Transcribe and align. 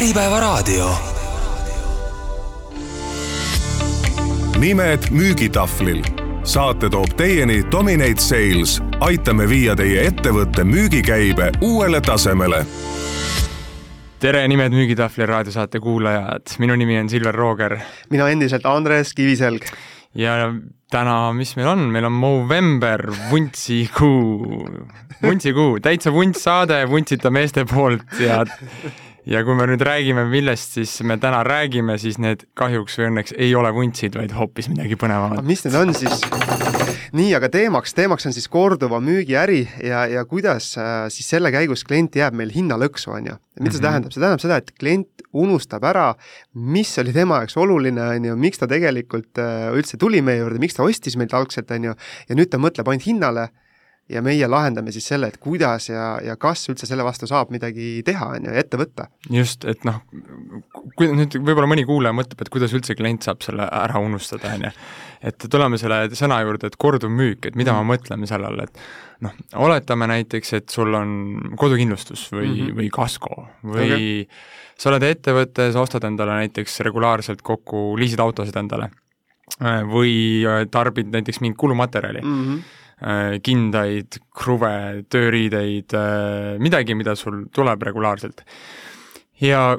Äripäevaraadio. 0.00 0.90
nimed 4.58 5.10
müügitahvlil. 5.10 6.04
saate 6.44 6.88
toob 6.90 7.12
teieni 7.16 7.64
Dominate 7.72 8.20
Sales. 8.20 8.82
aitame 9.00 9.48
viia 9.48 9.76
teie 9.76 10.06
ettevõtte 10.06 10.64
müügikäibe 10.64 11.50
uuele 11.60 12.00
tasemele. 12.00 12.66
tere, 14.18 14.48
Nimed 14.48 14.72
müügitahvlil 14.72 15.26
raadiosaate 15.26 15.80
kuulajad, 15.80 16.56
minu 16.58 16.76
nimi 16.76 16.98
on 16.98 17.08
Silver 17.08 17.34
Rooger 17.34 17.76
mina 18.10 18.28
endiselt 18.28 18.66
Andres 18.66 19.12
Kiviselg. 19.14 19.62
ja 20.14 20.32
täna, 20.90 21.32
mis 21.32 21.56
meil 21.56 21.68
on, 21.68 21.78
meil 21.78 22.04
on 22.04 22.12
Movember, 22.12 23.12
vuntsikuu, 23.30 24.64
vuntsikuu, 25.22 25.78
täitsa 25.80 26.12
vunts 26.12 26.42
saade 26.42 26.88
vuntsita 26.88 27.30
meeste 27.30 27.64
poolt 27.64 28.20
ja 28.20 28.46
ja 29.28 29.42
kui 29.44 29.56
me 29.58 29.66
nüüd 29.68 29.82
räägime, 29.84 30.24
millest 30.30 30.78
siis 30.78 30.94
me 31.06 31.16
täna 31.20 31.42
räägime, 31.46 31.98
siis 32.00 32.18
need 32.22 32.46
kahjuks 32.58 32.98
või 33.00 33.10
õnneks 33.10 33.36
ei 33.36 33.54
ole 33.58 33.72
vuntsid, 33.76 34.16
vaid 34.16 34.32
hoopis 34.36 34.70
midagi 34.72 34.96
põnevamat. 35.00 35.44
mis 35.46 35.64
need 35.66 35.76
on 35.76 35.94
siis? 35.96 36.24
nii, 37.16 37.30
aga 37.34 37.50
teemaks, 37.52 37.94
teemaks 37.96 38.28
on 38.28 38.34
siis 38.36 38.46
korduva 38.50 39.00
müügiäri 39.02 39.64
ja, 39.84 40.04
ja 40.10 40.24
kuidas 40.30 40.72
äh, 40.78 41.06
siis 41.12 41.28
selle 41.32 41.50
käigus 41.54 41.82
klient 41.86 42.16
jääb 42.16 42.36
meil 42.38 42.52
hinnalõksu, 42.54 43.10
on 43.16 43.32
ju. 43.32 43.38
mida 43.60 43.74
see 43.74 43.80
Mhm. 43.80 43.86
tähendab, 43.88 44.12
see 44.14 44.22
tähendab 44.22 44.44
seda, 44.44 44.60
et 44.62 44.72
klient 44.78 45.24
unustab 45.32 45.84
ära, 45.84 46.14
mis 46.54 46.92
oli 46.98 47.12
tema 47.12 47.42
jaoks 47.42 47.56
oluline, 47.60 48.02
on 48.16 48.24
ju, 48.30 48.36
miks 48.36 48.58
ta 48.58 48.66
tegelikult 48.70 49.38
äh, 49.38 49.70
üldse 49.74 49.98
tuli 49.98 50.22
meie 50.22 50.40
juurde, 50.44 50.62
miks 50.62 50.78
ta 50.78 50.86
ostis 50.86 51.16
meilt 51.16 51.34
algselt, 51.34 51.70
on 51.70 51.90
ju, 51.90 51.96
ja 52.28 52.38
nüüd 52.38 52.50
ta 52.50 52.62
mõtleb 52.62 52.88
ainult 52.88 53.06
hinnale 53.06 53.50
ja 54.10 54.22
meie 54.24 54.48
lahendame 54.50 54.92
siis 54.94 55.06
selle, 55.12 55.30
et 55.30 55.38
kuidas 55.42 55.88
ja, 55.90 56.12
ja 56.24 56.36
kas 56.40 56.64
üldse 56.72 56.88
selle 56.88 57.04
vastu 57.06 57.28
saab 57.30 57.52
midagi 57.54 58.00
teha, 58.06 58.32
on 58.36 58.48
ju, 58.48 58.54
ette 58.62 58.80
võtta. 58.80 59.06
just, 59.32 59.64
et 59.70 59.84
noh, 59.88 60.00
kui 60.98 61.10
nüüd 61.14 61.36
võib-olla 61.38 61.68
mõni 61.70 61.86
kuulaja 61.88 62.16
mõtleb, 62.16 62.42
et 62.42 62.52
kuidas 62.52 62.74
üldse 62.76 62.96
klient 62.98 63.26
saab 63.26 63.44
selle 63.46 63.66
ära 63.66 64.02
unustada, 64.02 64.54
on 64.56 64.66
ju. 64.68 64.72
et 65.30 65.48
tuleme 65.52 65.78
selle 65.80 66.02
sõna 66.18 66.40
juurde, 66.44 66.70
et 66.70 66.78
korduvmüük, 66.80 67.50
et 67.50 67.58
mida 67.60 67.74
ma 67.76 67.84
mõtlen 67.92 68.26
selle 68.30 68.50
all, 68.50 68.64
et 68.64 68.82
noh, 69.26 69.36
oletame 69.66 70.08
näiteks, 70.10 70.54
et 70.58 70.72
sul 70.72 70.94
on 70.96 71.54
kodukindlustus 71.60 72.28
või 72.32 72.48
mm. 72.48 72.56
-hmm. 72.56 72.80
või 72.80 72.90
kasko 72.94 73.36
või 73.74 73.92
okay. 73.92 74.26
sa 74.78 74.90
oled 74.92 75.06
ettevõte, 75.10 75.70
sa 75.72 75.84
ostad 75.84 76.08
endale 76.08 76.40
näiteks 76.44 76.80
regulaarselt 76.88 77.42
kokku, 77.46 77.92
liisid 78.00 78.22
autosid 78.22 78.56
endale 78.56 78.90
või 79.90 80.44
tarbid 80.70 81.10
näiteks 81.12 81.40
mingit 81.42 81.58
kulumaterjali 81.58 82.22
mm. 82.22 82.44
-hmm. 82.44 82.60
Äh, 83.00 83.38
kindaid, 83.40 84.18
kruve, 84.36 84.72
tööriideid, 85.08 85.94
midagi, 86.60 86.92
mida 86.92 87.14
sul 87.16 87.46
tuleb 87.48 87.80
regulaarselt. 87.88 88.44
ja 89.40 89.78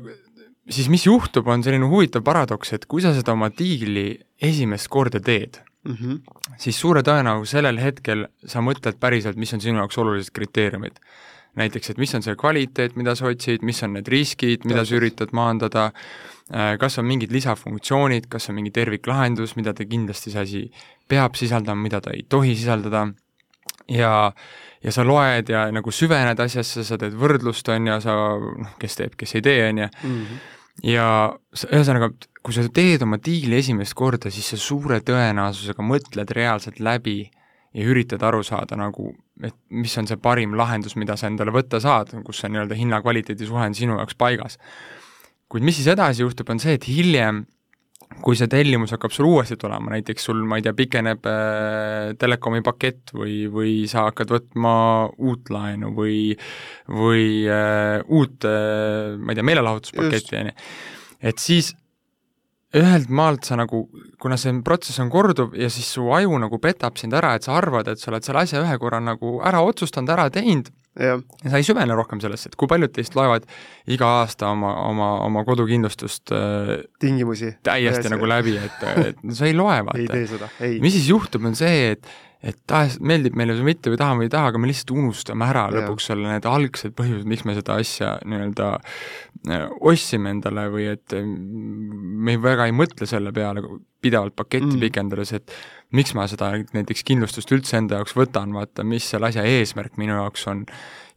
siis 0.70 0.88
mis 0.90 1.06
juhtub, 1.06 1.46
on 1.48 1.62
selline 1.62 1.86
huvitav 1.86 2.24
paradoks, 2.26 2.74
et 2.74 2.88
kui 2.90 3.04
sa 3.04 3.14
seda 3.14 3.36
oma 3.36 3.52
diili 3.54 4.16
esimest 4.42 4.90
korda 4.90 5.22
teed, 5.22 5.62
Mm 5.84 5.96
-hmm. 5.96 6.20
siis 6.58 6.80
suure 6.80 7.02
tõenäosusega 7.02 7.46
sellel 7.58 7.80
hetkel 7.82 8.28
sa 8.46 8.60
mõtled 8.62 9.00
päriselt, 9.00 9.36
mis 9.36 9.54
on 9.54 9.62
sinu 9.62 9.78
jaoks 9.78 9.98
olulised 9.98 10.32
kriteeriumid. 10.34 11.00
näiteks, 11.56 11.90
et 11.90 11.98
mis 11.98 12.16
on 12.16 12.22
see 12.22 12.36
kvaliteet, 12.36 12.96
mida 12.96 13.16
sa 13.16 13.26
otsid, 13.26 13.62
mis 13.62 13.84
on 13.84 13.94
need 13.94 14.08
riskid, 14.08 14.64
mida 14.66 14.86
sa 14.86 14.96
üritad 14.96 15.34
maandada, 15.34 15.92
kas 16.80 16.98
on 16.98 17.06
mingid 17.06 17.32
lisafunktsioonid, 17.32 18.28
kas 18.30 18.50
on 18.50 18.56
mingi 18.56 18.72
terviklahendus, 18.72 19.56
mida 19.56 19.74
ta 19.74 19.84
kindlasti 19.84 20.32
see 20.32 20.42
asi 20.42 20.72
peab 21.12 21.36
sisaldama, 21.40 21.84
mida 21.84 22.00
ta 22.02 22.16
ei 22.16 22.24
tohi 22.30 22.56
sisaldada, 22.56 23.06
ja 23.92 24.32
ja 24.82 24.92
sa 24.94 25.04
loed 25.06 25.52
ja 25.52 25.68
nagu 25.74 25.92
süvened 25.94 26.40
asjasse, 26.42 26.84
sa 26.86 26.98
teed 26.98 27.14
võrdlust, 27.18 27.68
on 27.70 27.92
ju, 27.92 28.00
sa 28.02 28.16
noh, 28.40 28.72
kes 28.82 28.98
teeb, 28.98 29.18
kes 29.20 29.36
ei 29.38 29.44
tee, 29.46 29.60
on 29.70 29.84
ju, 29.84 29.90
Mm 30.04 30.22
-hmm. 30.22 30.40
ja 30.90 31.06
ühesõnaga, 31.54 32.10
kui 32.42 32.54
sa 32.54 32.64
teed 32.74 33.02
oma 33.02 33.18
diili 33.26 33.58
esimest 33.58 33.94
korda, 33.94 34.32
siis 34.32 34.50
sa 34.50 34.58
suure 34.58 35.00
tõenäosusega 35.00 35.86
mõtled 35.86 36.34
reaalselt 36.34 36.80
läbi 36.80 37.30
ja 37.74 37.86
üritad 37.86 38.24
aru 38.24 38.44
saada 38.44 38.76
nagu, 38.76 39.16
et 39.44 39.56
mis 39.70 39.98
on 39.98 40.08
see 40.08 40.18
parim 40.18 40.58
lahendus, 40.58 40.96
mida 40.96 41.16
sa 41.16 41.28
endale 41.28 41.52
võtta 41.52 41.80
saad, 41.80 42.12
kus 42.26 42.40
see 42.40 42.50
nii-öelda 42.50 42.76
hinna-kvaliteedi 42.76 43.48
suhe 43.48 43.66
on 43.66 43.76
sinu 43.76 43.98
jaoks 43.98 44.16
paigas. 44.16 44.58
kuid 45.50 45.64
mis 45.64 45.76
siis 45.76 45.88
edasi 45.88 46.22
juhtub, 46.22 46.50
on 46.50 46.60
see, 46.60 46.74
et 46.74 46.88
hiljem 46.88 47.46
kui 48.22 48.38
see 48.38 48.50
tellimus 48.52 48.94
hakkab 48.96 49.14
sul 49.16 49.30
uuesti 49.30 49.58
tulema, 49.60 49.94
näiteks 49.96 50.28
sul, 50.28 50.44
ma 50.48 50.60
ei 50.60 50.66
tea, 50.66 50.76
pikeneb 50.78 51.28
äh, 51.30 52.12
telekomi 52.22 52.64
pakett 52.66 53.14
või, 53.16 53.46
või 53.52 53.76
sa 53.92 54.08
hakkad 54.10 54.34
võtma 54.36 54.74
uut 55.18 55.52
laenu 55.54 55.94
või 55.98 56.36
või 56.92 57.46
äh, 57.50 58.00
uut 58.12 58.48
äh,, 58.48 59.18
ma 59.18 59.34
ei 59.34 59.40
tea, 59.40 59.48
meelelahutuspaketti, 59.52 60.42
on 60.42 60.52
ju, 60.52 60.58
et 61.32 61.42
siis 61.42 61.74
ühelt 62.78 63.10
maalt 63.12 63.48
sa 63.48 63.58
nagu, 63.60 63.84
kuna 64.22 64.38
see 64.40 64.54
protsess 64.66 65.02
on 65.04 65.10
korduv 65.12 65.56
ja 65.60 65.70
siis 65.72 65.90
su 65.96 66.06
aju 66.16 66.38
nagu 66.40 66.60
petab 66.64 67.00
sind 67.00 67.16
ära, 67.18 67.34
et 67.36 67.48
sa 67.48 67.58
arvad, 67.60 67.90
et 67.92 68.00
sa 68.00 68.12
oled 68.14 68.26
selle 68.26 68.46
asja 68.46 68.62
ühe 68.64 68.78
korra 68.80 69.02
nagu 69.04 69.40
ära 69.48 69.64
otsustanud, 69.68 70.12
ära 70.14 70.30
teinud, 70.32 70.72
ja 71.00 71.18
sa 71.48 71.60
ei 71.60 71.68
süvene 71.68 71.96
rohkem 71.96 72.22
sellesse, 72.24 72.52
et 72.52 72.58
kui 72.60 72.70
paljud 72.72 72.92
teist 72.96 73.16
loevad 73.16 73.48
iga 73.92 74.10
aasta 74.22 74.54
oma, 74.56 74.74
oma, 74.88 75.12
oma 75.28 75.46
kodukindlustust 75.48 76.34
äh, 76.36 76.74
tingimusi. 77.00 77.54
täiesti 77.64 78.12
nagu 78.12 78.28
läbi, 78.30 78.58
et, 78.60 78.84
et 79.06 79.24
sa 79.36 79.48
ei 79.48 79.56
loe, 79.58 79.78
ei 79.80 79.88
vaata. 79.88 80.10
tee 80.16 80.28
seda, 80.32 80.52
ei. 80.64 80.80
mis 80.84 80.96
siis 80.96 81.12
juhtub, 81.12 81.48
on 81.48 81.60
see, 81.60 81.96
et 81.96 82.12
et 82.42 82.58
tahes, 82.70 82.98
meeldib 83.06 83.36
meile 83.38 83.54
või 83.58 83.68
mitte 83.72 83.92
või 83.94 84.00
tahame 84.02 84.24
või 84.24 84.30
ei 84.30 84.34
taha, 84.34 84.50
aga 84.50 84.62
me 84.62 84.70
lihtsalt 84.70 84.94
unustame 84.96 85.46
ära 85.46 85.68
Jaa. 85.68 85.76
lõpuks 85.78 86.08
selle, 86.10 86.26
need 86.32 86.48
algsed 86.50 86.96
põhjused, 86.98 87.28
miks 87.30 87.46
me 87.46 87.54
seda 87.58 87.78
asja 87.82 88.16
nii-öelda 88.26 88.70
äh, 89.52 89.68
ostsime 89.92 90.34
endale 90.34 90.66
või 90.74 90.88
et 90.96 91.18
äh, 91.18 91.28
me 91.28 92.38
väga 92.42 92.66
ei 92.70 92.74
mõtle 92.76 93.10
selle 93.10 93.34
peale 93.36 93.64
pidevalt 94.02 94.36
paketti 94.36 94.66
Mm. 94.66 94.76
mm. 94.78 94.88
pikendades, 94.88 95.34
et 95.38 95.54
miks 95.96 96.14
ma 96.16 96.26
seda 96.32 96.54
näiteks 96.76 97.04
kindlustust 97.08 97.52
üldse 97.52 97.78
enda 97.80 98.00
jaoks 98.00 98.16
võtan, 98.16 98.54
vaata, 98.56 98.86
mis 98.88 99.08
selle 99.12 99.30
asja 99.32 99.44
eesmärk 99.48 99.98
minu 100.00 100.16
jaoks 100.16 100.48
on 100.52 100.66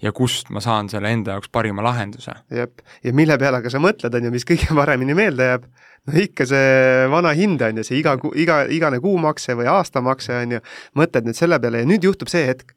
ja 0.02 0.12
kust 0.12 0.50
ma 0.54 0.62
saan 0.64 0.90
selle 0.92 1.12
enda 1.14 1.36
jaoks 1.36 1.50
parima 1.52 1.84
lahenduse. 1.84 2.34
jep, 2.50 2.82
ja 3.04 3.12
mille 3.14 3.38
peale 3.40 3.62
ka 3.64 3.72
sa 3.72 3.80
mõtled, 3.82 4.14
on 4.18 4.28
ju, 4.28 4.32
mis 4.34 4.46
kõige 4.48 4.74
paremini 4.76 5.16
meelde 5.16 5.50
jääb, 5.50 5.68
no 6.08 6.16
ikka 6.24 6.46
see 6.50 7.06
vana 7.12 7.34
hind, 7.38 7.62
on 7.62 7.80
ju, 7.80 7.86
see 7.86 8.00
iga 8.00 8.16
kuu, 8.20 8.34
iga, 8.36 8.64
igane 8.70 9.00
kuumakse 9.04 9.56
või 9.58 9.70
aastamakse, 9.70 10.40
on 10.42 10.58
ju, 10.58 10.64
mõtled 11.00 11.30
nüüd 11.30 11.38
selle 11.38 11.60
peale 11.62 11.84
ja 11.84 11.90
nüüd 11.90 12.04
juhtub 12.10 12.32
see 12.32 12.44
hetk, 12.50 12.74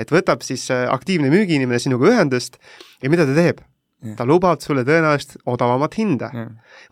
et 0.00 0.10
võtab 0.10 0.42
siis 0.46 0.66
äh, 0.74 0.86
aktiivne 0.90 1.30
müügiinimene 1.34 1.78
sinuga 1.82 2.10
ühendust 2.10 2.58
ja 3.02 3.12
mida 3.12 3.28
ta 3.28 3.36
teeb? 3.36 3.62
Ta 4.18 4.26
lubab 4.28 4.60
sulle 4.60 4.82
tõenäoliselt 4.84 5.38
odavamat 5.48 5.94
hinda. 5.96 6.30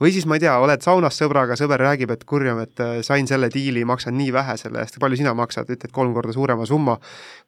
või 0.00 0.12
siis 0.14 0.24
ma 0.26 0.38
ei 0.38 0.44
tea, 0.44 0.54
oled 0.62 0.82
saunas 0.84 1.18
sõbraga, 1.18 1.56
sõber 1.58 1.82
räägib, 1.82 2.10
et 2.14 2.24
kurjam, 2.28 2.62
et 2.64 2.80
äh, 2.80 3.00
sain 3.04 3.26
selle 3.28 3.50
diili, 3.52 3.84
maksan 3.88 4.16
nii 4.16 4.32
vähe 4.32 4.56
selle 4.60 4.80
eest, 4.80 4.98
palju 5.02 5.18
sina 5.20 5.34
maksad, 5.36 5.68
ütled 5.70 5.92
kolm 5.92 6.14
korda 6.16 6.32
suurema 6.32 6.66
summa, 6.68 6.96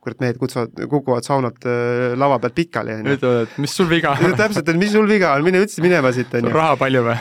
kurat, 0.04 0.20
mehed 0.20 0.38
kutsuvad, 0.40 0.84
kukuvad 0.90 1.26
saunad 1.26 1.64
äh, 1.64 2.12
lava 2.18 2.38
pealt 2.42 2.56
pikali, 2.58 2.98
on 2.98 3.08
ju. 3.08 3.16
ütlevad, 3.18 3.48
et 3.48 3.58
mis 3.64 3.76
sul 3.80 3.88
viga 3.90 4.14
täpselt, 4.42 4.68
et 4.68 4.80
mis 4.80 4.92
sul 4.92 5.08
viga 5.08 5.32
on, 5.38 5.46
mine 5.46 5.64
üldse 5.64 5.84
minema 5.84 6.12
siit, 6.14 6.34
on 6.36 6.50
ju. 6.50 6.54
raha 6.54 6.76
palju 6.80 7.04
või? 7.08 7.18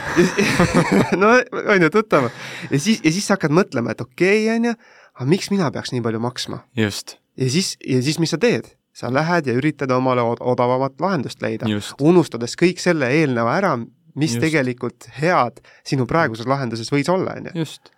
no 1.22 1.34
on 1.64 1.88
ju, 1.88 1.92
tuttav. 1.94 2.30
ja 2.68 2.78
siis, 2.78 3.00
ja 3.00 3.10
siis 3.14 3.24
sa 3.24 3.38
hakkad 3.38 3.54
mõtlema, 3.56 3.96
et 3.96 4.04
okei 4.04 4.44
okay,, 4.44 4.56
on 4.58 4.70
ju, 4.70 4.78
aga 5.16 5.30
miks 5.30 5.50
mina 5.54 5.72
peaks 5.74 5.94
nii 5.94 6.04
palju 6.04 6.22
maksma? 6.22 6.64
just, 6.78 7.18
ja 7.40 7.50
siis, 7.50 7.74
ja 7.80 8.02
siis 8.04 8.20
mis 8.22 8.34
sa 8.34 8.40
teed? 8.42 8.74
Sa 8.94 9.10
lähed 9.10 9.48
ja 9.50 9.56
üritad 9.58 9.90
omale 9.94 10.22
od- 10.22 10.42
odavamat 10.44 11.00
lahendust 11.02 11.42
leida, 11.42 11.66
unustades 12.00 12.54
kõik 12.60 12.78
selle 12.82 13.10
eelneva 13.10 13.56
ära, 13.58 13.74
mis 14.14 14.36
Just. 14.36 14.44
Tegelikult 14.44 15.08
head 15.18 15.58
sinu 15.82 16.06
praeguses 16.06 16.46
lahenduses 16.46 16.92
võis 16.94 17.10
olla, 17.10 17.34
on 17.34 17.50
ju. 17.50 17.64
just. 17.64 17.90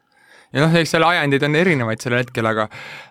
ja 0.55 0.63
noh, 0.63 0.73
eks 0.79 0.95
selle 0.95 1.05
ajendid 1.11 1.43
on 1.45 1.59
erinevaid 1.59 2.01
sellel 2.01 2.23
hetkel, 2.23 2.47
aga 2.49 2.65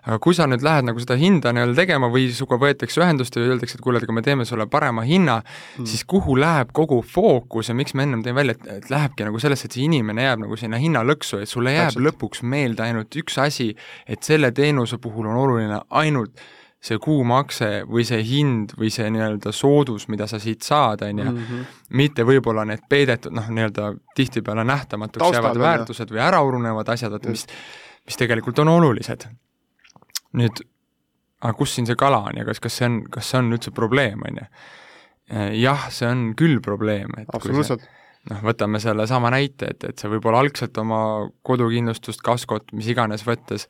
aga 0.07 0.17
kui 0.23 0.33
sa 0.33 0.47
nüüd 0.49 0.65
lähed 0.65 0.87
nagu 0.87 1.03
seda 1.03 1.17
hinda 1.19 1.51
nii-öelda 1.53 1.75
tegema 1.77 2.09
või 2.09 2.31
sinuga 2.33 2.57
võetakse 2.63 3.03
ühendust 3.03 3.37
ja 3.37 3.45
öeldakse, 3.45 3.77
et 3.77 3.85
kuule, 3.85 4.01
et 4.01 4.07
aga 4.07 4.17
me 4.17 4.25
teeme 4.25 4.49
sulle 4.49 4.65
parema 4.71 5.05
hinna 5.05 5.37
mm., 5.43 5.85
siis 5.85 6.01
kuhu 6.09 6.39
läheb 6.41 6.73
kogu 6.73 7.03
fookus 7.05 7.69
ja 7.69 7.77
miks 7.77 7.93
ma 7.93 8.07
ennem 8.07 8.25
tõin 8.25 8.39
välja, 8.39 8.57
et, 8.57 8.67
et 8.79 8.89
lähebki 8.89 9.29
nagu 9.29 9.43
sellesse, 9.43 9.69
et 9.69 9.77
see 9.77 9.85
inimene 9.85 10.25
jääb 10.25 10.41
nagu 10.47 10.57
sinna 10.57 10.81
hinnalõksu, 10.81 11.43
et 11.45 11.51
sulle 11.51 11.75
jääb 11.75 11.93
Täpselt. 11.93 12.07
lõpuks 12.09 12.41
meelde 12.41 12.87
ainult 12.87 13.21
üks 13.21 13.37
asi, 13.45 13.75
et 14.09 14.25
selle 14.25 14.49
teenuse 14.55 14.97
puhul 14.97 15.29
on 15.29 15.43
oluline 15.45 15.83
ainult 16.01 16.41
see 16.85 16.99
kuumakse 17.01 17.69
või 17.89 18.03
see 18.05 18.19
hind 18.27 18.75
või 18.77 18.91
see 18.93 19.07
nii-öelda 19.09 19.49
soodus, 19.55 20.05
mida 20.11 20.27
sa 20.29 20.37
siit 20.39 20.61
saad, 20.61 21.01
on 21.07 21.17
ju, 21.23 21.31
Mhm. 21.31 21.63
mitte 21.97 22.23
võib-olla 22.27 22.65
need 22.69 22.83
peidetud 22.89 23.33
noh, 23.33 23.47
nii-öelda 23.49 23.87
tihtipeale 24.15 24.63
nähtamatuks 24.69 25.23
Taustal 25.23 25.41
jäävad 25.41 25.57
jah. 25.57 25.63
väärtused 25.65 26.13
või 26.13 26.21
äraurunevad 26.27 26.89
asjad, 26.93 27.13
et 27.17 27.25
mis, 27.31 27.47
mis 28.05 28.17
tegelikult 28.21 28.59
on 28.61 28.69
olulised. 28.75 29.25
nüüd, 30.35 30.61
aga 31.41 31.53
kus 31.57 31.73
siin 31.75 31.85
see 31.87 31.95
kala 31.95 32.17
on 32.29 32.37
ja 32.37 32.45
kas, 32.45 32.59
kas 32.59 32.77
see 32.77 32.85
on, 32.89 33.01
kas 33.09 33.29
see 33.31 33.39
on 33.39 33.51
üldse 33.55 33.71
probleem, 33.73 34.21
on 34.27 34.41
ju? 34.43 34.47
jah, 35.61 35.87
see 35.89 36.05
on 36.07 36.33
küll 36.37 36.59
probleem, 36.61 37.09
et 37.17 37.29
absoluutselt. 37.33 37.87
noh, 38.29 38.41
võtame 38.45 38.79
sellesama 38.83 39.31
näite, 39.33 39.71
et, 39.73 39.83
et 39.89 39.97
sa 39.97 40.09
võib-olla 40.11 40.43
algselt 40.43 40.77
oma 40.77 41.29
kodukindlustust, 41.41 42.21
kaskot, 42.21 42.69
mis 42.73 42.87
iganes 42.93 43.25
võttes, 43.25 43.67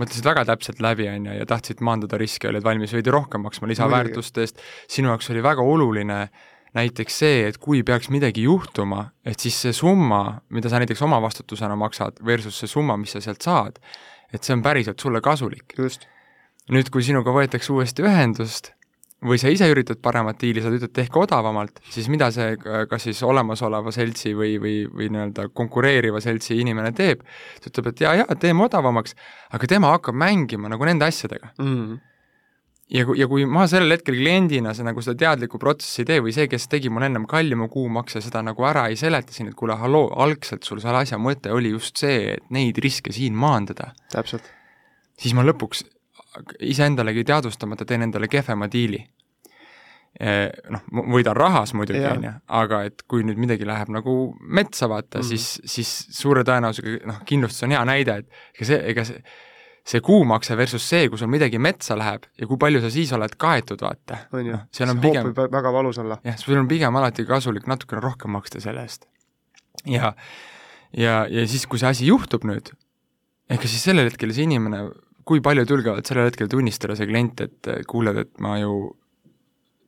mõtlesid 0.00 0.26
väga 0.28 0.44
täpselt 0.50 0.82
läbi, 0.84 1.08
on 1.10 1.30
ju, 1.30 1.38
ja 1.40 1.46
tahtsid 1.48 1.80
maandada 1.84 2.18
riske, 2.20 2.50
olid 2.50 2.64
valmis 2.64 2.92
veidi 2.96 3.12
rohkem 3.14 3.44
maksma 3.46 3.70
lisaväärtuste 3.70 4.44
eest, 4.44 4.60
sinu 4.92 5.12
jaoks 5.12 5.30
oli 5.32 5.44
väga 5.44 5.64
oluline 5.64 6.20
näiteks 6.76 7.22
see, 7.22 7.46
et 7.48 7.56
kui 7.62 7.80
peaks 7.86 8.10
midagi 8.12 8.44
juhtuma, 8.44 9.06
et 9.24 9.40
siis 9.40 9.56
see 9.64 9.72
summa, 9.76 10.42
mida 10.52 10.68
sa 10.72 10.80
näiteks 10.82 11.02
omavastutusena 11.06 11.76
maksad, 11.80 12.20
versus 12.26 12.58
see 12.60 12.70
summa, 12.70 12.98
mis 13.00 13.16
sa 13.16 13.22
sealt 13.24 13.46
saad, 13.46 13.80
et 14.34 14.44
see 14.44 14.56
on 14.56 14.64
päriselt 14.64 15.00
sulle 15.00 15.22
kasulik. 15.24 15.76
nüüd, 16.66 16.90
kui 16.90 17.04
sinuga 17.06 17.32
võetakse 17.32 17.72
uuesti 17.72 18.04
ühendust 18.04 18.75
või 19.24 19.38
sa 19.40 19.48
ise 19.52 19.68
üritad 19.72 20.00
paremat 20.04 20.38
diili, 20.40 20.60
sa 20.60 20.70
ütled 20.72 20.92
tehke 20.94 21.20
odavamalt, 21.22 21.80
siis 21.92 22.08
mida 22.12 22.28
see 22.34 22.56
kas 22.60 23.06
siis 23.06 23.22
olemasoleva 23.24 23.92
seltsi 23.94 24.34
või, 24.36 24.56
või, 24.60 24.74
või 24.92 25.08
nii-öelda 25.12 25.48
konkureeriva 25.56 26.20
seltsi 26.24 26.58
inimene 26.60 26.92
teeb, 26.96 27.22
ta 27.62 27.70
ütleb, 27.72 27.88
et 27.92 28.02
jaa, 28.04 28.12
jaa, 28.20 28.36
teeme 28.40 28.66
odavamaks, 28.66 29.16
aga 29.56 29.70
tema 29.70 29.94
hakkab 29.94 30.18
mängima 30.20 30.68
nagu 30.72 30.84
nende 30.88 31.08
asjadega 31.08 31.54
mm. 31.62 31.96
ja 32.92 33.06
kui, 33.08 33.16
ja 33.22 33.30
kui 33.30 33.48
ma 33.48 33.64
sellel 33.70 33.96
hetkel 33.96 34.18
kliendina 34.20 34.76
see 34.76 34.84
nagu 34.84 35.00
seda 35.04 35.16
teadlikku 35.24 35.60
protsessi 35.64 36.04
ei 36.04 36.12
tee 36.12 36.20
või 36.28 36.36
see, 36.36 36.50
kes 36.52 36.68
tegi 36.68 36.92
mul 36.92 37.08
ennem 37.08 37.24
kallima 37.30 37.70
kuumakse, 37.72 38.20
seda 38.20 38.44
nagu 38.44 38.68
ära 38.68 38.84
ei 38.92 39.00
seleta 39.00 39.32
siin, 39.32 39.48
et 39.48 39.56
kuule, 39.56 39.80
halloo, 39.80 40.10
algselt 40.12 40.68
sul 40.68 40.84
selle 40.84 41.06
asja 41.06 41.16
mõte 41.16 41.56
oli 41.56 41.72
just 41.72 42.04
see, 42.04 42.36
et 42.36 42.52
neid 42.52 42.84
riske 42.84 43.16
siin 43.16 43.32
maandada, 43.32 43.94
täpselt. 44.12 44.52
siis 45.16 45.32
ma 45.32 45.48
lõpuks 45.48 45.86
iseendalegi 46.60 47.24
teadvustamata 47.24 47.84
teen 47.84 48.06
endale 48.08 48.28
kehvema 48.28 48.68
diili. 48.72 49.02
Noh, 50.72 50.84
võidan 51.12 51.36
rahas 51.36 51.74
muidugi, 51.76 52.00
on 52.08 52.22
ju, 52.24 52.30
aga 52.56 52.78
et 52.88 53.02
kui 53.04 53.20
nüüd 53.26 53.36
midagi 53.36 53.66
läheb 53.68 53.90
nagu 53.92 54.14
metsa, 54.40 54.88
vaata 54.88 55.18
mm, 55.18 55.22
-hmm. 55.22 55.28
siis, 55.28 55.60
siis 55.68 56.20
suure 56.22 56.40
tõenäosusega 56.40 57.02
noh, 57.10 57.18
kindlustus 57.28 57.66
on 57.66 57.74
hea 57.76 57.82
näide, 57.84 58.14
et 58.22 58.30
ega 58.56 58.68
see, 58.70 58.78
ega 58.94 59.04
see 59.04 59.20
see 59.86 60.02
kuumakse 60.02 60.56
versus 60.58 60.82
see, 60.88 61.06
kui 61.10 61.18
sul 61.20 61.30
midagi 61.30 61.60
metsa 61.62 61.94
läheb 61.98 62.26
ja 62.40 62.48
kui 62.50 62.58
palju 62.58 62.82
sa 62.82 62.90
siis 62.90 63.12
oled 63.14 63.36
kaetud, 63.38 63.82
vaata. 63.86 64.18
on 64.34 64.48
ju, 64.48 64.56
Noh, 64.56 64.64
see 64.74 64.88
hoop 64.88 65.02
pigem, 65.04 65.28
võib 65.30 65.54
väga 65.54 65.72
valus 65.72 66.00
olla. 66.02 66.18
jah, 66.26 66.38
sul 66.40 66.58
on 66.58 66.66
pigem 66.70 66.98
alati 66.98 67.26
kasulik 67.28 67.68
natukene 67.70 68.02
rohkem 68.02 68.34
maksta 68.34 68.62
selle 68.62 68.82
eest. 68.82 69.06
ja, 69.86 70.12
ja, 70.90 71.20
ja 71.30 71.46
siis, 71.46 71.68
kui 71.70 71.78
see 71.78 71.92
asi 71.92 72.10
juhtub 72.10 72.46
nüüd, 72.48 72.72
ega 73.52 73.70
siis 73.70 73.86
sellel 73.86 74.10
hetkel 74.10 74.34
see 74.34 74.48
inimene 74.48 74.88
kui 75.26 75.42
paljud 75.42 75.70
julgevad 75.70 76.06
sellel 76.06 76.30
hetkel 76.30 76.48
tunnistada, 76.50 76.94
see 76.98 77.08
klient, 77.10 77.42
et 77.42 77.72
kuuled, 77.90 78.22
et 78.22 78.32
ma 78.44 78.56
ju 78.60 78.76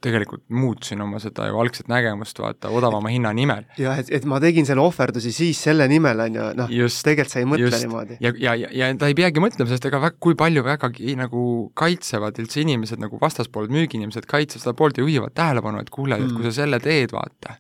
tegelikult 0.03 0.45
muutsin 0.55 1.01
oma 1.03 1.19
seda 1.23 1.49
ju 1.49 1.59
algset 1.59 1.89
nägemust, 1.91 2.39
vaata, 2.39 2.71
odavama 2.75 3.11
hinna 3.11 3.33
nimel. 3.35 3.65
jah, 3.81 3.99
et, 3.99 4.11
et 4.15 4.27
ma 4.31 4.39
tegin 4.43 4.67
selle 4.69 4.83
ohverdusi 4.85 5.33
siis 5.35 5.61
selle 5.69 5.89
nimel, 5.91 6.23
on 6.23 6.39
ju, 6.39 6.47
noh, 6.61 6.71
tegelikult 6.71 7.33
sa 7.35 7.43
ei 7.43 7.49
mõtle 7.51 7.67
just. 7.67 7.83
niimoodi. 7.83 8.19
ja, 8.23 8.33
ja, 8.39 8.55
ja, 8.63 8.71
ja 8.79 8.91
ta 8.99 9.11
ei 9.11 9.17
peagi 9.19 9.43
mõtlema, 9.43 9.71
sest 9.73 9.89
ega 9.91 10.01
väga, 10.03 10.19
kui 10.23 10.39
palju 10.39 10.65
vägagi 10.67 11.17
nagu 11.19 11.43
kaitsevad 11.79 12.39
üldse 12.43 12.63
inimesed 12.63 13.03
nagu 13.03 13.19
vastaspooled, 13.23 13.75
müügiinimesed 13.75 14.29
kaitsevad 14.31 14.67
seda 14.67 14.77
poolt 14.79 15.01
ja 15.01 15.07
juhivad 15.07 15.35
tähelepanu, 15.39 15.83
et 15.83 15.91
kuule 15.95 16.19
mm., 16.19 16.31
et 16.31 16.39
kui 16.39 16.47
sa 16.47 16.55
selle 16.63 16.79
teed, 16.85 17.15
vaata, 17.15 17.59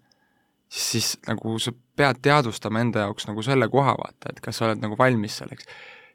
siis, 0.70 0.88
siis 0.94 1.12
nagu 1.26 1.58
sa 1.62 1.74
pead 1.98 2.22
teadvustama 2.22 2.86
enda 2.86 3.08
jaoks 3.08 3.26
nagu 3.30 3.42
selle 3.46 3.70
koha, 3.72 3.98
vaata, 3.98 4.30
et 4.30 4.42
kas 4.44 4.60
sa 4.60 4.70
oled 4.70 4.84
nagu 4.84 4.98
valmis 4.98 5.42
selleks. 5.42 5.66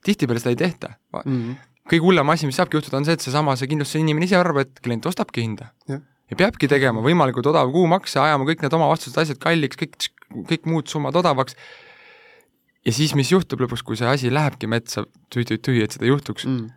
Tihtipeale 0.04 0.42
seda 0.44 0.56
ei 0.56 0.64
tehta 0.68 0.96
mm. 1.24 1.30
-hmm 1.30 1.62
kõige 1.84 2.00
hullem 2.00 2.30
asi, 2.32 2.48
mis 2.48 2.56
saabki 2.56 2.78
juhtuda, 2.78 2.96
on 2.96 3.04
see, 3.04 3.12
et 3.18 3.20
seesama, 3.20 3.58
see 3.60 3.68
kindlustuse 3.68 4.00
inimene 4.00 4.24
ise 4.24 4.38
arvab, 4.40 4.62
et 4.62 4.78
klient 4.80 5.04
ostabki 5.10 5.42
hinda 5.44 5.66
ja 5.92 5.98
ja 6.34 6.38
peabki 6.40 6.70
tegema 6.72 7.02
võimalikult 7.04 7.48
odav 7.52 7.72
kuumakse, 7.74 8.20
ajama 8.22 8.48
kõik 8.48 8.64
need 8.64 8.76
omavastused 8.78 9.18
asjad 9.22 9.40
kalliks, 9.42 9.80
kõik, 9.80 9.98
kõik 10.50 10.70
muud 10.70 10.92
summad 10.92 11.18
odavaks, 11.20 11.58
ja 12.86 12.94
siis, 12.96 13.14
mis 13.18 13.32
juhtub 13.32 13.64
lõpuks, 13.64 13.84
kui 13.86 14.00
see 14.00 14.10
asi 14.10 14.32
lähebki 14.34 14.70
metsa 14.72 15.06
tüü-tüü-tüü, 15.34 15.84
et 15.86 15.98
seda 15.98 16.10
juhtuks 16.10 16.48
mm., 16.50 16.72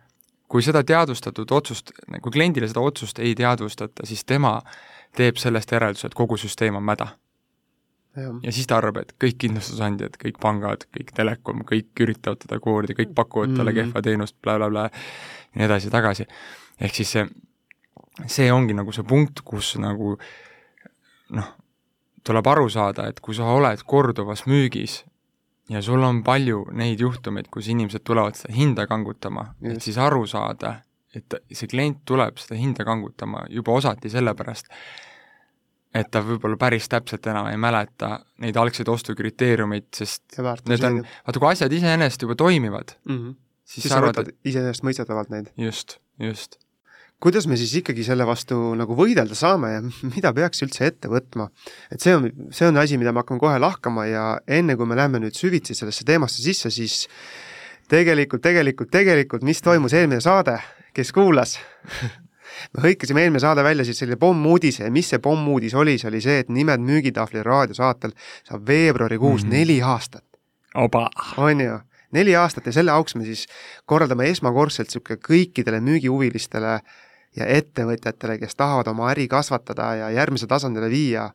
kui 0.47 0.63
seda 0.63 0.79
teadvustatud 0.87 1.51
otsust, 1.51 1.91
kui 2.23 2.31
kliendile 2.31 2.69
seda 2.69 2.83
otsust 2.85 3.17
ei 3.19 3.33
teadvustata, 3.35 4.05
siis 4.07 4.23
tema 4.23 4.61
teeb 5.17 5.39
sellest 5.41 5.73
järelduse, 5.73 6.07
et 6.07 6.15
kogu 6.15 6.37
süsteem 6.39 6.77
on 6.79 6.85
mäda. 6.87 7.09
Ja 8.43 8.51
siis 8.51 8.67
ta 8.67 8.77
arvab, 8.77 8.97
et 8.97 9.13
kõik 9.23 9.37
kindlustusandjad, 9.43 10.17
kõik 10.21 10.39
pangad, 10.41 10.85
kõik 10.95 11.11
telekom, 11.13 11.63
kõik 11.67 12.03
üritavad 12.05 12.39
teda 12.43 12.59
koorida, 12.59 12.93
kõik 12.97 13.13
pakuvad 13.15 13.55
talle 13.57 13.71
Mhm. 13.71 13.91
kehva 13.91 14.01
teenust 14.01 14.35
bla, 14.41 14.57
bla, 14.57 14.69
blablabla 14.69 14.89
ja 14.89 15.59
nii 15.59 15.65
edasi-tagasi. 15.67 16.25
ehk 16.81 16.95
siis 16.95 17.11
see 17.11 17.27
see 18.25 18.51
ongi 18.51 18.73
nagu 18.73 18.91
see 18.91 19.03
punkt, 19.03 19.41
kus 19.45 19.75
nagu 19.77 20.17
noh, 21.29 21.49
tuleb 22.23 22.47
aru 22.47 22.69
saada, 22.69 23.07
et 23.07 23.19
kui 23.19 23.35
sa 23.35 23.43
oled 23.43 23.83
korduvas 23.85 24.45
müügis 24.49 25.03
ja 25.69 25.81
sul 25.81 26.03
on 26.03 26.23
palju 26.23 26.65
neid 26.71 26.99
juhtumeid, 26.99 27.49
kus 27.51 27.67
inimesed 27.67 28.03
tulevad 28.03 28.35
seda 28.35 28.53
hinda 28.53 28.87
kangutama, 28.87 29.53
et 29.61 29.81
siis 29.83 29.97
aru 29.97 30.25
saada, 30.27 30.81
et 31.15 31.33
see 31.51 31.67
klient 31.67 32.03
tuleb 32.05 32.37
seda 32.37 32.55
hinda 32.59 32.85
kangutama 32.87 33.45
juba 33.49 33.71
osati 33.71 34.09
sellepärast, 34.09 34.67
et 35.97 36.11
ta 36.13 36.21
võib-olla 36.25 36.59
päris 36.61 36.87
täpselt 36.91 37.27
enam 37.31 37.49
ei 37.51 37.57
mäleta 37.61 38.17
neid 38.43 38.59
algseid 38.59 38.89
ostukriteeriumeid, 38.91 39.89
sest 39.95 40.39
need 40.69 40.85
on, 40.87 41.01
vaata 41.25 41.41
kui 41.41 41.51
asjad 41.51 41.73
iseenesest 41.79 42.27
juba 42.27 42.37
toimivad 42.39 42.95
mm, 43.07 43.17
-hmm. 43.17 43.35
siis, 43.63 43.81
siis 43.87 43.93
sa 43.93 44.01
võtad 44.03 44.31
iseenesestmõistetavalt 44.45 45.33
neid. 45.33 45.51
just, 45.57 45.99
just 46.21 46.59
kuidas 47.23 47.47
me 47.49 47.57
siis 47.57 47.73
ikkagi 47.79 48.05
selle 48.05 48.25
vastu 48.29 48.55
nagu 48.77 48.95
võidelda 48.97 49.35
saame 49.37 49.71
ja 49.73 49.81
mida 50.15 50.33
peaks 50.37 50.61
üldse 50.65 50.89
ette 50.91 51.09
võtma? 51.11 51.49
et 51.91 52.03
see 52.03 52.15
on, 52.17 52.29
see 52.51 52.69
on 52.69 52.77
asi, 52.77 52.99
mida 53.01 53.13
me 53.13 53.23
hakkame 53.23 53.41
kohe 53.41 53.57
lahkama 53.61 54.05
ja 54.09 54.27
enne, 54.47 54.77
kui 54.77 54.89
me 54.89 54.97
läheme 54.99 55.21
nüüd 55.23 55.37
süvitsi 55.37 55.75
sellesse 55.77 56.05
teemasse 56.07 56.43
sisse, 56.43 56.71
siis 56.73 57.07
tegelikult, 57.89 58.43
tegelikult, 58.45 58.91
tegelikult, 58.93 59.47
mis 59.47 59.61
toimus 59.63 59.95
eelmine 59.97 60.21
saade, 60.21 60.59
kes 60.93 61.13
kuulas 61.15 61.57
me 62.75 62.83
hõikasime 62.83 63.23
eelmine 63.23 63.41
saade 63.43 63.63
välja 63.65 63.85
siis 63.87 63.99
selle 64.03 64.15
pommuudise 64.19 64.85
ja 64.85 64.91
mis 64.93 65.09
see 65.13 65.19
pommuudis 65.23 65.75
oli, 65.75 65.97
see 65.97 66.09
oli 66.11 66.21
see, 66.23 66.39
et 66.43 66.49
Nimed 66.53 66.83
müügitahvli 66.85 67.43
raadiosaatel 67.45 68.15
saab 68.47 68.67
veebruarikuus 68.67 69.45
mm 69.45 69.57
neli 69.57 69.81
aastat. 69.81 70.23
on 71.37 71.61
ju, 71.61 71.79
neli 72.11 72.35
aastat 72.35 72.65
ja 72.65 72.71
selle 72.71 72.91
auks 72.91 73.15
me 73.15 73.25
siis 73.25 73.47
korraldame 73.85 74.29
esmakordselt 74.29 74.87
niisugune 74.87 75.19
kõikidele 75.23 75.79
müügihuvilistele 75.81 76.79
ja 77.37 77.45
ettevõtjatele, 77.45 78.37
kes 78.41 78.55
tahavad 78.55 78.87
oma 78.87 79.11
äri 79.11 79.27
kasvatada 79.27 79.93
ja 79.95 80.09
järgmisele 80.15 80.49
tasandile 80.49 80.89
viia, 80.89 81.29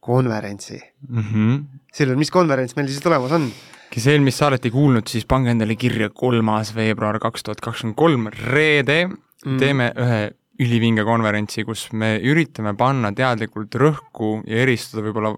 konverentsi 0.00 0.80
mm. 1.08 1.22
-hmm. 1.22 1.64
Silver, 1.92 2.16
mis 2.16 2.30
konverents 2.30 2.76
meil 2.76 2.88
siis 2.88 3.02
tulemas 3.02 3.32
on? 3.32 3.50
kes 3.90 4.06
eelmist 4.06 4.38
saadet 4.38 4.64
ei 4.64 4.70
kuulnud, 4.70 5.08
siis 5.10 5.26
pange 5.26 5.50
endale 5.50 5.76
kirja 5.76 6.10
kolmas 6.10 6.74
veebruar 6.74 7.18
kaks 7.18 7.42
tuhat 7.42 7.60
kakskümmend 7.60 7.96
kolm, 7.96 8.28
reede 8.46 9.06
mm. 9.06 9.58
teeme 9.58 9.92
ühe 9.98 10.30
ülivinge 10.60 11.04
konverentsi, 11.08 11.64
kus 11.64 11.88
me 11.96 12.16
üritame 12.20 12.74
panna 12.78 13.12
teadlikult 13.16 13.74
rõhku 13.80 14.40
ja 14.48 14.60
eristuda 14.64 15.04
võib-olla 15.06 15.34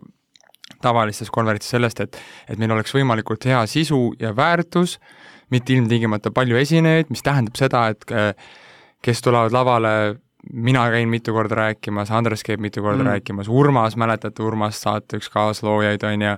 tavalistes 0.82 1.30
konverentsis 1.30 1.76
sellest, 1.76 2.02
et, 2.02 2.18
et 2.50 2.58
meil 2.58 2.75
oleks 2.75 2.94
võimalikult 2.97 3.47
hea 3.47 3.61
sisu 3.70 4.00
ja 4.20 4.32
väärtus, 4.37 4.99
mitte 5.52 5.76
ilmtingimata 5.76 6.32
palju 6.35 6.58
esinejaid, 6.58 7.11
mis 7.12 7.23
tähendab 7.23 7.58
seda, 7.61 7.87
et 7.92 8.42
kes 9.02 9.23
tulevad 9.23 9.54
lavale, 9.54 9.92
mina 10.52 10.87
käin 10.90 11.11
mitu 11.11 11.35
korda 11.37 11.61
rääkimas, 11.61 12.11
Andres 12.11 12.42
käib 12.47 12.62
mitu 12.62 12.82
korda 12.82 13.02
mm. 13.02 13.11
rääkimas, 13.12 13.50
Urmas, 13.52 13.97
mäletate 14.00 14.42
Urmast, 14.42 14.82
saate 14.82 15.20
üks 15.20 15.30
kaasloojaid, 15.30 16.02
on 16.08 16.26
ju, 16.26 16.35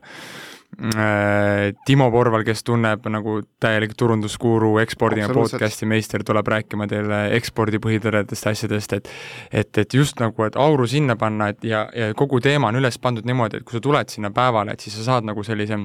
Timo 1.86 2.10
Porval, 2.10 2.44
kes 2.46 2.64
tunneb 2.66 3.06
nagu 3.12 3.36
täielik 3.62 3.94
turundusguru, 3.98 4.72
ekspordi 4.82 5.22
ja 5.22 5.28
podcast'i 5.32 5.86
meister, 5.88 6.24
tuleb 6.26 6.48
rääkima 6.50 6.88
teile 6.90 7.20
ekspordi 7.36 7.80
põhitõdedest 7.82 8.48
asjadest, 8.50 8.96
et 8.98 9.10
et, 9.52 9.78
et 9.78 9.94
just 9.94 10.20
nagu, 10.20 10.46
et 10.46 10.56
auru 10.56 10.86
sinna 10.90 11.16
panna, 11.20 11.50
et 11.54 11.64
ja, 11.64 11.84
ja 11.94 12.14
kogu 12.14 12.40
teema 12.44 12.72
on 12.72 12.80
üles 12.80 12.98
pandud 12.98 13.26
niimoodi, 13.26 13.60
et 13.60 13.66
kui 13.66 13.76
sa 13.78 13.82
tuled 13.84 14.10
sinna 14.10 14.30
päevale, 14.34 14.74
et 14.74 14.80
siis 14.84 14.96
sa 14.98 15.12
saad 15.12 15.28
nagu 15.28 15.44
sellise 15.46 15.78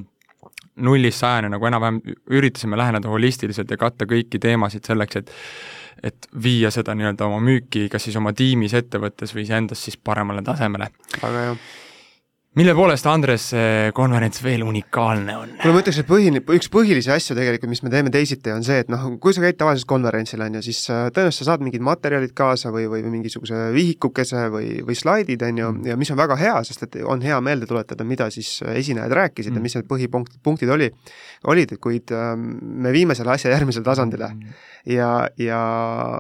nullist 0.80 1.20
sajani 1.20 1.52
nagu 1.52 1.68
enam-vähem 1.68 2.00
üritasime 2.32 2.80
läheneda 2.80 3.12
holistiliselt 3.12 3.72
ja 3.72 3.78
katta 3.78 4.08
kõiki 4.10 4.42
teemasid 4.42 4.90
selleks, 4.90 5.22
et 5.22 5.36
et 6.04 6.30
viia 6.44 6.70
seda 6.72 6.94
nii-öelda 6.96 7.26
oma 7.28 7.42
müüki 7.44 7.90
kas 7.92 8.06
siis 8.08 8.16
oma 8.16 8.32
tiimis, 8.32 8.72
ettevõttes 8.78 9.34
või 9.36 9.44
iseendas 9.44 9.82
siis 9.84 9.98
paremale 10.00 10.42
tasemele. 10.48 10.88
väga 11.22 11.42
hea 11.44 11.56
mille 12.58 12.74
poolest, 12.74 13.06
Andres, 13.06 13.44
see 13.52 13.92
konverents 13.94 14.42
veel 14.42 14.64
unikaalne 14.66 15.36
on? 15.38 15.52
kuule, 15.62 15.74
ma 15.76 15.82
ütleks, 15.84 16.00
et 16.02 16.08
põhiline, 16.10 16.42
üks 16.56 16.70
põhilisi 16.74 17.12
asju 17.14 17.36
tegelikult, 17.38 17.70
mis 17.70 17.84
me 17.86 17.92
teeme 17.94 18.10
teisiti, 18.14 18.50
on 18.50 18.64
see, 18.66 18.80
et 18.82 18.90
noh, 18.90 19.04
kui 19.22 19.36
sa 19.36 19.44
käid 19.44 19.60
tavaliselt 19.60 19.86
konverentsil, 19.90 20.42
on 20.42 20.58
ju, 20.58 20.64
siis 20.66 20.80
tõenäoliselt 20.90 21.46
sa 21.46 21.52
saad 21.52 21.64
mingid 21.66 21.84
materjalid 21.86 22.34
kaasa 22.38 22.72
või, 22.74 22.88
või 22.90 23.04
mingisuguse 23.06 23.68
vihikukese 23.76 24.48
või, 24.50 24.72
või 24.88 24.98
slaidid, 24.98 25.46
on 25.46 25.62
ju, 25.62 25.70
ja 25.92 25.98
mis 26.00 26.10
on 26.10 26.18
väga 26.20 26.40
hea, 26.42 26.56
sest 26.66 26.88
et 26.88 26.98
on 27.06 27.22
hea 27.22 27.38
meelde 27.46 27.70
tuletada, 27.70 28.08
mida 28.08 28.32
siis 28.34 28.56
esinejad 28.66 29.14
rääkisid 29.20 29.54
mm. 29.54 29.62
ja 29.62 29.68
mis 29.68 29.78
need 29.78 29.90
põhipunktid, 29.94 30.42
punktid 30.44 30.74
oli, 30.74 30.90
olid, 31.54 31.76
kuid 31.78 32.16
äh, 32.18 32.34
me 32.34 32.96
viime 32.96 33.18
selle 33.18 33.36
asja 33.36 33.54
järgmisele 33.54 33.86
tasandile 33.86 34.32
mm. 34.34 34.58
ja, 34.96 35.12
ja 35.38 35.62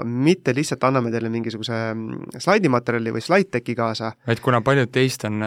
mitte 0.05 0.53
lihtsalt 0.53 0.85
anname 0.85 1.09
teile 1.09 1.33
mingisuguse 1.33 1.81
slaidimaterjali 2.37 3.17
või 3.17 3.25
slide-deck'i 3.25 3.75
kaasa. 3.81 4.13
vaid 4.29 4.45
kuna 4.45 4.61
paljud 4.61 4.93
teist 4.93 5.25
on 5.25 5.41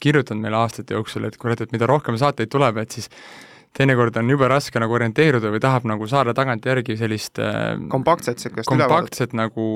kirjutanud 0.00 0.42
meile 0.42 0.60
aastate 0.62 0.96
jooksul, 0.96 1.28
et 1.28 1.36
kurat, 1.40 1.60
et 1.60 1.72
mida 1.72 1.88
rohkem 1.90 2.18
saateid 2.20 2.50
tuleb, 2.52 2.80
et 2.82 2.98
siis 2.98 3.10
teinekord 3.76 4.16
on 4.20 4.30
jube 4.32 4.48
raske 4.50 4.82
nagu 4.82 4.96
orienteeruda 4.96 5.52
või 5.52 5.62
tahab 5.62 5.86
nagu 5.88 6.08
saada 6.10 6.34
tagantjärgi 6.36 6.96
sellist 6.98 7.38
äh, 7.42 7.76
kompaktset 7.92 8.40
niisugust 8.40 8.70
kompaktset 8.70 9.36
nagu 9.36 9.66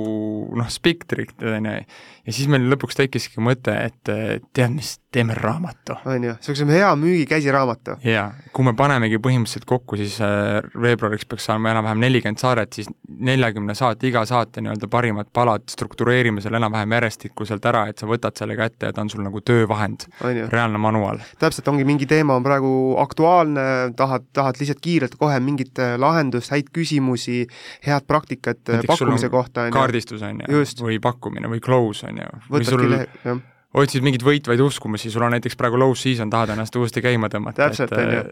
noh, 0.56 0.70
spektrit, 0.72 1.34
on 1.42 1.70
ju, 1.70 1.78
ja 2.24 2.34
siis 2.34 2.50
meil 2.50 2.66
lõpuks 2.72 2.98
tekkiski 2.98 3.42
mõte, 3.44 3.74
et 3.88 4.12
tead 4.56 4.74
mis, 4.74 4.96
teeme 5.14 5.36
raamatu. 5.38 5.96
on 6.04 6.24
ju, 6.24 6.34
niisuguse 6.34 6.66
hea 6.70 6.90
müügikäsiraamatu. 6.98 7.98
jaa, 8.04 8.26
kui 8.52 8.66
me 8.66 8.74
panemegi 8.78 9.20
põhimõtteliselt 9.22 9.66
kokku, 9.68 9.98
siis 10.00 10.16
äh, 10.24 10.58
veebruariks 10.80 11.28
peaks 11.30 11.46
saama 11.50 11.70
enam-vähem 11.74 12.02
nelikümmend 12.02 12.42
saadet, 12.42 12.72
siis 12.74 12.90
neljakümne 13.08 13.76
saate, 13.78 14.08
iga 14.08 14.24
saate 14.28 14.64
nii-öelda 14.64 14.90
parimad 14.90 15.30
palad 15.32 15.68
struktureerime 15.70 16.42
selle 16.44 16.58
enam-vähem 16.60 16.96
järjestikuselt 16.98 17.70
ära, 17.70 17.86
et 17.90 18.02
sa 18.02 18.08
võtad 18.10 18.36
selle 18.38 18.56
kätte 18.58 18.90
ja 18.90 18.96
ta 18.96 19.04
on 19.04 19.12
sul 19.12 19.22
nagu 19.26 19.40
töövahend, 19.44 20.08
reaalne 20.24 20.80
manual. 20.82 21.22
täpselt, 21.38 21.68
ongi 21.70 21.86
mingi 21.86 22.08
teema 22.10 22.38
on 22.38 22.46
praegu 22.46 22.74
aktuaalne, 23.04 23.68
tahad, 23.97 24.26
tahad 24.33 24.61
lihtsalt 24.61 24.81
kiirelt 24.85 25.17
kohe 25.21 25.41
mingit 25.41 25.79
äh, 25.79 25.97
lahendust, 26.00 26.53
häid 26.55 26.71
küsimusi, 26.75 27.45
head 27.87 28.07
praktikat 28.07 28.62
äh, 28.69 28.79
Näiteks 28.79 28.93
pakkumise 28.93 29.31
kohta, 29.33 29.67
on 29.67 29.73
ju. 29.73 29.79
kaardistus, 29.79 30.23
on 30.23 30.45
ju, 30.49 30.62
või 30.85 31.00
pakkumine 31.03 31.50
või 31.53 31.61
close, 31.64 32.07
on 32.09 32.23
ju. 32.23 32.31
võtadki 32.50 32.95
lehe, 32.95 33.11
jah 33.25 33.43
otsid 33.75 34.05
mingeid 34.07 34.23
võitvaid 34.23 34.61
uskumusi, 34.62 35.11
sul 35.11 35.25
on 35.26 35.35
näiteks 35.35 35.57
praegu 35.59 35.79
low 35.81 35.95
season, 35.99 36.31
tahad 36.31 36.53
ennast 36.55 36.76
uuesti 36.79 37.03
käima 37.03 37.26
tõmmata, 37.33 37.67
et 37.73 37.95
äh, 37.99 38.29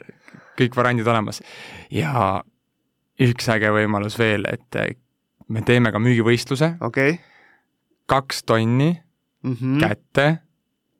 kõik 0.58 0.76
variandid 0.78 1.08
olemas. 1.10 1.42
ja 1.90 2.42
üks 3.22 3.48
äge 3.52 3.72
võimalus 3.74 4.18
veel, 4.20 4.46
et 4.50 4.78
äh, 4.78 4.94
me 5.52 5.64
teeme 5.66 5.92
ka 5.92 6.00
müügivõistluse 6.02 6.76
okay., 6.80 7.18
kaks 8.06 8.42
tonni 8.46 8.92
mm 9.42 9.56
-hmm. 9.56 9.80
kätte 9.80 10.26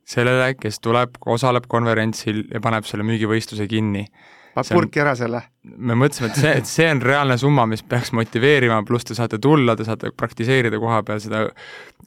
sellele, 0.05 0.55
kes 0.55 0.81
tuleb, 0.81 1.17
osaleb 1.27 1.67
konverentsil 1.69 2.45
ja 2.51 2.61
paneb 2.61 2.85
selle 2.85 3.07
müügivõistluse 3.07 3.69
kinni 3.69 4.07
paned 4.55 4.77
purki 4.77 5.03
ära 5.03 5.15
selle? 5.19 5.43
me 5.63 5.95
mõtlesime, 5.95 6.33
et 6.33 6.39
see, 6.41 6.53
et 6.59 6.67
see 6.67 6.89
on 6.91 7.01
reaalne 7.05 7.37
summa, 7.39 7.65
mis 7.71 7.85
peaks 7.87 8.11
motiveerima, 8.19 8.81
pluss 8.87 9.07
te 9.07 9.15
saate 9.15 9.39
tulla, 9.43 9.77
te 9.79 9.87
saate 9.87 10.11
praktiseerida 10.17 10.81
koha 10.83 11.03
peal 11.07 11.21
seda 11.23 11.45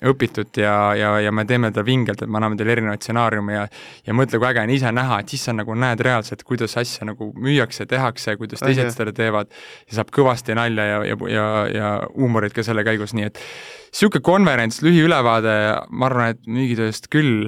õpitut 0.05 0.59
ja, 0.59 0.73
ja, 0.99 1.13
ja 1.23 1.31
me 1.31 1.45
teeme 1.47 1.71
ta 1.71 1.85
vingelt, 1.87 2.19
et 2.21 2.31
me 2.31 2.39
anname 2.41 2.59
teile 2.59 2.73
erinevaid 2.75 3.03
stsenaariume 3.03 3.55
ja 3.55 3.63
ja 4.05 4.15
mõtle, 4.17 4.41
kui 4.41 4.49
äge 4.49 4.65
on 4.65 4.73
ise 4.75 4.91
näha, 4.91 5.21
et 5.21 5.31
siis 5.31 5.45
sa 5.47 5.55
nagu 5.55 5.77
näed 5.79 6.03
reaalselt, 6.03 6.43
kuidas 6.43 6.75
asja 6.81 7.07
nagu 7.07 7.31
müüakse, 7.39 7.87
tehakse, 7.89 8.35
kuidas 8.39 8.63
teised 8.63 8.91
seda 8.93 9.15
teevad. 9.15 9.49
Ja 9.89 10.01
saab 10.01 10.11
kõvasti 10.15 10.57
nalja 10.57 10.85
ja, 10.89 10.99
ja, 11.07 11.17
ja, 11.31 11.47
ja 11.71 11.93
huumorit 12.11 12.53
ka 12.55 12.65
selle 12.65 12.83
käigus, 12.87 13.15
nii 13.15 13.29
et 13.29 13.39
niisugune 13.39 14.25
konverents, 14.27 14.81
lühiülevaade, 14.83 15.55
ma 15.95 16.09
arvan, 16.09 16.35
et 16.35 16.51
müügitööst 16.51 17.07
küll 17.13 17.47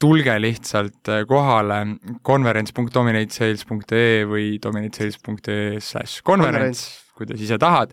tulge 0.00 0.38
lihtsalt 0.40 1.08
äh, 1.12 1.26
kohale 1.28 1.82
konverents.dominatesales.ee 2.22 4.24
või 4.28 4.58
dominatesales.ee 4.62 5.80
slaš 5.84 6.22
konverents, 6.24 6.86
kuidas 7.18 7.40
ise 7.44 7.58
tahad, 7.60 7.92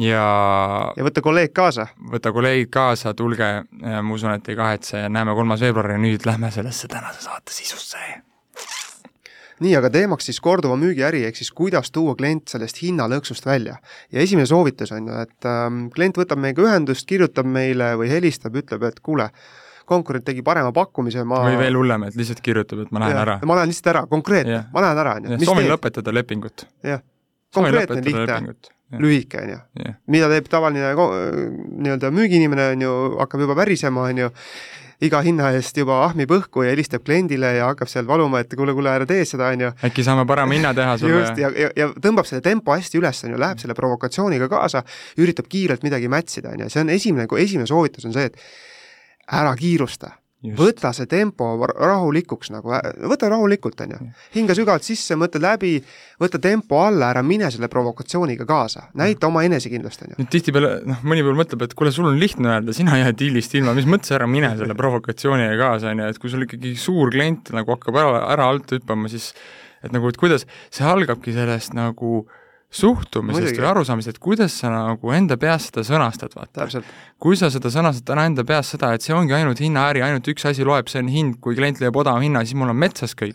ja 0.00 0.24
ja 0.96 1.04
võta 1.04 1.20
kolleeg 1.24 1.52
kaasa. 1.52 1.86
võta 2.12 2.32
kolleegid 2.32 2.70
kaasa, 2.72 3.14
tulge, 3.14 3.44
äh, 3.44 4.00
ma 4.00 4.14
usun, 4.16 4.32
et 4.38 4.48
ei 4.48 4.56
kahetse 4.56 4.96
ja 5.04 5.08
näeme 5.12 5.34
kolmas 5.36 5.60
veebruar 5.60 5.90
ja 5.92 5.98
nüüd 6.00 6.24
lähme 6.26 6.50
sellesse 6.54 6.88
tänase 6.88 7.20
saate 7.28 7.52
sisusse 7.52 7.98
nii, 9.60 9.74
aga 9.76 9.90
teemaks 9.92 10.24
siis 10.30 10.40
korduva 10.40 10.76
müügiäri, 10.80 11.26
ehk 11.28 11.36
siis 11.36 11.50
kuidas 11.52 11.90
tuua 11.92 12.14
klient 12.16 12.48
sellest 12.48 12.80
hinnalõksust 12.80 13.44
välja. 13.46 13.76
ja 14.12 14.20
esimene 14.20 14.46
soovitus 14.48 14.92
on 14.96 15.08
ju, 15.08 15.14
et 15.20 15.44
ähm, 15.48 15.88
klient 15.92 16.16
võtab 16.16 16.38
meiega 16.40 16.62
ühendust, 16.64 17.04
kirjutab 17.06 17.44
meile 17.44 17.92
või 18.00 18.08
helistab, 18.08 18.56
ütleb, 18.56 18.88
et 18.88 19.00
kuule, 19.04 19.28
konkurent 19.90 20.26
tegi 20.26 20.44
parema 20.46 20.72
pakkumise, 20.74 21.24
ma 21.28 21.42
või 21.46 21.60
veel 21.60 21.78
hullem, 21.80 22.08
et 22.08 22.18
lihtsalt 22.18 22.42
kirjutab, 22.44 22.84
et 22.86 22.92
ma 22.94 23.04
lähen 23.04 23.16
ja, 23.16 23.22
ära. 23.26 23.38
ma 23.46 23.60
lähen 23.60 23.72
lihtsalt 23.72 23.92
ära, 23.94 24.04
konkreetne, 24.10 24.64
ma 24.74 24.84
lähen 24.86 25.04
ära, 25.04 25.16
on 25.18 25.30
ju. 25.32 25.40
soovin 25.48 25.70
lõpetada 25.70 26.14
lepingut. 26.14 26.66
jah, 26.86 27.02
konkreetne, 27.54 28.02
lihtne, 28.06 28.54
lühike, 29.02 29.42
on 29.42 29.54
ju. 29.54 29.94
mida 30.10 30.28
teeb 30.32 30.50
tavaline 30.50 30.92
nii-öelda 30.94 32.12
müügiinimene, 32.14 32.70
on 32.76 32.86
ju, 32.86 32.94
hakkab 33.22 33.46
juba 33.46 33.58
värisema, 33.58 34.06
on 34.10 34.22
ju, 34.26 34.30
iga 35.00 35.22
hinna 35.24 35.50
eest 35.56 35.78
juba 35.80 36.02
ahmib 36.04 36.32
õhku 36.36 36.64
ja 36.66 36.74
helistab 36.74 37.04
kliendile 37.06 37.54
ja 37.56 37.70
hakkab 37.70 37.88
seal 37.88 38.08
valuma, 38.08 38.42
et 38.44 38.52
kuule, 38.56 38.74
kuule, 38.76 38.92
ära 38.92 39.06
tee 39.08 39.24
seda, 39.28 39.48
on 39.54 39.64
ju. 39.64 39.70
äkki 39.88 40.04
saame 40.06 40.26
parema 40.28 40.56
hinna 40.56 40.74
teha 40.76 40.96
sulle. 41.00 41.22
just, 41.22 41.40
ja, 41.40 41.50
ja, 41.56 41.70
ja 41.76 41.88
tõmbab 42.04 42.28
selle 42.28 42.44
tempo 42.44 42.76
hästi 42.76 43.00
üles, 43.00 43.22
on 43.24 43.34
ju, 43.34 43.40
läheb 43.40 43.62
selle 43.62 43.76
provokatsiooniga 43.78 44.50
kaasa, 44.52 44.84
üritab 45.20 45.48
kiirelt 45.50 45.86
midagi 45.86 46.10
match 46.12 46.42
ida, 46.42 46.52
on 46.52 46.66
ju, 46.66 46.72
see 46.74 46.84
on 46.84 46.92
esimene, 46.92 47.30
esimene 47.40 47.70
soovitus 47.70 48.06
on 48.10 48.16
see, 48.16 48.28
et 48.28 48.36
ära 49.30 49.52
kiirusta. 49.58 50.16
võta 50.56 50.88
see 50.96 51.04
tempo 51.04 51.50
rahulikuks 51.68 52.48
nagu, 52.48 52.72
võta 53.12 53.28
rahulikult, 53.28 53.82
on 53.84 53.90
ju. 53.92 53.98
hinga 54.38 54.54
sügavalt 54.56 54.86
sisse, 54.86 55.12
mõtle 55.20 55.42
läbi, 55.44 55.74
võta 56.22 56.40
tempo 56.40 56.78
alla, 56.80 57.10
ära 57.12 57.20
mine 57.20 57.50
selle 57.52 57.68
provokatsiooniga 57.68 58.46
kaasa, 58.48 58.86
näita 58.96 59.28
oma 59.28 59.42
enesekindlust, 59.44 60.06
on 60.06 60.14
ju. 60.14 60.26
tihtipeale, 60.32 60.70
noh, 60.88 61.04
mõni 61.04 61.26
pool 61.26 61.36
mõtleb, 61.42 61.66
et 61.66 61.76
kuule, 61.76 61.92
sul 61.92 62.08
on 62.08 62.16
lihtne 62.16 62.54
öelda, 62.54 62.72
sina 62.72 62.96
jääd 63.02 63.20
diilist 63.20 63.58
ilma, 63.60 63.76
mis 63.76 63.84
mõttes 63.84 64.16
ära 64.16 64.24
mine 64.32 64.54
selle 64.56 64.78
provokatsiooniga 64.80 65.60
kaasa, 65.60 65.92
on 65.92 66.00
ju, 66.06 66.08
et 66.14 66.22
kui 66.24 66.32
sul 66.32 66.48
ikkagi 66.48 66.72
suur 66.88 67.12
klient 67.12 67.52
nagu 67.60 67.76
hakkab 67.76 68.00
ära, 68.00 68.24
ära 68.32 68.48
alt 68.54 68.72
hüppama, 68.78 69.12
siis 69.12 69.34
et 69.84 69.92
nagu, 69.92 70.08
et 70.08 70.24
kuidas, 70.24 70.48
see 70.72 70.88
algabki 70.88 71.36
sellest 71.36 71.76
nagu 71.76 72.22
äh, 72.22 72.39
suhtumisest 72.70 73.58
või 73.58 73.66
arusaamisest, 73.66 74.16
et 74.16 74.22
kuidas 74.22 74.54
sa 74.62 74.70
nagu 74.70 75.10
enda 75.14 75.34
peas 75.40 75.66
seda 75.68 75.82
sõnastad, 75.86 76.34
vaata. 76.38 76.68
kui 77.18 77.38
sa 77.38 77.50
seda 77.50 77.72
sõnastad 77.72 78.06
täna 78.12 78.28
enda 78.30 78.44
peas 78.46 78.70
seda, 78.76 78.92
et 78.94 79.02
see 79.02 79.16
ongi 79.16 79.34
ainult 79.34 79.58
hinnaäri, 79.62 80.04
ainult 80.06 80.30
üks 80.30 80.46
asi 80.46 80.66
loeb, 80.66 80.90
see 80.90 81.02
on 81.02 81.10
hind, 81.10 81.40
kui 81.42 81.58
klient 81.58 81.82
leiab 81.82 81.98
odava 81.98 82.22
hinna, 82.22 82.44
siis 82.46 82.58
mul 82.58 82.70
on 82.70 82.78
metsas 82.78 83.16
kõik. 83.18 83.34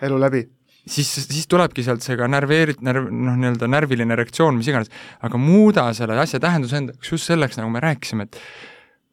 elu 0.00 0.22
läbi. 0.24 0.46
siis, 0.88 1.12
siis 1.28 1.46
tulebki 1.46 1.84
sealt 1.84 2.02
see 2.02 2.16
ka 2.16 2.24
närveerit-, 2.32 2.80
närv, 2.80 3.12
noh, 3.12 3.36
nii-öelda 3.36 3.68
närviline 3.68 4.16
reaktsioon, 4.16 4.56
mis 4.56 4.72
iganes, 4.72 4.88
aga 5.20 5.38
muuda 5.38 5.90
selle 5.94 6.16
asja 6.18 6.40
tähendus 6.40 6.72
endaks 6.72 7.12
just 7.12 7.28
selleks, 7.28 7.60
nagu 7.60 7.68
me 7.70 7.84
rääkisime, 7.84 8.30
et 8.30 8.40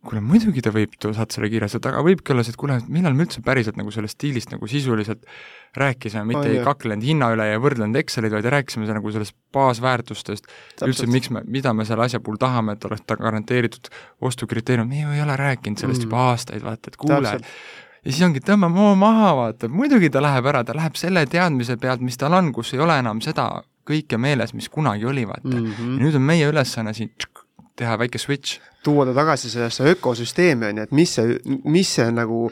kuule, 0.08 0.22
muidugi 0.24 0.64
ta 0.64 0.72
võib, 0.74 0.96
selle 1.04 1.50
kirjastada, 1.52 1.94
aga 1.94 2.04
võibki 2.06 2.34
olla 2.34 2.44
see, 2.46 2.56
et 2.56 2.60
kuule, 2.60 2.80
millal 2.92 3.16
me 3.18 3.26
üldse 3.28 3.44
päriselt 3.46 3.80
nagu 3.80 3.92
sellest 3.94 4.18
stiilist 4.18 4.54
nagu 4.54 4.70
sisuliselt 4.72 5.26
rääkisime, 5.78 6.24
mitte 6.28 6.46
oh, 6.46 6.52
ei 6.54 6.64
kaklenud 6.66 7.06
hinna 7.06 7.30
üle 7.36 7.48
ja 7.50 7.62
võrdlenud 7.62 8.00
Excelid, 8.00 8.34
vaid 8.34 8.48
rääkisime 8.54 8.88
nagu 8.90 9.14
sellest 9.14 9.36
baasväärtustest, 9.56 10.48
üldse 10.88 11.08
miks 11.12 11.32
me, 11.34 11.44
mida 11.46 11.74
me 11.78 11.86
selle 11.88 12.08
asja 12.08 12.22
puhul 12.24 12.40
tahame, 12.42 12.78
et 12.78 12.88
oleks 12.88 13.04
ta 13.06 13.18
garanteeritud 13.20 13.92
ostukriteerium, 14.30 14.88
me 14.90 15.04
ju 15.04 15.18
ei 15.18 15.24
ole 15.26 15.36
rääkinud 15.40 15.84
sellest 15.84 16.04
mm. 16.04 16.10
juba 16.10 16.30
aastaid, 16.32 16.64
vaata, 16.66 16.94
et 16.94 17.00
kuule, 17.02 17.34
ja 18.08 18.12
siis 18.14 18.24
ongi, 18.26 18.44
tõmba 18.46 18.70
moo 18.72 18.94
maha, 19.00 19.34
vaata, 19.42 19.70
muidugi 19.72 20.10
ta 20.14 20.24
läheb 20.24 20.48
ära, 20.54 20.64
ta 20.68 20.76
läheb 20.78 20.96
selle 21.00 21.26
teadmise 21.30 21.78
pealt, 21.82 22.06
mis 22.06 22.18
tal 22.20 22.38
on, 22.38 22.54
kus 22.56 22.74
ei 22.76 22.84
ole 22.84 22.98
enam 23.04 23.22
seda 23.26 23.50
kõike 23.88 24.20
meeles, 24.20 24.54
mis 24.58 24.70
kunagi 24.72 25.08
oli, 25.08 25.26
vaata 25.28 25.52
mm. 25.52 25.68
-hmm. 25.74 25.98
ja 25.98 26.06
nüüd 26.06 26.16
on 26.20 26.26
meie 26.28 26.48
ülesanne 26.50 26.94
siin 26.94 27.12
tšk, 27.16 27.47
teha 27.78 27.98
väike 28.00 28.20
switch. 28.22 28.60
tuua 28.84 29.06
ta 29.06 29.14
tagasi 29.14 29.50
sellesse 29.52 29.84
ökosüsteemi, 29.94 30.66
on 30.66 30.78
ju, 30.78 30.84
et 30.84 30.92
mis 30.96 31.16
see, 31.18 31.40
mis 31.68 31.90
see 31.98 32.12
nagu 32.12 32.46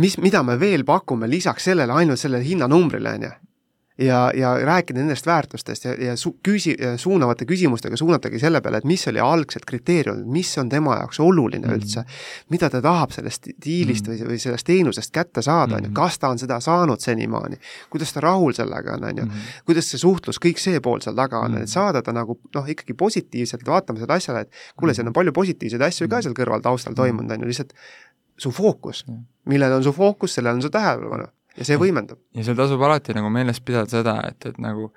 mis, 0.00 0.16
mida 0.18 0.42
me 0.42 0.56
veel 0.60 0.84
pakume 0.84 1.28
lisaks 1.28 1.68
sellele, 1.68 1.92
ainult 1.92 2.20
sellele 2.20 2.44
hinnanumbrile, 2.44 3.12
on 3.18 3.26
ju 3.28 3.32
ja, 3.98 4.30
ja 4.34 4.54
rääkida 4.58 5.00
nendest 5.00 5.26
väärtustest 5.26 5.84
ja, 5.84 5.94
ja 6.04 6.16
su-, 6.16 6.36
küsi-, 6.48 6.76
suunavate 6.96 7.44
küsimustega 7.48 7.96
suunatagi 7.96 8.38
selle 8.38 8.60
peale, 8.60 8.80
et 8.82 8.88
mis 8.88 9.06
oli 9.08 9.20
algsed 9.22 9.64
kriteeriumid, 9.66 10.26
mis 10.32 10.52
on 10.60 10.68
tema 10.68 10.98
jaoks 11.00 11.20
oluline 11.20 11.66
mm 11.66 11.72
-hmm. 11.72 11.76
üldse, 11.76 12.04
mida 12.50 12.70
ta 12.70 12.82
tahab 12.82 13.10
sellest 13.10 13.48
diilist 13.64 14.06
mm 14.06 14.12
-hmm. 14.12 14.22
või, 14.22 14.28
või 14.28 14.38
sellest 14.38 14.66
teenusest 14.66 15.12
kätte 15.12 15.42
saada, 15.42 15.76
on 15.76 15.82
ju, 15.82 15.88
mhm. 15.88 15.94
kas 15.94 16.18
ta 16.18 16.28
on 16.28 16.38
seda 16.38 16.60
saanud 16.60 17.00
senimaani, 17.00 17.56
kuidas 17.90 18.12
ta 18.12 18.20
rahul 18.20 18.52
sellega 18.52 18.92
on, 18.92 19.04
on 19.04 19.18
ju, 19.18 19.24
mhm. 19.24 19.38
kuidas 19.66 19.90
see 19.90 19.98
suhtlus, 19.98 20.40
kõik 20.44 20.58
see 20.58 20.80
pool 20.80 21.00
seal 21.00 21.16
taga 21.16 21.38
on 21.38 21.50
mm, 21.50 21.56
-hmm. 21.56 21.62
et 21.62 21.68
saada 21.68 22.02
ta 22.02 22.12
nagu 22.12 22.40
noh, 22.54 22.68
ikkagi 22.68 22.94
positiivselt 22.94 23.66
vaatama 23.66 23.98
sellele 23.98 24.16
asjale, 24.16 24.40
et 24.40 24.50
kuule, 24.76 24.94
seal 24.94 25.06
on 25.06 25.12
palju 25.12 25.32
positiivseid 25.32 25.82
asju 25.82 26.08
ka 26.08 26.22
seal 26.22 26.34
kõrval 26.34 26.60
taustal 26.60 26.94
toimunud, 26.94 27.30
on 27.30 27.40
ju, 27.40 27.46
lihtsalt 27.46 27.72
su 28.38 28.50
fookus, 28.50 29.06
millel 29.44 29.72
on 29.72 29.82
su 29.82 29.92
fookus, 29.92 30.34
sellel 30.34 30.54
on 30.54 30.62
su 30.62 30.70
tähelepanu 30.70 31.26
ja 31.56 31.66
see 31.68 31.78
võimendab. 31.80 32.20
ja 32.36 32.46
seal 32.46 32.56
tasub 32.58 32.82
alati 32.86 33.14
nagu 33.16 33.30
meeles 33.32 33.60
pidada 33.64 33.90
seda, 33.90 34.16
et, 34.30 34.48
et 34.50 34.58
nagu 34.62 34.90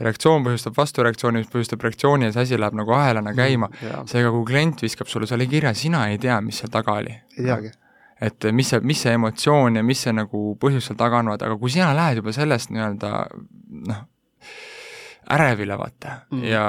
reaktsioon 0.00 0.44
põhjustab 0.46 0.76
vastureaktsiooni, 0.78 1.42
mis 1.42 1.52
põhjustab 1.52 1.84
reaktsiooni 1.84 2.28
ja 2.28 2.34
see 2.34 2.46
asi 2.46 2.60
läheb 2.60 2.76
nagu 2.78 2.94
ahelana 2.96 3.34
käima 3.36 3.68
mm,, 3.68 4.08
seega 4.10 4.32
kui 4.34 4.46
klient 4.48 4.82
viskab 4.84 5.10
sulle 5.12 5.28
selle 5.28 5.46
kirja, 5.50 5.74
sina 5.76 6.06
ei 6.10 6.18
tea, 6.22 6.40
mis 6.44 6.62
seal 6.62 6.72
taga 6.72 6.96
oli. 7.02 7.16
ei 7.36 7.44
teagi. 7.44 7.72
et 8.20 8.48
mis 8.56 8.72
see, 8.72 8.80
mis 8.84 9.02
see 9.04 9.16
emotsioon 9.16 9.80
ja 9.80 9.84
mis 9.86 10.06
see 10.06 10.14
nagu 10.16 10.44
põhjus 10.60 10.90
seal 10.90 11.00
taga 11.00 11.20
on, 11.20 11.34
aga 11.36 11.56
kui 11.60 11.72
sina 11.72 11.92
lähed 11.96 12.22
juba 12.22 12.34
sellest 12.36 12.72
nii-öelda 12.72 13.12
noh, 13.90 14.02
ärevile, 15.30 15.76
vaata 15.78 16.16
mm., 16.30 16.44
ja 16.44 16.64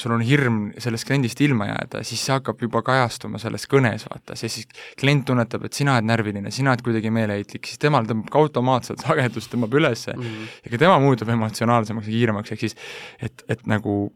sul 0.00 0.14
on 0.16 0.24
hirm 0.24 0.58
sellest 0.78 1.06
kliendist 1.08 1.40
ilma 1.44 1.68
jääda, 1.68 2.02
siis 2.06 2.24
see 2.24 2.34
hakkab 2.34 2.62
juba 2.64 2.82
kajastuma 2.86 3.38
selles 3.42 3.68
kõnes, 3.70 4.06
vaata, 4.10 4.36
see 4.38 4.48
siis 4.52 4.68
klient 5.00 5.26
tunnetab, 5.28 5.66
et 5.68 5.76
sina 5.76 5.96
oled 5.98 6.08
närviline, 6.08 6.50
sina 6.54 6.72
oled 6.72 6.84
kuidagi 6.86 7.12
meeleheitlik, 7.14 7.66
siis 7.68 7.80
temal 7.82 8.08
tõmbab 8.08 8.32
ka 8.32 8.42
automaatselt 8.42 9.04
sagedust 9.04 9.52
tõmbab 9.54 9.78
ülesse 9.80 10.16
mm. 10.16 10.50
ja 10.64 10.74
ka 10.74 10.82
tema 10.86 10.98
muutub 11.02 11.30
emotsionaalsemaks 11.34 12.10
ja 12.10 12.18
kiiremaks, 12.18 12.54
ehk 12.54 12.66
siis 12.66 12.78
et, 13.22 13.44
et 13.48 13.66
nagu 13.70 14.12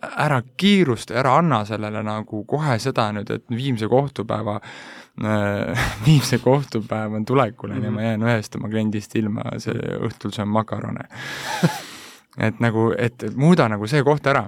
ära 0.00 0.40
kiirusta, 0.56 1.14
ära 1.20 1.34
anna 1.38 1.64
sellele 1.68 2.02
nagu 2.06 2.44
kohe 2.48 2.78
seda 2.80 3.10
nüüd, 3.12 3.30
et 3.34 3.44
viimse 3.52 3.88
kohtupäeva 3.90 4.56
äh,, 4.60 5.86
viimse 6.06 6.38
kohtupäev 6.40 7.18
on 7.20 7.24
tulekul, 7.28 7.70
on 7.70 7.84
ju, 7.84 7.90
Mhm. 7.90 7.94
ma 7.94 8.02
jään 8.02 8.22
ühest 8.22 8.56
oma 8.56 8.68
kliendist 8.72 9.16
ilma, 9.16 9.44
see 9.58 9.74
õhtul 10.00 10.32
söön 10.32 10.48
makarone 10.48 11.04
et 12.38 12.60
nagu, 12.60 12.92
et 12.98 13.24
muuda 13.36 13.68
nagu 13.68 13.86
see 13.90 14.02
koht 14.06 14.26
ära 14.26 14.44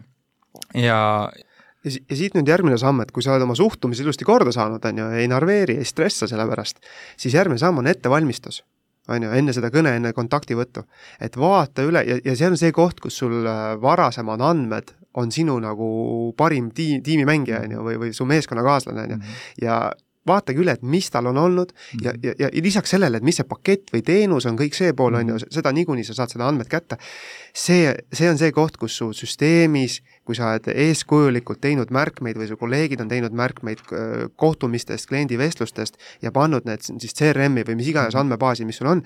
ja 0.75 1.31
ja, 1.85 1.91
si- 1.91 2.05
ja 2.11 2.17
siit 2.17 2.35
nüüd 2.39 2.47
järgmine 2.49 2.79
samm, 2.79 3.01
et 3.03 3.11
kui 3.11 3.23
sa 3.25 3.33
oled 3.33 3.43
oma 3.43 3.55
suhtumise 3.59 4.05
ilusti 4.05 4.25
korda 4.25 4.53
saanud, 4.55 4.85
on 4.85 4.99
ju, 4.99 5.07
ei 5.19 5.27
narveeri, 5.29 5.77
ei 5.81 5.85
stressa 5.85 6.29
selle 6.31 6.47
pärast, 6.47 6.79
siis 7.17 7.35
järgmine 7.35 7.59
samm 7.59 7.79
on 7.83 7.87
ettevalmistus. 7.91 8.62
on 9.09 9.23
ju, 9.23 9.31
enne 9.35 9.51
seda 9.53 9.67
kõne, 9.75 9.97
enne 9.97 10.12
kontaktivõttu. 10.15 10.85
et 11.21 11.37
vaata 11.37 11.83
üle 11.83 12.05
ja, 12.07 12.19
ja 12.25 12.37
see 12.37 12.47
on 12.47 12.57
see 12.57 12.71
koht, 12.73 13.01
kus 13.01 13.17
sul 13.19 13.47
äh, 13.47 13.75
varasemad 13.83 14.41
andmed 14.41 14.93
on 15.15 15.33
sinu 15.33 15.59
nagu 15.61 16.33
parim 16.37 16.71
tiim, 16.71 17.03
tiimimängija, 17.03 17.65
on 17.65 17.71
ju, 17.71 17.83
või, 17.83 17.97
või 17.99 18.12
su 18.15 18.25
meeskonnakaaslane, 18.25 19.03
on 19.03 19.11
ju, 19.11 19.19
ja 19.62 19.93
vaatagi 20.29 20.62
üle, 20.62 20.76
et 20.76 20.83
mis 20.87 21.09
tal 21.11 21.26
on 21.31 21.38
olnud 21.41 21.73
ja, 22.02 22.12
ja, 22.23 22.35
ja 22.38 22.50
lisaks 22.62 22.95
sellele, 22.95 23.19
et 23.19 23.26
mis 23.26 23.38
see 23.41 23.49
pakett 23.49 23.91
või 23.95 24.05
teenus 24.07 24.47
on, 24.47 24.57
kõik 24.59 24.76
see 24.79 24.95
pool, 24.97 25.17
on 25.19 25.35
ju, 25.35 25.38
seda 25.50 25.73
niikuinii 25.75 26.07
sa 26.07 26.17
saad 26.21 26.35
seda 26.35 26.47
andmed 26.49 26.71
kätte. 26.71 26.99
see, 27.52 27.91
see 28.14 28.31
on 28.31 28.38
see 28.38 28.52
koht, 28.55 28.79
kus 28.81 28.97
su 29.00 29.11
süsteemis, 29.17 30.00
kui 30.26 30.38
sa 30.38 30.52
oled 30.52 30.71
eeskujulikult 30.73 31.61
teinud 31.61 31.91
märkmeid 31.91 32.38
või 32.38 32.50
su 32.50 32.59
kolleegid 32.61 33.02
on 33.02 33.11
teinud 33.11 33.35
märkmeid 33.35 33.83
kohtumistest, 34.37 35.11
kliendivestlustest 35.11 35.99
ja 36.23 36.33
pannud 36.33 36.69
need 36.69 36.85
siis 36.87 37.17
CRM-i 37.19 37.67
või 37.67 37.81
mis 37.83 37.91
iganes 37.91 38.19
andmebaasi, 38.19 38.69
mis 38.69 38.79
sul 38.79 38.93
on, 38.95 39.02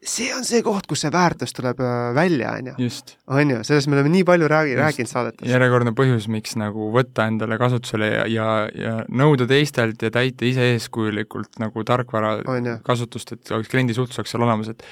see 0.00 0.30
on 0.32 0.46
see 0.48 0.62
koht, 0.64 0.86
kus 0.88 1.02
see 1.04 1.12
väärtus 1.12 1.52
tuleb 1.56 1.80
äh, 1.84 2.10
välja, 2.16 2.54
on 2.56 2.70
ju. 2.72 2.90
on 3.36 3.52
ju, 3.52 3.58
sellest 3.68 3.90
me 3.90 3.98
oleme 3.98 4.12
nii 4.14 4.24
palju 4.28 4.48
räägi-, 4.48 4.76
rääkinud 4.78 5.10
saadetes. 5.10 5.48
järjekordne 5.48 5.92
põhjus, 5.96 6.28
miks 6.32 6.56
nagu 6.60 6.88
võtta 6.94 7.26
endale 7.28 7.58
kasutusele 7.60 8.08
ja, 8.14 8.24
ja, 8.32 8.46
ja 8.74 8.94
nõuda 9.12 9.48
teistelt 9.50 10.00
ja 10.02 10.12
täita 10.14 10.48
ise 10.48 10.70
eeskujulikult 10.74 11.60
nagu 11.60 11.84
tarkvara 11.84 12.38
On 12.48 12.70
kasutust, 12.86 13.34
et 13.36 13.52
oleks 13.52 13.68
kliendi 13.72 13.96
suhtlus 13.96 14.22
oleks 14.22 14.32
seal 14.32 14.46
olemas, 14.46 14.72
et 14.72 14.86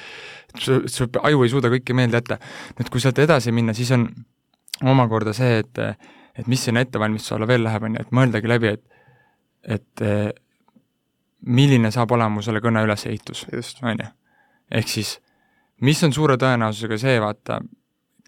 su, 0.61 0.83
su 0.91 1.09
aju 1.23 1.45
ei 1.45 1.55
suuda 1.55 1.73
kõike 1.73 1.97
meelde 1.97 2.21
jätta. 2.21 2.41
nüüd 2.77 2.93
kui 2.93 3.01
sealt 3.01 3.19
edasi 3.25 3.55
minna, 3.55 3.77
siis 3.77 3.95
on 3.97 4.11
omakorda 4.85 5.33
see, 5.37 5.63
et 5.65 5.85
et 6.39 6.47
mis 6.47 6.61
sinna 6.69 6.85
ettevalmistuse 6.85 7.35
alla 7.35 7.49
veel 7.51 7.65
läheb, 7.67 7.89
on 7.89 7.97
ju, 7.97 8.05
et 8.05 8.15
mõeldagi 8.15 8.51
läbi, 8.51 8.77
et 8.77 8.85
et 9.79 10.05
eh, 10.05 10.29
milline 11.49 11.91
saab 11.95 12.13
olema 12.15 12.39
mu 12.39 12.45
selle 12.45 12.61
kõne 12.63 12.83
ülesehitus 12.87 13.47
on 13.83 14.05
ju. 14.05 14.09
Ehk 14.71 14.89
siis, 14.89 15.17
mis 15.85 16.01
on 16.07 16.15
suure 16.15 16.39
tõenäosusega 16.41 16.99
see, 17.01 17.19
vaata, 17.23 17.61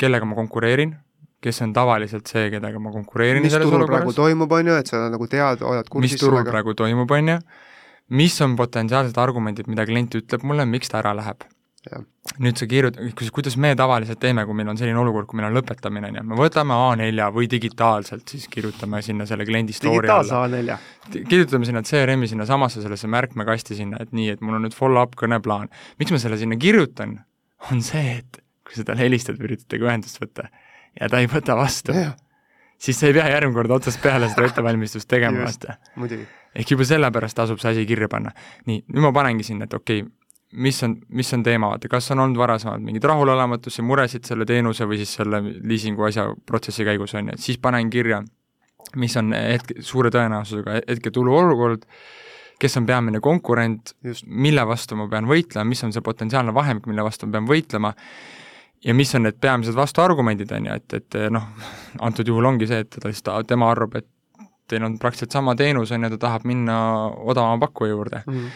kellega 0.00 0.28
ma 0.28 0.38
konkureerin, 0.38 0.94
kes 1.40 1.62
on 1.64 1.72
tavaliselt 1.76 2.28
see, 2.30 2.48
kellega 2.52 2.80
ma 2.82 2.92
konkureerin 2.94 3.44
mis 3.44 3.56
turul 3.56 3.86
praegu 3.88 4.14
toimub, 4.16 4.52
on 4.52 4.72
ju, 4.72 4.80
et 4.82 4.90
sa 4.92 5.06
nagu 5.12 5.28
tead, 5.30 5.64
oled 5.64 5.86
mis 5.86 5.94
kursis 5.94 6.20
turul 6.20 6.40
sellega. 6.40 6.54
praegu 6.56 6.76
toimub, 6.76 7.16
on 7.16 7.34
ju, 7.34 7.38
mis 8.20 8.36
on 8.44 8.56
potentsiaalsed 8.58 9.18
argumendid, 9.22 9.70
mida 9.70 9.86
klient 9.88 10.16
ütleb 10.18 10.44
mulle, 10.46 10.66
miks 10.68 10.92
ta 10.92 11.00
ära 11.00 11.14
läheb. 11.16 11.46
Jah. 11.88 12.02
nüüd 12.44 12.58
sa 12.60 12.66
kirjut-, 12.68 12.98
kuidas 13.32 13.54
me 13.56 13.70
tavaliselt 13.72 14.20
teeme, 14.20 14.42
kui 14.44 14.56
meil 14.58 14.68
on 14.68 14.76
selline 14.76 15.00
olukord, 15.00 15.24
kui 15.30 15.38
meil 15.38 15.46
on 15.48 15.54
lõpetamine, 15.56 16.10
on 16.10 16.18
ju, 16.18 16.24
me 16.28 16.36
võtame 16.36 16.76
A4 16.76 17.28
või 17.32 17.48
digitaalselt, 17.48 18.26
siis 18.28 18.44
kirjutame 18.52 19.00
sinna 19.04 19.24
selle 19.28 19.46
kliendi 19.48 19.72
story 19.72 20.02
digitaalse 20.02 20.36
alla 20.36 20.60
A4. 20.60 20.76
kirjutame 21.30 21.68
sinna 21.70 21.80
CRM-i 21.88 22.28
sinnasamasse 22.28 22.84
sellesse 22.84 23.08
märkmekasti 23.08 23.78
sinna, 23.80 24.02
et 24.04 24.12
nii, 24.12 24.28
et 24.34 24.44
mul 24.44 24.58
on 24.58 24.66
nüüd 24.68 24.76
follow-up 24.76 25.16
kõneplaan. 25.22 25.72
miks 26.02 26.12
ma 26.12 26.20
selle 26.20 26.36
sinna 26.42 26.60
kirjutan, 26.60 27.16
on 27.72 27.80
see, 27.86 28.18
et 28.18 28.42
kui 28.68 28.76
sa 28.76 28.84
talle 28.84 29.06
helistad 29.06 29.40
või 29.40 29.48
üritad 29.48 29.72
temaga 29.72 29.94
ühendust 29.94 30.20
võtta 30.20 30.50
ja 31.00 31.08
ta 31.08 31.24
ei 31.24 31.32
võta 31.32 31.56
vastu, 31.56 31.96
jah, 31.96 32.12
siis 32.76 33.00
sa 33.00 33.08
ei 33.08 33.16
pea 33.16 33.28
järgmine 33.32 33.56
kord 33.56 33.78
otsast 33.80 34.04
peale 34.04 34.28
seda 34.28 34.46
ettevalmistust 34.48 35.08
tegema, 35.10 35.48
vaata. 35.48 35.80
ehk 36.54 36.76
juba 36.76 36.86
sellepärast 36.92 37.40
tasub 37.40 37.60
see 37.62 37.72
asi 37.72 37.88
kirja 37.88 38.08
panna. 38.12 38.36
nii, 38.68 38.84
nüüd 38.92 39.08
ma 39.08 39.16
panengi 39.16 39.48
sinna, 39.48 39.64
et 39.64 39.80
okei 39.80 40.04
okay,, 40.04 40.16
mis 40.52 40.82
on, 40.82 40.96
mis 41.08 41.32
on 41.34 41.42
teema, 41.46 41.70
vaata, 41.72 41.88
kas 41.90 42.10
on 42.14 42.24
olnud 42.24 42.38
varasemalt 42.38 42.82
mingeid 42.82 43.04
rahulolematusi, 43.06 43.84
muresid 43.86 44.26
selle 44.26 44.46
teenuse 44.48 44.86
või 44.88 44.98
siis 45.02 45.14
selle 45.20 45.42
liisingu 45.44 46.06
asja 46.08 46.26
protsessi 46.46 46.86
käigus, 46.86 47.14
on 47.14 47.30
ju, 47.30 47.36
et 47.36 47.44
siis 47.44 47.60
panen 47.62 47.90
kirja, 47.90 48.22
mis 48.98 49.14
on 49.20 49.34
hetke, 49.36 49.78
suure 49.86 50.10
tõenäosusega 50.14 50.80
hetketulu 50.88 51.36
olukord, 51.36 51.86
kes 52.60 52.76
on 52.76 52.88
peamine 52.88 53.22
konkurent, 53.24 53.94
mille 54.26 54.66
vastu 54.68 54.98
ma 54.98 55.06
pean 55.08 55.28
võitlema, 55.30 55.68
mis 55.70 55.84
on 55.86 55.94
see 55.94 56.04
potentsiaalne 56.04 56.54
vahemik, 56.54 56.90
mille 56.90 57.06
vastu 57.06 57.28
ma 57.28 57.38
pean 57.38 57.48
võitlema, 57.48 57.94
ja 58.84 58.96
mis 58.96 59.14
on 59.14 59.24
need 59.28 59.38
peamised 59.40 59.76
vastuargumendid, 59.78 60.50
on 60.56 60.66
ju, 60.68 60.80
et, 60.82 60.98
et 60.98 61.20
noh, 61.32 61.46
antud 62.02 62.28
juhul 62.28 62.50
ongi 62.50 62.68
see, 62.68 62.82
et 62.84 62.90
ta 62.98 63.06
lihtsalt, 63.08 63.48
tema 63.48 63.70
arvab, 63.70 64.00
et 64.02 64.08
teil 64.70 64.84
on 64.86 64.98
praktiliselt 65.02 65.34
sama 65.34 65.54
teenus, 65.58 65.90
on 65.94 66.06
ju, 66.06 66.12
ta 66.14 66.20
tahab 66.26 66.46
minna 66.48 66.76
odavama 67.10 67.58
pakkuja 67.66 67.94
juurde. 67.94 68.22
Mhm. 68.26 68.52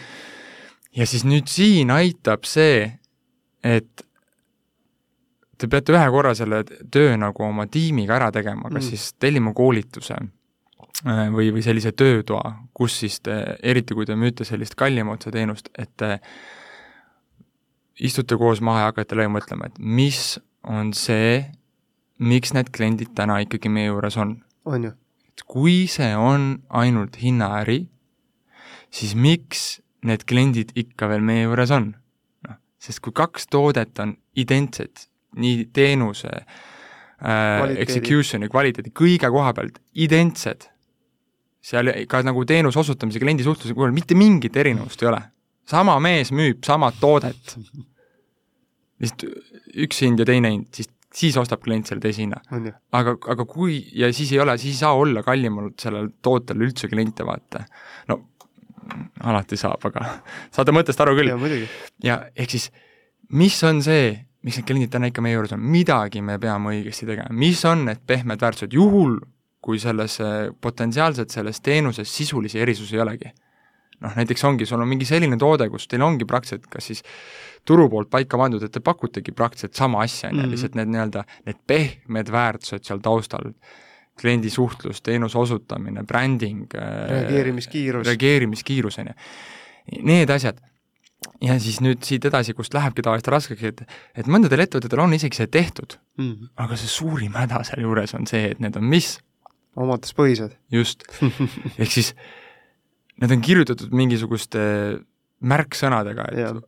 Ja 0.95 1.05
siis 1.07 1.25
nüüd 1.27 1.49
siin 1.51 1.91
aitab 1.91 2.45
see, 2.47 2.87
et 3.63 4.05
te 5.57 5.67
peate 5.71 5.93
ühe 5.95 6.07
korra 6.11 6.33
selle 6.35 6.63
töö 6.91 7.15
nagu 7.19 7.45
oma 7.45 7.67
tiimiga 7.71 8.17
ära 8.19 8.31
tegema, 8.35 8.69
kas 8.69 8.83
Mm. 8.83 8.89
siis 8.89 9.13
tellima 9.19 9.53
koolituse 9.53 10.15
äh, 10.15 11.27
või, 11.31 11.51
või 11.55 11.63
sellise 11.63 11.91
töötoa, 11.91 12.53
kus 12.73 12.99
siis 12.99 13.19
te, 13.19 13.57
eriti 13.63 13.95
kui 13.95 14.05
te 14.05 14.15
müüte 14.15 14.45
sellist 14.45 14.75
kallima 14.75 15.15
otsa 15.15 15.31
teenust, 15.31 15.69
et 15.77 15.91
te 15.97 16.19
istute 17.99 18.37
koos 18.37 18.61
maha 18.61 18.79
ja 18.79 18.91
hakkate 18.91 19.15
läbi 19.15 19.31
mõtlema, 19.37 19.69
et 19.71 19.79
mis 19.79 20.39
on 20.63 20.91
see, 20.93 21.45
miks 22.19 22.53
need 22.53 22.71
kliendid 22.75 23.13
täna 23.15 23.39
ikkagi 23.43 23.69
meie 23.71 23.87
juures 23.87 24.17
on. 24.17 24.37
on 24.65 24.89
ju, 24.89 24.91
et 25.29 25.43
kui 25.47 25.85
see 25.87 26.11
on 26.15 26.63
ainult 26.69 27.15
hinnaäri, 27.21 27.85
siis 28.91 29.15
miks 29.15 29.81
need 30.07 30.25
kliendid 30.29 30.73
ikka 30.77 31.09
veel 31.11 31.25
meie 31.25 31.45
juures 31.45 31.73
on? 31.75 31.91
noh, 32.47 32.59
sest 32.81 33.01
kui 33.03 33.15
kaks 33.15 33.49
toodet 33.51 33.99
on 34.03 34.15
identsed, 34.37 35.07
nii 35.41 35.67
teenuse 35.75 36.31
äh, 36.31 36.47
Kvaliteedi. 37.19 37.81
execution'i, 37.85 38.49
kvaliteedi, 38.51 38.93
kõige 38.95 39.31
koha 39.33 39.53
pealt 39.57 39.79
identsed, 40.05 40.67
seal 41.65 41.91
ka 42.09 42.21
nagu 42.25 42.45
teenuse 42.47 42.79
osutamise, 42.81 43.21
kliendi 43.21 43.45
suhtluse 43.45 43.75
puhul 43.77 43.95
mitte 43.95 44.17
mingit 44.17 44.57
erinevust 44.61 45.01
ei 45.03 45.11
ole. 45.11 45.21
sama 45.65 45.97
mees 45.99 46.29
müüb 46.35 46.61
samat 46.65 46.99
toodet, 47.01 47.55
lihtsalt 49.01 49.25
üks 49.85 50.03
hind 50.05 50.21
ja 50.21 50.27
teine 50.29 50.51
hind, 50.53 50.67
siis, 50.77 50.91
siis 51.15 51.37
ostab 51.41 51.63
klient 51.63 51.89
selle 51.89 52.03
teise 52.03 52.21
hinna 52.21 52.37
aga, 52.93 53.15
aga 53.33 53.47
kui, 53.49 53.79
ja 53.97 54.11
siis 54.13 54.35
ei 54.35 54.43
ole, 54.43 54.57
siis 54.61 54.75
ei 54.75 54.83
saa 54.83 54.93
olla 54.99 55.23
kallimal 55.25 55.71
sellel 55.81 56.11
tootel 56.21 56.61
üldse 56.67 56.91
kliente, 56.91 57.25
vaata. 57.25 57.65
no 58.11 58.21
alati 59.23 59.57
saab, 59.57 59.85
aga 59.89 60.05
saate 60.55 60.71
mõttest 60.75 61.01
aru 61.01 61.15
küll. 61.17 61.31
ja 61.33 61.37
ja 62.03 62.17
ehk 62.35 62.49
siis, 62.57 62.71
mis 63.29 63.57
on 63.63 63.81
see, 63.85 64.11
miks 64.45 64.59
need 64.59 64.67
kliendid 64.67 64.91
täna 64.93 65.07
ikka 65.09 65.21
meie 65.25 65.33
juures 65.37 65.53
on, 65.55 65.61
midagi 65.61 66.21
me 66.21 66.37
peame 66.39 66.75
õigesti 66.75 67.07
tegema, 67.09 67.31
mis 67.33 67.63
on 67.65 67.85
need 67.89 68.03
pehmed 68.07 68.41
väärtused, 68.41 68.73
juhul 68.73 69.17
kui 69.65 69.79
selles 69.81 70.19
eh, 70.21 70.51
potentsiaalselt 70.61 71.33
selles 71.33 71.57
teenuses 71.65 72.11
sisulisi 72.13 72.59
erisusi 72.61 72.95
ei 72.95 73.01
olegi. 73.01 73.31
noh, 74.03 74.11
näiteks 74.13 74.43
ongi, 74.43 74.65
sul 74.67 74.81
on 74.83 74.87
mingi 74.91 75.05
selline 75.07 75.37
toode, 75.39 75.69
kus 75.71 75.87
teil 75.87 76.03
ongi 76.03 76.25
praktiliselt 76.27 76.67
kas 76.69 76.83
siis 76.91 77.01
turu 77.65 77.87
poolt 77.89 78.09
paika 78.11 78.37
pandud, 78.37 78.61
et 78.61 78.71
te 78.75 78.81
pakutegi 78.83 79.31
praktiliselt 79.31 79.73
sama 79.73 80.01
asja, 80.03 80.29
on 80.29 80.35
ju, 80.35 80.41
Mhm. 80.43 80.51
lihtsalt 80.51 80.75
need 80.75 80.91
nii-öelda, 80.91 81.23
need 81.47 81.57
pehmed 81.65 82.29
väärtused 82.29 82.83
seal 82.85 82.99
taustal, 82.99 83.53
kliendi 84.19 84.49
suhtlus, 84.49 85.01
teenuse 85.03 85.37
osutamine, 85.37 86.03
bränding, 86.07 86.69
reageerimiskiirus, 86.73 88.07
reageerimiskiirus, 88.07 88.99
on 89.03 89.11
ju. 89.11 89.13
Need 90.07 90.29
asjad. 90.33 90.61
ja 91.41 91.55
siis 91.59 91.79
nüüd 91.81 92.03
siit 92.05 92.25
edasi, 92.27 92.53
kust 92.53 92.73
lähebki 92.75 93.01
tavaliselt 93.01 93.27
raskeks, 93.33 93.63
et 93.63 93.81
et 94.15 94.27
mõndadel 94.29 94.61
ettevõtetel 94.61 94.99
on 95.01 95.13
isegi 95.13 95.35
see 95.39 95.47
tehtud, 95.47 95.97
Mhm. 96.17 96.49
aga 96.57 96.75
see 96.77 96.87
suurim 96.87 97.33
häda 97.33 97.63
sealjuures 97.65 98.13
on 98.13 98.27
see, 98.27 98.51
et 98.51 98.59
need 98.59 98.75
on 98.77 98.83
mis? 98.83 99.19
omaduspõhised, 99.75 100.53
just. 100.71 101.03
ehk 101.81 101.91
siis 101.91 102.13
need 103.19 103.31
on 103.31 103.41
kirjutatud 103.41 103.91
mingisuguste 103.91 104.59
märksõnadega, 105.43 106.29
et 106.31 106.39
Jah. 106.39 106.61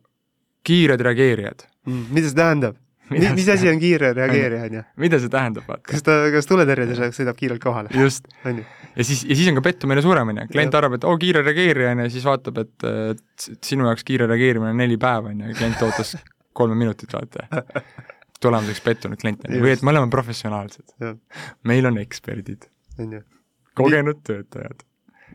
kiired 0.64 1.00
reageerijad. 1.00 1.64
mida 1.86 2.28
see 2.28 2.36
tähendab? 2.36 2.76
Mis 3.10 3.44
see 3.44 3.54
asi 3.54 3.68
on 3.70 3.78
kiire 3.80 4.10
reageerija, 4.16 4.64
on 4.68 4.76
ju? 4.78 4.82
mida 5.04 5.20
see 5.22 5.32
tähendab, 5.32 5.64
vaata? 5.68 5.84
kas 5.88 6.04
ta, 6.04 6.16
kas 6.34 6.48
tuletõrjedes 6.50 7.00
sõidab 7.16 7.38
kiirelt 7.38 7.62
kohale, 7.62 7.92
just. 7.96 8.28
ja 8.44 9.06
siis, 9.06 9.22
ja 9.24 9.36
siis 9.38 9.48
on 9.52 9.58
ka 9.58 9.64
pettumine 9.68 10.02
suurem, 10.04 10.32
on 10.32 10.42
ju, 10.42 10.48
klient 10.52 10.74
Jah. 10.74 10.82
arvab, 10.82 10.98
et 10.98 11.06
oo, 11.08 11.14
kiire 11.20 11.42
reageerija, 11.46 11.94
on 11.94 12.02
ju, 12.02 12.08
ja 12.10 12.14
siis 12.16 12.26
vaatab, 12.28 12.60
et 12.64 12.88
et 12.88 13.48
sinu 13.64 13.88
jaoks 13.88 14.04
kiire 14.08 14.28
reageerimine 14.28 14.74
on 14.74 14.82
neli 14.82 14.98
päeva, 15.00 15.32
on 15.32 15.44
ju, 15.44 15.52
ja 15.52 15.58
klient 15.58 15.84
ootas 15.86 16.16
kolme 16.58 16.76
minutit, 16.78 17.12
vaata. 17.14 17.48
tulemuseks 18.42 18.82
pettunud 18.84 19.20
klient, 19.20 19.46
on 19.48 19.56
ju, 19.56 19.62
või 19.64 19.74
et 19.74 19.82
me 19.82 19.94
oleme 19.94 20.10
professionaalsed. 20.12 20.92
Meil 21.66 21.88
on 21.90 21.98
eksperdid, 22.02 22.68
kogenud 23.78 24.20
töötajad. 24.26 24.84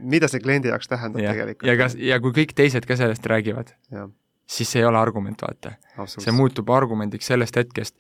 mida 0.10 0.28
see 0.28 0.42
kliendi 0.44 0.72
jaoks 0.72 0.90
tähendab 0.90 1.22
ja, 1.22 1.34
tegelikult? 1.36 1.68
ja 1.70 1.78
kas, 1.80 1.96
ja 2.00 2.20
kui 2.24 2.34
kõik 2.36 2.56
teised 2.58 2.86
ka 2.90 2.98
sellest 3.00 3.26
räägivad, 3.30 3.76
jah, 3.94 4.10
siis 4.54 4.72
see 4.74 4.84
ei 4.84 4.88
ole 4.88 5.00
argument, 5.00 5.42
vaata. 5.42 5.76
see 6.08 6.34
muutub 6.36 6.70
argumendiks 6.74 7.30
sellest 7.32 7.58
hetkest, 7.58 7.96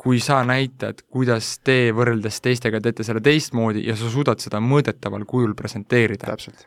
kui 0.00 0.20
sa 0.22 0.40
näitad, 0.46 1.04
kuidas 1.12 1.58
te 1.64 1.92
võrreldes 1.94 2.40
teistega 2.44 2.80
teete 2.82 3.06
selle 3.06 3.22
teistmoodi 3.24 3.84
ja 3.86 3.96
sa 3.98 4.10
suudad 4.10 4.40
seda 4.42 4.60
mõõdetaval 4.64 5.26
kujul 5.28 5.54
presenteerida. 5.58 6.32
täpselt. 6.32 6.66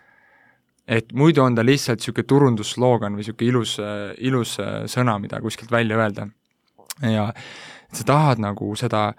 et 0.87 1.11
muidu 1.13 1.43
on 1.43 1.55
ta 1.55 1.65
lihtsalt 1.65 1.99
niisugune 1.99 2.27
turundusloogan 2.27 3.17
või 3.17 3.25
niisugune 3.25 3.49
ilus, 3.49 3.77
ilus 4.17 4.57
sõna, 4.93 5.19
mida 5.19 5.41
kuskilt 5.41 5.71
välja 5.71 5.97
öelda. 5.97 6.29
ja 7.01 7.33
sa 7.93 8.03
tahad 8.03 8.39
nagu 8.39 8.75
seda 8.75 9.13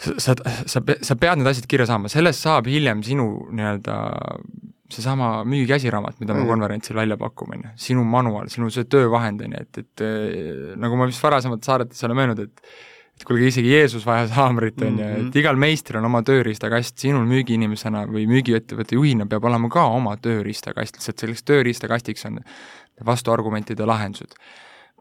sa, 0.00 0.12
sa, 0.18 0.34
sa, 0.66 0.80
sa 0.80 1.16
pead 1.16 1.40
need 1.40 1.48
asjad 1.50 1.68
kirja 1.68 1.86
saama, 1.90 2.08
sellest 2.08 2.44
saab 2.44 2.68
hiljem 2.70 3.02
sinu 3.04 3.30
nii-öelda 3.52 3.96
seesama 4.94 5.32
müügikäsiraamat, 5.48 6.20
mida 6.22 6.34
me 6.34 6.44
mm. 6.44 6.52
konverentsil 6.52 6.96
välja 6.98 7.18
pakume, 7.20 7.58
on 7.58 7.66
ju, 7.66 7.74
sinu 7.88 8.04
manual, 8.04 8.48
sinu 8.52 8.70
see 8.74 8.86
töövahend, 8.90 9.44
on 9.46 9.56
ju, 9.56 9.66
et, 9.66 9.82
et 9.84 10.04
eh, 10.06 10.72
nagu 10.80 10.98
ma 10.98 11.08
vist 11.10 11.22
varasemalt 11.24 11.66
saadetes 11.66 12.08
olen 12.08 12.24
öelnud, 12.24 12.48
et 12.48 12.72
et 13.20 13.26
kuulge, 13.28 13.50
isegi 13.50 13.74
Jeesus 13.74 14.06
vajas 14.08 14.30
haamrit, 14.32 14.80
on 14.80 14.96
ju, 14.96 15.04
et 15.04 15.26
mhm. 15.26 15.34
igal 15.36 15.58
meistril 15.60 16.00
on 16.00 16.08
oma 16.08 16.22
tööriistakast, 16.24 16.96
sinul 17.02 17.26
müügiinimesena 17.28 18.06
või 18.08 18.24
müügiettevõtte 18.30 18.96
juhina 18.96 19.26
peab 19.28 19.44
olema 19.50 19.68
ka 19.72 19.84
oma 19.92 20.14
tööriistakast, 20.16 20.96
lihtsalt 20.96 21.20
selleks 21.20 21.44
tööriistakastiks 21.44 22.24
on 22.30 22.40
vastuargumentide 23.04 23.84
lahendused. 23.88 24.32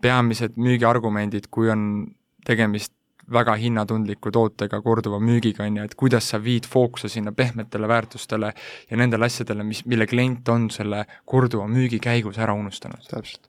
peamised 0.01 0.55
müügiargumendid, 0.55 1.49
kui 1.51 1.71
on 1.71 1.81
tegemist 2.47 2.93
väga 3.33 3.55
hinnatundliku 3.59 4.31
tootega, 4.31 4.81
korduva 4.81 5.19
müügiga, 5.19 5.65
on 5.65 5.77
ju, 5.81 5.89
et 5.89 5.95
kuidas 5.99 6.29
sa 6.33 6.41
viid 6.43 6.67
fookuse 6.69 7.09
sinna 7.09 7.31
pehmetele 7.35 7.87
väärtustele 7.87 8.53
ja 8.89 8.97
nendele 8.97 9.29
asjadele, 9.29 9.63
mis, 9.63 9.85
mille 9.85 10.07
klient 10.07 10.49
on 10.49 10.69
selle 10.73 11.05
korduva 11.25 11.67
müügi 11.67 12.01
käigus 12.03 12.37
ära 12.41 12.53
unustanud. 12.57 13.05
täpselt 13.09 13.48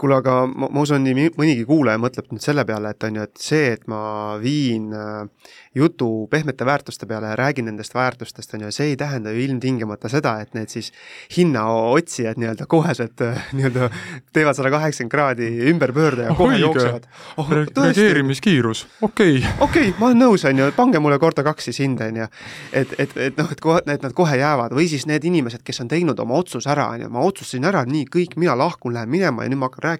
kuule, 0.00 0.16
aga 0.18 0.40
ma, 0.50 0.68
ma 0.74 0.82
usun, 0.82 1.04
nii 1.06 1.30
mõnigi 1.38 1.64
kuulaja 1.68 2.00
mõtleb 2.02 2.32
nüüd 2.34 2.42
selle 2.42 2.64
peale, 2.66 2.90
et 2.94 3.06
on 3.06 3.20
ju, 3.20 3.26
et 3.28 3.40
see, 3.40 3.68
et 3.76 3.84
ma 3.90 4.00
viin 4.42 4.88
äh, 4.90 5.52
jutu 5.74 6.08
pehmete 6.30 6.66
väärtuste 6.66 7.06
peale 7.06 7.30
ja 7.30 7.36
räägin 7.38 7.68
nendest 7.70 7.94
väärtustest, 7.94 8.54
on 8.54 8.66
ju, 8.66 8.72
see 8.74 8.92
ei 8.92 8.96
tähenda 8.98 9.30
ju 9.30 9.44
ilmtingimata 9.44 10.10
seda, 10.10 10.36
et 10.42 10.54
need 10.58 10.72
siis 10.72 10.90
hinnaotsijad 11.36 12.40
nii-öelda 12.42 12.66
koheselt 12.70 13.22
äh, 13.22 13.46
nii-öelda 13.54 13.90
teevad 14.34 14.58
sada 14.58 14.72
kaheksakümmend 14.74 15.14
kraadi 15.14 15.50
ümberpöörde 15.70 16.26
ja 16.28 16.34
kohe 16.34 16.58
jooksevad. 16.58 17.06
Oh,. 17.36 17.50
reageerimiskiirus, 17.50 18.86
okei. 19.02 19.38
Okay.. 19.38 19.52
okei 19.60 19.88
okay,, 19.88 19.94
ma 20.00 20.10
olen 20.10 20.22
nõus, 20.24 20.46
on 20.48 20.58
ju, 20.58 20.68
pange 20.76 20.98
mulle 21.02 21.20
korda 21.22 21.46
kaks 21.46 21.70
siis 21.70 21.78
hinde, 21.84 22.10
on 22.10 22.20
ju. 22.24 22.28
et, 22.72 22.98
et, 22.98 23.16
et 23.28 23.38
noh, 23.38 23.50
et 23.54 23.62
kohe, 23.62 23.82
et 23.86 24.02
nad 24.02 24.14
kohe 24.16 24.42
jäävad. 24.42 24.74
Või 24.74 24.88
siis 24.90 25.06
need 25.06 25.22
inimesed, 25.26 25.62
kes 25.62 25.82
on 25.84 25.90
teinud 25.90 26.18
oma 26.18 26.38
otsuse 26.42 26.70
ära, 26.70 26.90
on 26.96 27.06
ju, 27.06 27.14
ma 27.14 27.22
otsustasin 27.22 27.70
ära, 27.70 27.84
nii, 27.86 28.08
kõik, 28.10 28.34
mina 28.42 28.58
lahkun, 28.58 28.94
lähen 28.98 29.10
minema 29.14 29.46
ja 29.46 29.52
nüüd 29.52 29.62
ma 29.62 29.70
hakkan 29.70 29.84
rääkima, 29.84 29.93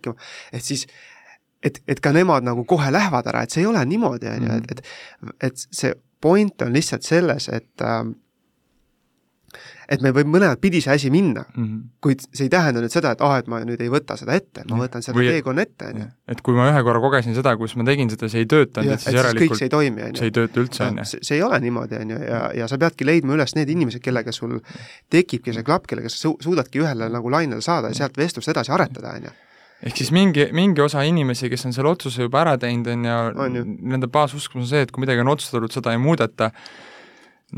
et 0.53 0.65
siis 0.65 0.87
et, 1.65 1.81
et 1.89 2.01
ka 2.01 2.13
nemad 2.13 2.45
nagu 2.45 2.65
kohe 2.69 2.91
lähevad 2.93 3.31
ära, 3.33 3.45
et 3.45 3.55
see 3.55 3.65
ei 3.65 3.71
ole 3.71 3.85
niimoodi, 3.89 4.29
on 4.29 4.49
ju, 4.49 4.59
et, 4.59 4.75
et 4.75 5.49
et 5.51 5.65
see 5.71 5.95
point 6.25 6.63
on 6.65 6.73
lihtsalt 6.73 7.07
selles, 7.07 7.49
et 7.53 7.85
äh, 7.85 8.05
et 9.89 10.03
meil 10.05 10.15
võib 10.17 10.31
mõlemad 10.33 10.61
pidi 10.63 10.81
see 10.83 10.95
asi 10.95 11.11
minna 11.13 11.45
mm, 11.45 11.65
-hmm. 11.65 11.81
kuid 12.03 12.25
see 12.25 12.47
ei 12.49 12.53
tähenda 12.53 12.81
nüüd 12.83 12.93
seda, 12.93 13.13
et 13.15 13.23
ah, 13.25 13.37
et 13.39 13.49
ma 13.51 13.61
nüüd 13.67 13.81
ei 13.85 13.91
võta 13.93 14.17
seda 14.21 14.37
ette, 14.39 14.65
ma 14.71 14.81
võtan 14.81 15.05
selle 15.05 15.27
teekonna 15.29 15.67
ette, 15.67 15.91
on 15.93 16.01
ju. 16.01 16.09
et 16.35 16.43
kui 16.47 16.57
ma 16.57 16.71
ühe 16.73 16.83
korra 16.87 17.03
kogesin 17.05 17.37
seda, 17.37 17.55
kus 17.61 17.77
ma 17.77 17.87
tegin 17.89 18.11
seda, 18.13 18.31
see 18.33 18.45
ei 18.45 18.51
töötanud, 18.51 18.97
et 18.97 19.05
siis 19.05 19.19
järelikult 19.19 19.53
kõik 19.53 19.61
see 19.61 19.69
ei 19.69 19.75
toimi, 19.77 20.03
on 20.03 20.15
ju. 20.15 20.23
see 20.23 20.31
ei 20.33 20.37
tööta 20.41 20.63
üldse, 20.65 20.89
on 20.89 21.01
ju. 21.03 21.09
see 21.21 21.39
ei 21.39 21.47
ole 21.47 21.61
niimoodi, 21.67 22.01
on 22.01 22.15
ju, 22.17 22.21
ja, 22.33 22.43
ja 22.63 22.69
sa 22.73 22.81
peadki 22.81 23.09
leidma 23.09 23.37
üles 23.37 23.57
need 23.59 23.73
inimesed, 23.77 24.03
kellega 24.05 24.33
sul 24.33 24.59
tekibki 25.13 25.55
see 25.55 25.67
klapp, 25.67 25.89
kellega 25.91 26.13
sa 26.13 26.23
su 26.27 26.37
suudadki 26.41 26.83
ühele 26.83 27.11
nagu 27.13 27.31
lainele 27.37 27.65
saada 27.65 27.93
ja 27.93 28.05
sealt 28.05 28.17
vestlust 28.19 28.53
edasi 28.55 28.73
aretada, 28.73 29.19
on 29.19 29.29
ju 29.29 29.41
ehk 29.85 30.01
siis 30.01 30.11
mingi, 30.15 30.49
mingi 30.57 30.83
osa 30.85 31.05
inimesi, 31.05 31.51
kes 31.53 31.69
on 31.69 31.77
selle 31.77 31.93
otsuse 31.93 32.25
juba 32.25 32.41
ära 32.45 32.57
teinud, 32.61 32.89
on 32.89 33.59
ju, 33.59 33.65
nende 33.95 34.09
baasuskumus 34.13 34.67
on 34.67 34.73
see, 34.73 34.83
et 34.87 34.93
kui 34.95 35.05
midagi 35.05 35.25
on 35.25 35.33
otsustatud, 35.35 35.73
seda 35.75 35.93
ei 35.93 36.01
muudeta, 36.01 36.51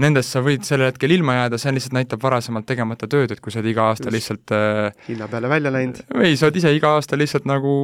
nendest 0.03 0.35
sa 0.35 0.43
võid 0.45 0.67
sellel 0.67 0.91
hetkel 0.91 1.15
ilma 1.15 1.39
jääda, 1.41 1.61
see 1.61 1.75
lihtsalt 1.77 1.95
näitab 1.97 2.25
varasemalt 2.25 2.67
tegemata 2.69 3.09
tööd, 3.11 3.33
et 3.33 3.43
kui 3.43 3.55
sa 3.55 3.63
oled 3.63 3.71
iga 3.71 3.91
aasta 3.93 4.09
Just. 4.09 4.17
lihtsalt 4.17 4.55
äh, 4.57 5.07
hinna 5.07 5.31
peale 5.33 5.51
välja 5.53 5.73
läinud. 5.73 6.03
või 6.13 6.35
sa 6.37 6.49
oled 6.49 6.59
ise 6.61 6.75
iga 6.77 6.97
aasta 6.97 7.19
lihtsalt 7.19 7.47
nagu 7.49 7.77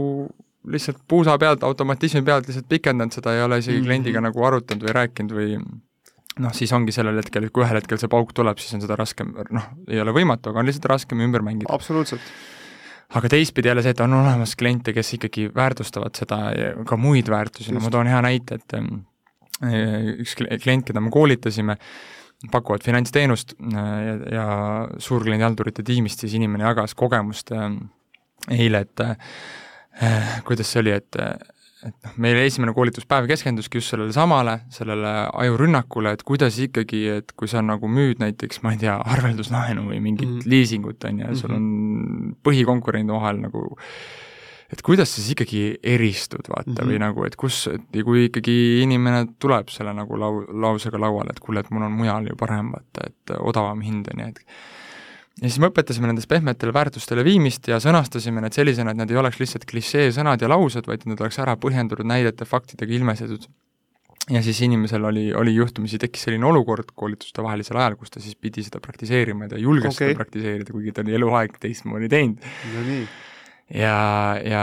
lihtsalt 0.72 0.98
puusa 1.08 1.38
pealt, 1.42 1.64
automatismi 1.66 2.22
pealt 2.26 2.50
lihtsalt 2.50 2.68
pikendanud 2.70 3.14
seda, 3.14 3.34
ei 3.34 3.46
ole 3.46 3.58
isegi 3.62 3.78
mm 3.78 3.80
-hmm. 3.80 3.88
kliendiga 3.88 4.22
nagu 4.26 4.44
arutanud 4.46 4.86
või 4.86 4.96
rääkinud 4.98 5.34
või 5.38 5.56
noh, 6.42 6.52
siis 6.56 6.72
ongi 6.72 6.92
sellel 6.92 7.18
hetkel, 7.22 7.46
et 7.46 7.54
kui 7.54 7.64
ühel 7.64 7.78
hetkel 7.78 7.98
see 7.98 8.10
pauk 8.10 8.34
tuleb, 8.34 8.58
siis 8.58 8.74
on 8.74 8.82
seda 8.84 8.96
raskem, 8.98 9.34
noh, 9.50 9.70
ei 9.88 10.00
ole 10.00 10.14
võimatu, 10.16 10.50
aga 10.50 10.60
on 10.60 10.66
lihtsalt 10.66 10.90
raskem 10.92 11.22
ümber 11.24 11.42
mängida. 11.46 11.72
absoluutselt 11.72 12.22
aga 13.18 13.28
teistpidi 13.32 13.68
jälle 13.68 13.84
see, 13.84 13.94
et 13.94 14.00
on 14.04 14.14
olemas 14.16 14.54
kliente, 14.58 14.94
kes 14.96 15.14
ikkagi 15.18 15.48
väärtustavad 15.54 16.16
seda 16.16 16.40
ja 16.56 16.72
ka 16.88 16.96
muid 17.00 17.28
väärtusi, 17.32 17.74
no 17.74 17.82
ma 17.84 17.92
toon 17.92 18.10
hea 18.10 18.20
näite, 18.24 18.58
et 18.60 18.76
eh, 18.78 20.12
üks 20.22 20.36
klient, 20.38 20.86
keda 20.88 21.02
me 21.02 21.12
koolitasime, 21.12 21.76
pakuvad 22.52 22.84
finantsteenust 22.84 23.56
eh, 23.58 23.80
ja, 24.06 24.14
ja 24.36 24.46
suurkliendihaldurite 24.98 25.84
tiimist 25.86 26.24
siis 26.24 26.38
inimene 26.38 26.66
jagas 26.70 26.96
kogemust 26.98 27.52
eh, 27.56 27.68
eile, 28.58 28.86
et 28.86 29.06
kuidas 30.48 30.70
see 30.72 30.80
oli, 30.80 30.94
et 30.96 31.18
et 31.82 31.94
noh, 32.06 32.16
meil 32.22 32.38
esimene 32.44 32.74
koolituspäev 32.76 33.26
keskenduski 33.30 33.80
just 33.80 33.92
sellele 33.92 34.14
samale, 34.14 34.58
sellele 34.72 35.12
ajurünnakule, 35.44 36.14
et 36.16 36.24
kuidas 36.26 36.58
ikkagi, 36.62 37.04
et 37.18 37.32
kui 37.38 37.50
sa 37.50 37.62
nagu 37.64 37.90
müüd 37.90 38.22
näiteks, 38.22 38.62
ma 38.62 38.74
ei 38.74 38.82
tea, 38.84 38.96
arvelduslaenu 39.16 39.86
või 39.88 40.00
mingit 40.00 40.28
mm 40.28 40.38
-hmm. 40.38 40.50
liisingut, 40.54 41.04
on 41.04 41.22
ju, 41.22 41.28
ja 41.28 41.38
sul 41.38 41.54
mhm. 41.54 41.62
on 41.62 42.36
põhikonkurendi 42.44 43.12
vahel 43.12 43.42
nagu 43.42 43.66
et 44.72 44.80
kuidas 44.82 45.10
sa 45.12 45.20
siis 45.20 45.34
ikkagi 45.34 45.62
eristud, 45.82 46.48
vaata 46.48 46.70
mm, 46.70 46.76
-hmm. 46.76 46.90
või 46.90 46.98
nagu, 47.02 47.24
et 47.28 47.36
kus, 47.36 47.66
et 47.68 48.04
kui 48.04 48.24
ikkagi 48.30 48.82
inimene 48.82 49.26
tuleb 49.38 49.68
selle 49.68 49.92
nagu 49.92 50.16
lau-, 50.16 50.46
lausega 50.48 51.00
lauale, 51.00 51.34
et 51.34 51.40
kuule, 51.40 51.60
et 51.60 51.70
mul 51.70 51.84
on 51.84 51.92
mujal 51.92 52.30
ju 52.30 52.36
parem, 52.40 52.72
vaata, 52.72 53.10
et 53.10 53.34
odavam 53.38 53.80
hind, 53.84 54.08
on 54.14 54.24
ju, 54.24 54.28
et 54.28 54.40
ja 55.40 55.48
siis 55.48 55.58
me 55.62 55.70
õpetasime 55.72 56.10
nendest 56.10 56.28
pehmetele 56.30 56.74
väärtustele 56.76 57.24
viimist 57.24 57.68
ja 57.70 57.80
sõnastasime 57.82 58.42
need 58.44 58.56
sellisena, 58.56 58.92
et 58.92 59.00
need 59.00 59.14
ei 59.14 59.20
oleks 59.22 59.40
lihtsalt 59.40 59.66
klišeesõnad 59.70 60.44
ja 60.44 60.50
laused, 60.52 60.88
vaid 60.88 61.06
need 61.08 61.20
oleks 61.24 61.40
ära 61.42 61.56
põhjendatud 61.60 62.08
näidete, 62.08 62.48
faktidega 62.48 62.98
ilmestatud. 62.98 63.48
ja 64.30 64.42
siis 64.42 64.60
inimesel 64.62 65.04
oli, 65.04 65.32
oli 65.34 65.54
juhtumisi, 65.54 65.98
tekkis 65.98 66.28
selline 66.28 66.46
olukord 66.46 66.92
koolituste 66.94 67.42
vahelisel 67.42 67.80
ajal, 67.80 67.96
kus 67.96 68.12
ta 68.12 68.20
siis 68.20 68.36
pidi 68.36 68.62
seda 68.62 68.80
praktiseerima 68.80 69.48
ja 69.48 69.54
ta 69.56 69.58
julges 69.58 69.94
okay. 69.94 70.12
seda 70.12 70.20
praktiseerida, 70.20 70.72
kuigi 70.72 70.92
ta 70.92 71.02
oli 71.02 71.18
eluaeg 71.18 71.58
teistmoodi 71.60 72.12
teinud. 72.12 72.50
no 72.76 72.86
nii 72.86 73.04
ja, 73.74 73.96
ja 74.44 74.62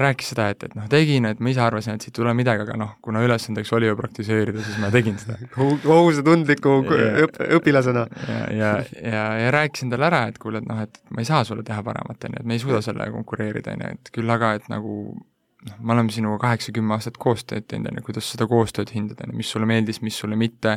rääkis 0.00 0.32
seda, 0.32 0.48
et, 0.52 0.62
et 0.66 0.74
noh, 0.76 0.86
tegin, 0.92 1.26
et 1.28 1.40
ma 1.40 1.52
ise 1.52 1.62
arvasin, 1.64 1.96
et 1.96 2.04
siit 2.04 2.12
ei 2.12 2.20
tule 2.20 2.34
midagi, 2.36 2.66
aga 2.66 2.76
noh, 2.78 2.94
kuna 3.04 3.22
ülesandeks 3.24 3.72
oli 3.76 3.88
ju 3.88 3.96
praktiseerida, 3.98 4.64
siis 4.66 4.78
ma 4.82 4.92
tegin 4.92 5.18
seda. 5.20 5.38
kohusetundliku 5.56 6.76
õp-, 7.24 7.40
õpilasena. 7.58 8.06
ja, 8.28 8.40
ja, 8.58 8.72
ja, 9.00 9.26
ja 9.44 9.50
rääkisin 9.54 9.92
talle 9.92 10.08
ära, 10.10 10.24
et 10.30 10.40
kuule, 10.42 10.62
et 10.62 10.68
noh, 10.68 10.82
et 10.84 11.02
ma 11.10 11.24
ei 11.24 11.28
saa 11.28 11.42
sulle 11.48 11.64
teha 11.66 11.82
paremat, 11.86 12.28
on 12.28 12.36
ju, 12.36 12.44
et 12.44 12.48
me 12.48 12.58
ei 12.58 12.62
suuda 12.62 12.82
sellega 12.84 13.14
konkureerida, 13.16 13.76
on 13.76 13.86
ju, 13.86 13.92
et 13.96 14.14
küll 14.16 14.36
aga, 14.36 14.54
et 14.60 14.68
nagu 14.72 14.96
noh, 15.68 15.78
me 15.78 15.94
oleme 15.94 16.12
sinuga 16.14 16.38
kaheksa-kümme 16.42 16.96
aastat 16.96 17.18
koostööd 17.22 17.66
teinud, 17.70 17.90
on 17.90 18.00
ju, 18.00 18.04
kuidas 18.08 18.28
seda 18.34 18.46
koostööd 18.50 18.90
hindada, 18.94 19.28
mis 19.36 19.50
sulle 19.52 19.68
meeldis, 19.68 20.00
mis 20.04 20.18
sulle 20.18 20.38
mitte, 20.38 20.76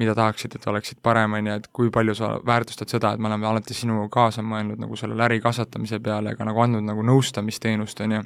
mida 0.00 0.14
tahaksid, 0.18 0.56
et 0.56 0.68
oleksid 0.70 1.00
parem, 1.04 1.36
on 1.38 1.50
ju, 1.50 1.56
et 1.62 1.68
kui 1.76 1.92
palju 1.94 2.16
sa 2.18 2.32
väärtustad 2.46 2.92
seda, 2.92 3.14
et 3.14 3.22
me 3.22 3.30
oleme 3.30 3.48
alati 3.50 3.76
sinuga 3.76 4.08
kaasa 4.12 4.44
mõelnud 4.46 4.80
nagu 4.82 4.98
sellele 4.98 5.26
äri 5.28 5.40
kasvatamise 5.44 6.00
peale, 6.04 6.34
aga 6.36 6.48
nagu 6.48 6.64
andnud 6.64 6.86
nagu 6.86 7.04
nõustamisteenust, 7.06 8.04
on 8.04 8.18
ju. 8.18 8.24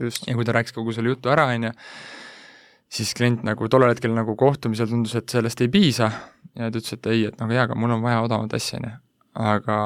ja 0.00 0.36
kui 0.36 0.44
ta 0.44 0.56
rääkis 0.56 0.76
kogu 0.76 0.94
selle 0.96 1.14
jutu 1.14 1.32
ära, 1.32 1.46
on 1.54 1.68
ju, 1.68 1.72
siis 2.94 3.14
klient 3.16 3.44
nagu 3.46 3.68
tollel 3.68 3.94
hetkel 3.94 4.14
nagu 4.14 4.36
kohtumisel 4.38 4.90
tundus, 4.90 5.16
et 5.18 5.28
sellest 5.28 5.60
ei 5.64 5.72
piisa 5.72 6.10
ja 6.54 6.68
ta 6.70 6.78
ütles, 6.78 6.92
et 6.96 7.10
ei, 7.12 7.24
et 7.30 7.40
nagu 7.40 7.54
jaa, 7.54 7.66
aga 7.68 7.78
mul 7.78 7.96
on 7.96 8.04
vaja 8.04 8.22
odavamat 8.24 8.56
asja, 8.56 8.80
on 8.80 8.88
ju. 8.88 8.94
aga 9.44 9.78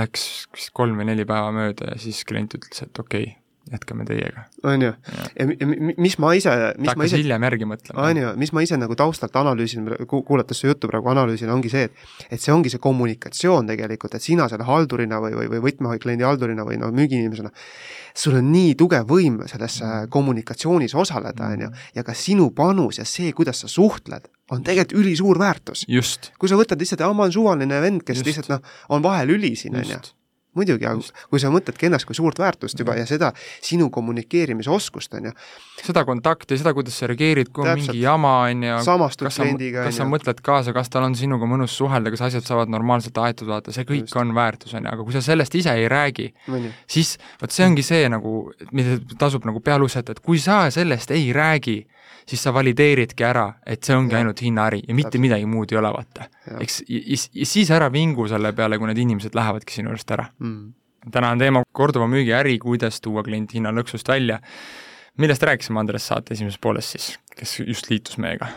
läks 0.00 0.26
vist 0.54 0.70
kolm 0.76 1.00
või 1.00 1.08
neli 1.10 1.26
päeva 1.26 1.50
mööda 1.54 1.92
ja 1.92 1.98
siis 2.00 2.22
klient 2.24 2.54
ütles, 2.56 2.84
et 2.86 3.02
okei 3.02 3.26
okay,, 3.26 3.39
jätkame 3.70 4.04
teiega. 4.08 4.44
on 4.62 4.82
ju, 4.82 4.92
ja 5.38 5.66
mis 5.98 6.16
ma 6.22 6.32
ise, 6.34 6.52
mis 6.80 6.90
ta 6.90 6.96
ma 6.98 7.06
ise 7.06 7.20
hiljem 7.20 7.44
järgi 7.46 7.68
mõtlema. 7.68 8.06
on 8.08 8.20
ju, 8.20 8.32
mis 8.40 8.52
ma 8.56 8.64
ise 8.64 8.78
nagu 8.80 8.96
taustalt 8.98 9.36
analüüsin, 9.36 9.86
kuulates 10.08 10.62
su 10.62 10.70
juttu 10.70 10.88
praegu 10.90 11.10
analüüsin, 11.12 11.50
ongi 11.52 11.70
see, 11.72 11.86
et 11.88 12.36
et 12.36 12.42
see 12.42 12.54
ongi 12.54 12.72
see 12.72 12.82
kommunikatsioon 12.82 13.70
tegelikult, 13.70 14.16
et 14.16 14.24
sina 14.24 14.48
selle 14.50 14.66
haldurina 14.68 15.20
või, 15.22 15.36
või, 15.38 15.50
või 15.54 15.64
võtmekliendi 15.68 16.26
haldurina 16.26 16.66
või 16.66 16.80
no 16.80 16.90
müügiinimesena, 16.96 17.52
sul 18.16 18.38
on 18.40 18.50
nii 18.52 18.74
tugev 18.80 19.08
võim 19.10 19.40
selles 19.50 19.80
mm. 19.84 20.10
kommunikatsioonis 20.14 20.96
osaleda, 20.98 21.52
on 21.54 21.66
ju, 21.66 21.72
ja 21.98 22.06
ka 22.06 22.16
sinu 22.16 22.50
panus 22.56 23.02
ja 23.02 23.08
see, 23.08 23.34
kuidas 23.36 23.62
sa 23.64 23.70
suhtled, 23.70 24.30
on 24.50 24.64
tegelikult 24.66 24.98
ülisuur 25.04 25.38
väärtus. 25.38 25.84
kui 26.40 26.50
sa 26.50 26.58
võtad 26.58 26.80
lihtsalt, 26.80 27.04
aa, 27.06 27.12
ma 27.14 27.28
olen 27.28 27.36
suvaline 27.36 27.84
vend, 27.84 28.06
kes 28.06 28.22
Just. 28.22 28.30
lihtsalt 28.30 28.50
noh, 28.56 28.64
on 28.96 29.04
vahelüli 29.04 29.54
siin, 29.58 29.78
on 29.78 29.94
ju 29.94 30.00
muidugi, 30.58 30.86
aga 30.88 31.26
kui 31.30 31.40
sa 31.42 31.50
mõtledki 31.52 31.88
ennast 31.88 32.08
kui 32.08 32.16
suurt 32.18 32.40
väärtust 32.40 32.78
juba 32.80 32.96
ja 32.98 33.04
seda 33.08 33.30
sinu 33.36 33.88
kommunikeerimisoskust, 33.94 35.14
on 35.18 35.28
ju. 35.30 35.34
seda 35.80 36.02
kontakti, 36.08 36.58
seda, 36.58 36.72
kuidas 36.76 36.98
sa 36.98 37.08
reageerid, 37.10 37.52
kui 37.54 37.66
on 37.66 37.78
mingi 37.78 38.02
jama, 38.02 38.34
on 38.48 38.66
ju, 38.66 38.80
kas 38.80 39.38
sa, 39.38 39.46
kas 39.84 40.00
sa 40.00 40.08
mõtled 40.10 40.42
kaasa, 40.46 40.74
kas 40.76 40.90
tal 40.92 41.06
on 41.06 41.14
sinuga 41.18 41.48
mõnus 41.50 41.76
suhelda, 41.78 42.12
kas 42.14 42.26
asjad 42.30 42.46
saavad 42.46 42.72
normaalselt 42.72 43.22
aetud, 43.22 43.48
vaata, 43.50 43.74
see 43.74 43.86
kõik 43.88 44.08
Just. 44.08 44.18
on 44.20 44.34
väärtus, 44.36 44.74
on 44.74 44.86
ju, 44.86 44.92
aga 44.92 45.06
kui 45.06 45.16
sa 45.16 45.24
sellest 45.24 45.54
ise 45.60 45.76
ei 45.78 45.88
räägi, 45.90 46.30
siis 46.90 47.14
vot 47.40 47.54
see 47.54 47.68
ongi 47.68 47.86
see 47.86 48.10
nagu, 48.10 48.34
mida 48.74 48.98
tasub 49.20 49.46
nagu 49.48 49.62
peale 49.64 49.86
usata, 49.86 50.16
et 50.16 50.24
kui 50.24 50.42
sa 50.42 50.64
sellest 50.74 51.14
ei 51.14 51.30
räägi, 51.36 51.78
siis 52.28 52.42
sa 52.42 52.52
valideeridki 52.54 53.24
ära, 53.26 53.46
et 53.66 53.84
see 53.86 53.96
ongi 53.96 54.14
ja. 54.14 54.20
ainult 54.22 54.42
hinnaäri 54.44 54.82
ja 54.86 54.94
mitte 54.94 55.10
Täpselt. 55.10 55.24
midagi 55.26 55.48
muud 55.50 55.72
ei 55.72 55.80
ole, 55.80 55.92
vaata. 55.94 56.28
eks, 56.60 56.82
ja 56.88 57.46
siis 57.48 57.70
ära 57.74 57.90
vingu 57.92 58.28
selle 58.30 58.52
peale, 58.56 58.78
kui 58.78 58.90
need 58.90 59.02
inimesed 59.04 59.36
lähevadki 59.36 59.78
sinu 59.78 59.92
juurest 59.92 60.14
ära 60.16 60.28
mm.. 60.38 61.10
täna 61.10 61.34
on 61.34 61.42
teema 61.42 61.64
korduva 61.72 62.08
müügi 62.10 62.34
äri, 62.36 62.58
kuidas 62.62 63.00
tuua 63.00 63.24
klient 63.26 63.54
hinnalõksust 63.56 64.08
välja. 64.08 64.40
millest 65.18 65.42
rääkisime, 65.42 65.80
Andres, 65.80 66.06
saate 66.08 66.34
esimeses 66.34 66.58
pooles 66.58 66.92
siis, 66.96 67.12
kes 67.36 67.60
just 67.66 67.90
liitus 67.90 68.18
meiega? 68.18 68.50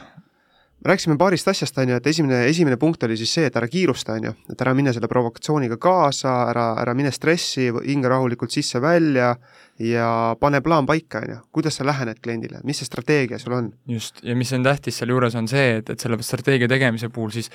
Rääkisime 0.85 1.17
paarist 1.17 1.47
asjast, 1.47 1.77
on 1.77 1.89
ju, 1.89 1.97
et 1.99 2.07
esimene, 2.07 2.43
esimene 2.49 2.77
punkt 2.77 3.03
oli 3.07 3.17
siis 3.19 3.33
see, 3.37 3.47
et 3.47 3.57
ära 3.59 3.69
kiirusta, 3.71 4.17
on 4.19 4.29
ju, 4.29 4.33
et 4.51 4.61
ära 4.61 4.73
mine 4.77 4.93
selle 4.95 5.09
provokatsiooniga 5.11 5.77
kaasa, 5.81 6.33
ära, 6.51 6.69
ära 6.81 6.95
mine 6.97 7.11
stressi, 7.15 7.69
hinga 7.87 8.11
rahulikult 8.11 8.51
sisse-välja 8.51 9.33
ja 9.79 10.35
pane 10.39 10.61
plaan 10.61 10.85
paika, 10.85 11.23
on 11.23 11.31
ju, 11.33 11.37
kuidas 11.51 11.79
sa 11.79 11.85
lähened 11.87 12.19
kliendile, 12.23 12.59
mis 12.67 12.81
see 12.81 12.89
strateegia 12.89 13.39
sul 13.41 13.55
on? 13.57 13.71
just, 13.89 14.21
ja 14.23 14.35
mis 14.37 14.53
on 14.53 14.65
tähtis 14.65 14.99
sealjuures, 15.01 15.35
on 15.39 15.47
see, 15.49 15.79
et, 15.79 15.89
et 15.89 16.03
selle 16.03 16.19
strateegia 16.21 16.69
tegemise 16.69 17.09
puhul 17.13 17.33
siis 17.33 17.49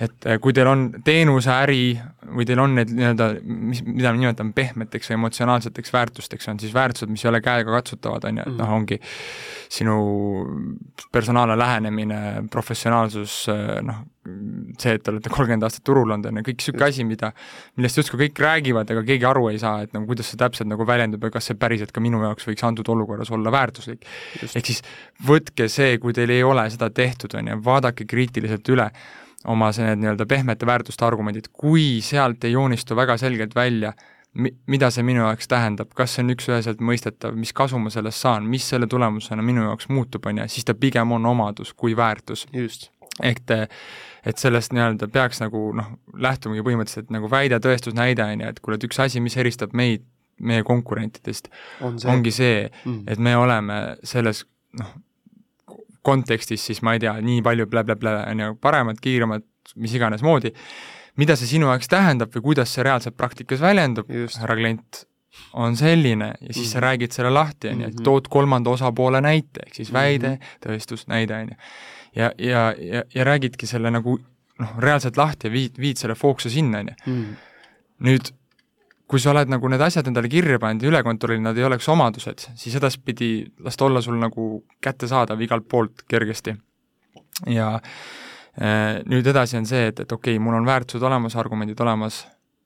et 0.00 0.28
äh, 0.28 0.38
kui 0.42 0.54
teil 0.54 0.70
on 0.70 0.86
teenuseäri 1.04 1.96
või 2.36 2.46
teil 2.46 2.62
on 2.62 2.76
need 2.78 2.92
nii-öelda, 2.94 3.28
mis, 3.42 3.82
mida 3.86 4.12
me 4.14 4.22
nimetame 4.22 4.54
pehmeteks 4.56 5.10
või 5.10 5.18
emotsionaalseteks 5.20 5.92
väärtusteks, 5.96 6.48
on 6.52 6.62
siis 6.62 6.74
väärtused, 6.74 7.10
mis 7.10 7.24
ei 7.24 7.32
ole 7.32 7.42
käegakatsutavad, 7.42 8.28
on 8.30 8.42
ju, 8.42 8.46
et 8.46 8.54
noh, 8.54 8.68
mhm. 8.68 8.76
ongi 8.76 9.00
sinu 9.72 9.96
personaalne 11.12 11.58
lähenemine, 11.58 12.20
professionaalsus, 12.66 13.34
äh, 13.52 13.78
noh, 13.86 14.02
see, 14.80 14.96
et 14.96 15.04
te 15.04 15.12
olete 15.12 15.30
kolmkümmend 15.30 15.66
aastat 15.66 15.84
turul 15.86 16.10
olnud, 16.10 16.26
on 16.26 16.40
ju, 16.40 16.46
kõik 16.48 16.58
niisugune 16.58 16.88
asi, 16.88 17.04
mida, 17.06 17.30
millest 17.78 18.00
justkui 18.00 18.24
kõik 18.24 18.40
räägivad, 18.42 18.90
aga 18.90 19.04
keegi 19.06 19.28
aru 19.28 19.46
ei 19.52 19.60
saa, 19.62 19.84
et 19.86 19.94
nagu 19.94 20.08
kuidas 20.08 20.32
see 20.32 20.40
täpselt 20.40 20.70
nagu 20.70 20.86
väljendub 20.88 21.28
ja 21.28 21.30
kas 21.36 21.50
see 21.50 21.58
päriselt 21.60 21.94
ka 21.94 22.02
minu 22.02 22.24
jaoks 22.24 22.48
võiks 22.48 22.66
antud 22.66 22.90
olukorras 22.96 23.30
olla 23.34 23.52
väärtuslik. 23.54 24.02
ehk 24.48 24.72
siis 24.72 24.82
võtke 25.28 25.70
see, 25.72 26.00
kui 26.02 26.16
teil 26.16 26.34
ei 26.34 26.42
ole 26.42 26.66
seda 26.74 26.90
tehtud, 26.90 27.38
on 27.38 27.52
ju, 27.52 27.60
vaadake 27.70 28.08
kriitiliselt 28.10 28.74
üle 28.74 28.90
oma 29.46 29.70
see 29.74 29.86
need 29.86 30.02
nii-öelda 30.02 30.26
pehmete 30.26 30.66
väärtuste 30.66 31.06
argumendid, 31.06 31.52
kui 31.54 32.00
sealt 32.02 32.44
ei 32.44 32.56
joonistu 32.56 32.98
väga 32.98 33.14
selgelt 33.20 33.54
välja, 33.54 33.92
mi-, 34.36 34.54
mida 34.70 34.90
see 34.94 35.04
minu 35.06 35.22
jaoks 35.24 35.48
tähendab, 35.50 35.92
kas 35.96 36.16
see 36.16 36.24
on 36.24 36.34
üks-üheselt 36.34 36.82
mõistetav, 36.84 37.36
mis 37.38 37.52
kasu 37.56 37.80
ma 37.82 37.92
sellest 37.92 38.24
saan, 38.24 38.48
mis 38.50 38.66
selle 38.68 38.88
tulemusena 38.90 39.44
minu 39.44 39.66
jaoks 39.68 39.88
muutub, 39.92 40.26
on 40.28 40.42
ju, 40.42 40.48
siis 40.52 40.66
ta 40.68 40.76
pigem 40.78 41.14
on 41.16 41.26
omadus 41.32 41.72
kui 41.74 41.96
väärtus. 41.96 42.46
ehk 43.22 43.40
te, 43.48 43.62
et 44.26 44.38
sellest 44.38 44.74
nii-öelda 44.76 45.08
peaks 45.08 45.40
nagu 45.40 45.70
noh, 45.76 45.94
lähtumagi 46.20 46.64
põhimõtteliselt 46.66 47.12
nagu 47.14 47.30
väide, 47.32 47.60
tõestus, 47.64 47.96
näide, 47.96 48.24
on 48.24 48.44
ju, 48.44 48.52
et 48.52 48.60
kuule, 48.60 48.76
et 48.76 48.84
üks 48.88 49.00
asi, 49.00 49.22
mis 49.24 49.36
eristab 49.40 49.72
meid 49.72 50.04
meie 50.36 50.62
konkurentidest 50.68 51.48
on 51.80 51.96
see. 51.96 52.10
ongi 52.12 52.32
see 52.34 52.56
mm., 52.68 53.04
et 53.08 53.18
me 53.22 53.32
oleme 53.40 53.78
selles 54.04 54.42
noh, 54.76 54.90
kontekstis 56.06 56.66
siis 56.68 56.82
ma 56.86 56.94
ei 56.94 57.00
tea, 57.02 57.14
nii 57.24 57.40
palju 57.42 57.66
blä-blä-blä, 57.70 58.18
on 58.30 58.42
ju, 58.44 58.58
paremad, 58.60 59.00
kiiremad, 59.02 59.46
mis 59.80 59.96
iganes 59.96 60.22
moodi, 60.22 60.52
mida 61.20 61.36
see 61.36 61.48
sinu 61.56 61.70
jaoks 61.70 61.90
tähendab 61.90 62.32
või 62.34 62.50
kuidas 62.50 62.72
see 62.74 62.84
reaalselt 62.86 63.16
praktikas 63.16 63.62
väljendub, 63.64 64.10
härra 64.36 64.56
klient, 64.58 65.04
on 65.52 65.76
selline 65.76 66.32
ja 66.40 66.52
siis 66.52 66.56
mm 66.56 66.62
-hmm. 66.62 66.72
sa 66.72 66.78
mhm. 66.78 66.84
räägid 66.84 67.12
selle 67.12 67.30
lahti, 67.30 67.68
on 67.68 67.80
ju, 67.80 67.88
et 67.88 67.94
mhm. 67.94 68.04
tood 68.04 68.28
kolmanda 68.28 68.70
osapoole 68.70 69.20
näite, 69.20 69.60
ehk 69.66 69.74
siis 69.74 69.92
väide 69.92 70.28
mm, 70.28 70.34
-hmm. 70.34 70.66
tõestus, 70.66 71.04
näide, 71.06 71.34
on 71.34 71.48
ju. 71.48 71.56
ja, 72.16 72.32
ja, 72.38 72.74
ja, 72.78 73.02
ja 73.14 73.24
räägidki 73.24 73.66
selle 73.66 73.90
nagu 73.90 74.18
noh, 74.58 74.78
reaalselt 74.78 75.16
lahti 75.16 75.46
ja 75.46 75.52
viid, 75.52 75.78
viid 75.78 75.96
selle 75.96 76.14
fookuse 76.14 76.50
sinna, 76.50 76.78
on 76.78 76.88
ju. 76.88 77.12
Mhm. 77.12 77.32
nüüd 77.98 78.32
kui 79.06 79.20
sa 79.20 79.30
oled 79.30 79.48
nagu 79.48 79.68
need 79.68 79.80
asjad 79.80 80.06
endale 80.06 80.28
kirja 80.28 80.58
pannud 80.58 80.82
ja 80.82 80.88
üle 80.88 81.02
kontrollinud, 81.02 81.42
nad 81.42 81.58
ei 81.58 81.64
oleks 81.64 81.88
omadused, 81.88 82.48
siis 82.54 82.74
edaspidi 82.74 83.46
las 83.58 83.76
ta 83.76 83.84
olla 83.84 84.00
sul 84.00 84.18
nagu 84.18 84.64
kättesaadav 84.80 85.40
igalt 85.40 85.68
poolt 85.68 86.02
kergesti. 86.08 86.56
ja 87.46 87.74
äh, 87.74 87.80
nüüd 88.56 89.26
edasi 89.28 89.58
on 89.58 89.66
see, 89.68 89.90
et, 89.90 90.00
et 90.00 90.12
okei 90.12 90.36
okay,, 90.36 90.42
mul 90.42 90.56
on 90.56 90.68
väärtused 90.68 91.02
olemas, 91.04 91.36
argumendid 91.36 91.80
olemas, 91.84 92.22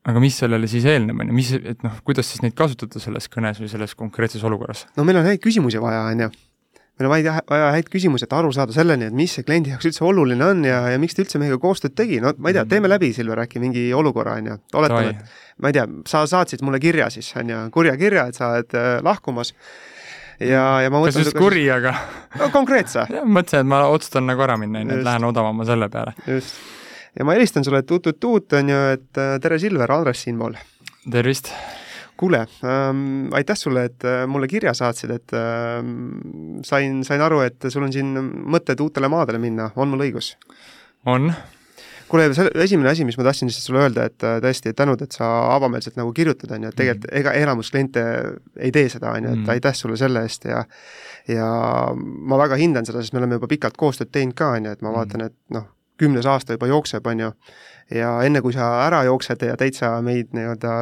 aga 0.07 0.23
mis 0.23 0.37
sellele 0.41 0.69
siis 0.71 0.87
eelneb, 0.89 1.19
on 1.21 1.33
ju, 1.33 1.37
mis, 1.37 1.51
et 1.59 1.83
noh, 1.87 1.97
kuidas 2.07 2.31
siis 2.31 2.45
neid 2.45 2.55
kasutada 2.59 3.03
selles 3.03 3.27
kõnes 3.33 3.59
või 3.61 3.73
selles 3.73 3.97
konkreetses 3.99 4.45
olukorras? 4.47 4.87
no 4.97 5.07
meil 5.09 5.21
on 5.21 5.29
häid 5.29 5.43
küsimusi 5.43 5.83
vaja, 5.83 6.07
on 6.13 6.25
ju. 6.27 6.31
Meil 7.01 7.09
on 7.09 7.13
vaja, 7.15 7.35
vaja 7.49 7.69
häid 7.73 7.87
küsimusi, 7.89 8.27
et 8.27 8.35
aru 8.37 8.51
saada 8.53 8.75
selleni, 8.77 9.07
et 9.09 9.15
mis 9.17 9.33
see 9.33 9.45
kliendi 9.47 9.73
jaoks 9.73 9.89
üldse 9.89 10.03
oluline 10.05 10.45
on 10.45 10.59
ja, 10.69 10.83
ja 10.93 10.99
miks 11.01 11.17
ta 11.17 11.25
üldse 11.25 11.41
meiega 11.41 11.57
koostööd 11.63 11.95
tegi, 11.97 12.19
no 12.21 12.35
ma 12.37 12.53
ei 12.53 12.59
tea, 12.59 12.67
teeme 12.69 12.91
läbi, 12.93 13.09
Silver, 13.17 13.41
äkki 13.47 13.63
mingi 13.63 13.87
olukorra, 13.97 14.35
on 14.37 14.51
ju, 14.51 14.57
oletame, 14.77 15.15
et 15.15 15.63
ma 15.65 15.73
ei 15.73 15.79
tea, 15.79 15.87
sa 16.11 16.27
saatsid 16.29 16.61
mulle 16.67 16.81
kirja 16.83 17.09
siis, 17.13 17.31
on 17.41 17.55
ju, 17.55 17.63
kurja 17.73 17.97
kirja, 18.01 18.27
et 18.29 18.37
sa 18.37 18.53
oled 18.53 18.77
äh, 18.77 18.91
lahkumas 19.07 19.55
ja, 20.41 20.65
ja 20.85 20.93
ma 20.93 21.03
mõtlen 21.03 21.21
kas 21.21 21.31
just 21.31 21.39
kuri, 21.39 21.65
aga 21.73 21.95
no 22.41 22.51
konkreetse 22.55 23.07
mõtlesin, 23.37 23.63
et 23.63 23.71
ma 23.73 23.83
otsustan 23.93 24.29
nagu 24.31 24.45
ära 24.47 24.57
minna, 24.61 24.85
on 24.85 24.95
ju, 24.95 25.01
et 25.01 25.09
lähen 25.09 25.29
odavama 25.29 25.67
selle 25.69 25.91
peale. 25.93 26.15
just. 26.27 26.57
ja 27.19 27.27
ma 27.27 27.37
helistan 27.37 27.67
sulle, 27.67 27.83
et 27.85 27.93
uut-uut-uut, 27.97 28.59
on 28.61 28.73
ju, 28.75 28.81
et 28.97 29.21
äh, 29.21 29.37
tere, 29.43 29.61
Silver, 29.63 29.99
Andres 29.99 30.25
siinpool. 30.27 30.59
tervist 31.11 31.53
kuule 32.21 32.43
ähm,, 32.65 33.31
aitäh 33.37 33.57
sulle, 33.57 33.87
et 33.89 34.05
äh, 34.05 34.27
mulle 34.29 34.49
kirja 34.49 34.75
saatsid, 34.77 35.13
et 35.15 35.37
ähm, 35.37 36.61
sain, 36.67 37.01
sain 37.07 37.23
aru, 37.25 37.41
et 37.47 37.71
sul 37.73 37.87
on 37.87 37.95
siin 37.95 38.13
mõtted 38.53 38.81
uutele 38.85 39.09
maadele 39.09 39.41
minna, 39.41 39.71
on 39.77 39.89
mul 39.93 40.05
õigus? 40.09 40.35
on. 41.09 41.33
Kuule, 42.11 42.27
esimene 42.65 42.91
asi, 42.91 43.07
mis 43.07 43.19
ma 43.19 43.27
tahtsin 43.27 43.51
lihtsalt 43.51 43.69
sulle 43.69 43.85
öelda, 43.85 44.07
et 44.11 44.27
äh, 44.27 44.39
tõesti 44.45 44.75
tänud, 44.77 45.03
et 45.05 45.15
sa 45.17 45.29
avameelselt 45.55 45.99
nagu 46.01 46.13
kirjutad, 46.17 46.53
on 46.57 46.67
ju, 46.67 46.73
et 46.73 46.79
tegelikult 46.79 47.11
mm. 47.11 47.19
ega 47.23 47.35
enamus 47.39 47.71
kliente 47.73 48.05
ei 48.59 48.73
tee 48.75 48.89
seda, 48.93 49.15
on 49.15 49.29
ju, 49.29 49.35
et 49.37 49.43
mm. 49.45 49.53
aitäh 49.55 49.77
sulle 49.79 49.99
selle 50.01 50.25
eest 50.27 50.49
ja 50.51 50.65
ja 51.31 51.51
ma 51.95 52.39
väga 52.41 52.59
hindan 52.59 52.89
seda, 52.89 53.03
sest 53.03 53.15
me 53.15 53.23
oleme 53.23 53.39
juba 53.39 53.51
pikalt 53.51 53.77
koostööd 53.79 54.11
teinud 54.11 54.35
ka, 54.39 54.55
on 54.57 54.67
ju, 54.67 54.73
et 54.75 54.83
ma 54.83 54.91
mm. 54.91 54.97
vaatan, 54.97 55.29
et 55.29 55.37
noh, 55.55 55.69
kümnes 56.01 56.27
aasta 56.27 56.57
juba 56.57 56.71
jookseb, 56.71 57.07
on 57.13 57.23
ju, 57.27 57.31
ja 57.95 58.11
enne, 58.27 58.41
kui 58.45 58.55
sa 58.57 58.71
ära 58.87 59.03
jooksed 59.09 59.45
ja 59.45 59.57
täitsa 59.61 59.93
meid 60.05 60.33
nii-öelda 60.37 60.73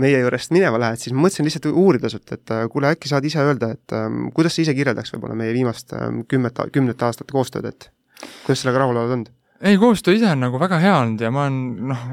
meie 0.00 0.22
juurest 0.22 0.54
minema 0.54 0.80
lähed, 0.80 1.02
siis 1.02 1.14
ma 1.14 1.26
mõtlesin 1.26 1.48
lihtsalt 1.48 1.70
uurida 1.70 2.10
sult, 2.12 2.26
et 2.34 2.54
äh, 2.54 2.64
kuule, 2.72 2.94
äkki 2.94 3.10
saad 3.10 3.26
ise 3.28 3.44
öelda, 3.44 3.74
et 3.76 3.96
ähm, 3.96 4.28
kuidas 4.34 4.56
sa 4.56 4.64
ise 4.64 4.74
kirjeldaks 4.76 5.14
võib-olla 5.14 5.38
meie 5.38 5.54
viimast 5.56 5.94
ähm, 5.98 6.22
kümmet, 6.30 6.58
kümnet 6.74 7.06
aastat 7.06 7.30
koostööd, 7.34 7.68
et 7.70 7.90
kuidas 8.46 8.64
sellega 8.64 8.84
rahul 8.84 9.02
oled 9.02 9.18
olnud? 9.18 9.32
Ei, 9.64 9.78
koostöö 9.80 10.16
ise 10.18 10.30
on 10.32 10.44
nagu 10.46 10.60
väga 10.62 10.80
hea 10.82 10.96
olnud 11.02 11.24
ja 11.24 11.30
ma 11.34 11.46
olen 11.46 11.88
noh, 11.92 12.08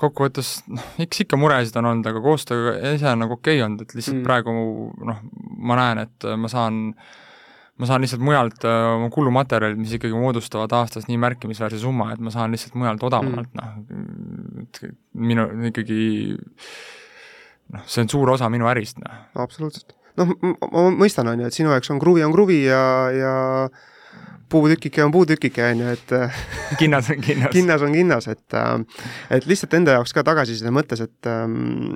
kokkuvõttes 0.00 0.52
noh, 0.72 0.90
eks 1.04 1.24
ikka 1.24 1.38
muresid 1.40 1.76
on 1.80 1.92
olnud, 1.92 2.10
aga 2.10 2.24
koostöö 2.24 2.76
ise 2.94 3.08
on 3.12 3.24
nagu 3.24 3.38
okei 3.38 3.58
okay 3.58 3.66
olnud, 3.66 3.86
et 3.86 3.96
lihtsalt 3.96 4.20
mm. 4.20 4.26
praegu 4.26 4.58
noh, 5.08 5.24
ma 5.70 5.80
näen, 5.80 6.04
et 6.06 6.28
ma 6.38 6.50
saan 6.52 6.84
äh, 6.92 7.16
ma 7.78 7.86
saan 7.86 8.02
lihtsalt 8.02 8.22
mujalt 8.24 8.64
äh, 8.66 8.86
oma 8.96 9.06
äh, 9.06 9.12
kulumaterjalid, 9.14 9.78
mis 9.78 9.94
ikkagi 9.94 10.16
moodustavad 10.18 10.72
aastas 10.80 11.06
nii 11.08 11.18
märkimisväärse 11.22 11.78
summa, 11.82 12.10
et 12.14 12.22
ma 12.22 12.32
saan 12.34 12.54
lihtsalt 12.54 12.74
mujalt 12.78 13.04
odavamalt 13.06 13.52
mm., 13.54 13.60
noh, 13.60 14.64
et 14.64 14.80
minu 15.30 15.46
ikkagi 15.70 16.00
noh, 17.74 17.84
see 17.86 18.02
on 18.02 18.10
suur 18.10 18.34
osa 18.34 18.50
minu 18.52 18.68
ärist, 18.70 18.98
noh. 19.02 19.20
absoluutselt. 19.38 19.94
noh, 20.18 20.34
ma 20.42 20.88
mõistan, 20.90 21.30
on 21.30 21.44
ju, 21.44 21.50
et 21.50 21.58
sinu 21.60 21.74
jaoks 21.74 21.94
on 21.94 22.02
kruvi 22.02 22.26
on 22.26 22.34
kruvi 22.34 22.64
ja, 22.64 22.82
ja 23.14 23.36
puutükike 24.50 25.04
on 25.04 25.12
puutükike, 25.14 25.64
on 25.72 25.82
ju, 25.82 25.92
et 25.96 26.14
kinnas 26.80 27.10
on 27.12 27.20
kinnas 27.24 27.52
kinnas 27.54 27.84
on 27.84 27.94
kinnas, 27.94 28.28
et 28.32 28.56
äh, 28.56 28.74
et 29.36 29.46
lihtsalt 29.48 29.76
enda 29.78 29.96
jaoks 29.98 30.14
ka 30.16 30.24
tagasiside 30.26 30.72
mõttes, 30.74 31.02
et 31.04 31.30
ähm, 31.30 31.94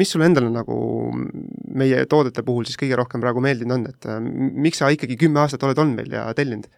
mis 0.00 0.12
sulle 0.12 0.28
endale 0.30 0.52
nagu 0.52 0.78
meie 1.74 2.04
toodete 2.10 2.44
puhul 2.46 2.68
siis 2.68 2.80
kõige 2.80 2.98
rohkem 3.00 3.22
praegu 3.24 3.42
meeldinud 3.44 3.78
on, 3.78 3.88
et 3.90 4.10
äh, 4.10 4.20
miks 4.20 4.82
sa 4.82 4.92
ikkagi 4.92 5.18
kümme 5.20 5.42
aastat 5.42 5.64
oled 5.66 5.80
olnud 5.80 6.00
meil 6.02 6.18
ja 6.18 6.28
tellinud? 6.36 6.70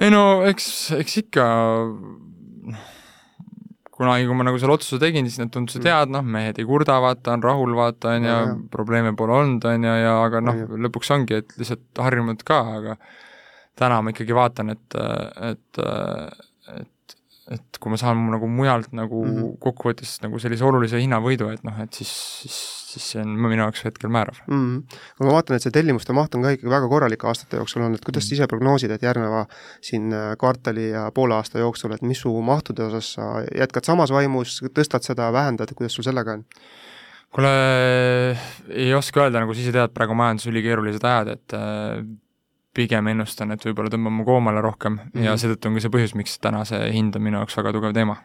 ei 0.00 0.10
no 0.10 0.42
eks, 0.48 0.68
eks 0.98 1.22
ikka 1.24 1.46
noh, 1.84 2.90
kunagi, 3.94 4.26
kui 4.26 4.36
ma 4.36 4.46
nagu 4.46 4.58
selle 4.58 4.74
otsuse 4.74 4.98
tegin, 5.02 5.28
siis 5.28 5.40
nad 5.42 5.52
tundusid 5.54 5.84
mm. 5.84 5.90
head, 5.90 6.14
noh, 6.14 6.24
mehed 6.36 6.58
ei 6.58 6.66
kurda, 6.66 6.96
vaata, 7.02 7.36
on 7.36 7.44
rahul, 7.46 7.76
vaata, 7.78 8.16
on 8.16 8.26
ju, 8.26 8.38
probleeme 8.72 9.14
pole 9.18 9.36
olnud, 9.36 9.66
on 9.70 9.86
ju, 9.86 9.92
ja 10.02 10.16
aga 10.24 10.42
noh, 10.42 10.64
lõpuks 10.86 11.12
ongi, 11.14 11.38
et 11.42 11.54
lihtsalt 11.60 12.02
harjunud 12.02 12.42
ka, 12.46 12.58
aga 12.80 12.96
täna 13.78 14.00
ma 14.02 14.14
ikkagi 14.14 14.36
vaatan, 14.36 14.74
et, 14.74 14.98
et, 15.50 15.84
et 16.78 16.90
et 17.52 17.78
kui 17.80 17.92
ma 17.92 17.98
saan 18.00 18.22
nagu 18.32 18.48
mujalt 18.48 18.94
nagu 18.96 19.18
mm. 19.20 19.32
-hmm. 19.34 19.56
kokkuvõttes 19.60 20.14
nagu 20.22 20.38
sellise 20.40 20.64
olulise 20.64 21.00
hinnavõidu, 21.00 21.50
et 21.52 21.64
noh, 21.66 21.76
et 21.82 21.92
siis, 21.92 22.12
siis, 22.40 22.56
siis 22.94 23.08
see 23.12 23.20
on 23.20 23.34
minu 23.36 23.60
jaoks 23.60 23.84
hetkel 23.84 24.08
määrav 24.08 24.38
mm. 24.46 24.62
-hmm. 24.62 25.00
kui 25.18 25.26
ma 25.28 25.34
vaatan, 25.36 25.56
et 25.56 25.66
see 25.66 25.74
tellimuste 25.74 26.16
maht 26.16 26.34
on 26.34 26.46
ka 26.46 26.54
ikkagi 26.56 26.72
väga 26.72 26.88
korralik 26.88 27.24
aastate 27.28 27.60
jooksul 27.60 27.84
olnud, 27.84 28.00
et 28.00 28.06
kuidas 28.06 28.28
sa 28.28 28.34
ise 28.38 28.48
prognoosid, 28.48 28.96
et 28.96 29.04
järgneva 29.04 29.44
siin 29.80 30.08
äh, 30.12 30.32
kvartali 30.40 30.88
ja 30.94 31.10
poole 31.12 31.36
aasta 31.36 31.60
jooksul, 31.60 31.92
et 31.92 32.02
mis 32.02 32.24
su 32.24 32.32
mahtude 32.40 32.88
osas 32.88 33.12
sa 33.18 33.28
jätkad 33.44 33.84
samas 33.84 34.10
vaimus, 34.10 34.62
tõstad 34.72 35.04
seda, 35.04 35.28
vähendad, 35.32 35.76
kuidas 35.76 35.92
sul 35.92 36.08
sellega 36.08 36.38
on? 36.38 36.44
kuule, 37.34 37.50
ei 38.70 38.94
oska 38.94 39.24
öelda, 39.24 39.40
nagu 39.42 39.54
sa 39.54 39.60
ise 39.60 39.72
tead, 39.74 39.90
praegu 39.92 40.14
majandus 40.14 40.46
ülikeerulised 40.46 41.04
ajad, 41.04 41.34
et 41.34 41.56
äh, 41.58 42.04
pigem 42.74 43.06
ennustan, 43.12 43.54
et 43.54 43.64
võib-olla 43.64 43.92
tõmbame 43.92 44.24
koomale 44.26 44.60
rohkem 44.64 44.92
mm 44.92 45.00
-hmm. 45.00 45.24
ja 45.24 45.32
Mhm. 45.32 45.40
seetõttu 45.40 45.68
on 45.68 45.74
ka 45.74 45.80
see 45.80 45.90
põhjus, 45.96 46.14
miks 46.14 46.38
täna 46.38 46.64
see 46.64 46.92
hind 46.92 47.16
on 47.16 47.22
minu 47.22 47.38
jaoks 47.38 47.56
väga 47.56 47.72
tugev 47.72 47.92
teema 47.94 48.16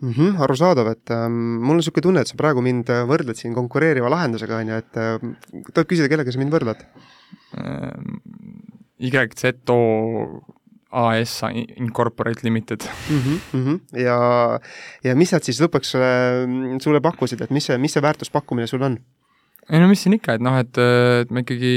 mm. 0.00 0.12
-hmm, 0.12 0.42
arusaadav, 0.42 0.86
et 0.92 1.10
ähm, 1.10 1.32
mul 1.62 1.76
on 1.76 1.76
niisugune 1.76 2.02
tunne, 2.02 2.20
et 2.20 2.28
sa 2.28 2.36
praegu 2.36 2.62
mind 2.62 2.90
äh, 2.90 3.04
võrdled 3.08 3.36
siin 3.38 3.54
konkureeriva 3.54 4.10
lahendusega, 4.10 4.56
on 4.56 4.68
ju, 4.68 4.74
et 4.74 4.96
äh, 4.96 5.16
tuleb 5.72 5.88
küsida, 5.88 6.08
kellega 6.08 6.32
sa 6.32 6.38
mind 6.38 6.52
võrdled? 6.52 6.84
YZO 9.00 9.80
AS 10.96 11.42
Incorporate 11.76 12.40
Limited. 12.44 12.80
mm. 13.10 13.18
-hmm, 13.18 13.38
mm 13.52 13.64
-hmm. 13.64 14.00
ja, 14.00 14.60
ja 15.04 15.16
mis 15.16 15.32
nad 15.32 15.42
siis 15.42 15.60
lõpuks 15.60 15.92
sulle, 15.92 16.78
sulle 16.80 17.00
pakkusid, 17.00 17.40
et 17.40 17.50
mis 17.50 17.64
see, 17.66 17.78
mis 17.78 17.92
see 17.92 18.02
väärtuspakkumine 18.02 18.66
sul 18.66 18.82
on? 18.82 18.98
Ei 19.70 19.82
no 19.82 19.88
mis 19.90 20.02
siin 20.04 20.16
ikka, 20.16 20.36
et 20.36 20.44
noh, 20.44 20.56
et, 20.62 20.82
et 21.22 21.32
ma 21.34 21.42
ikkagi 21.42 21.72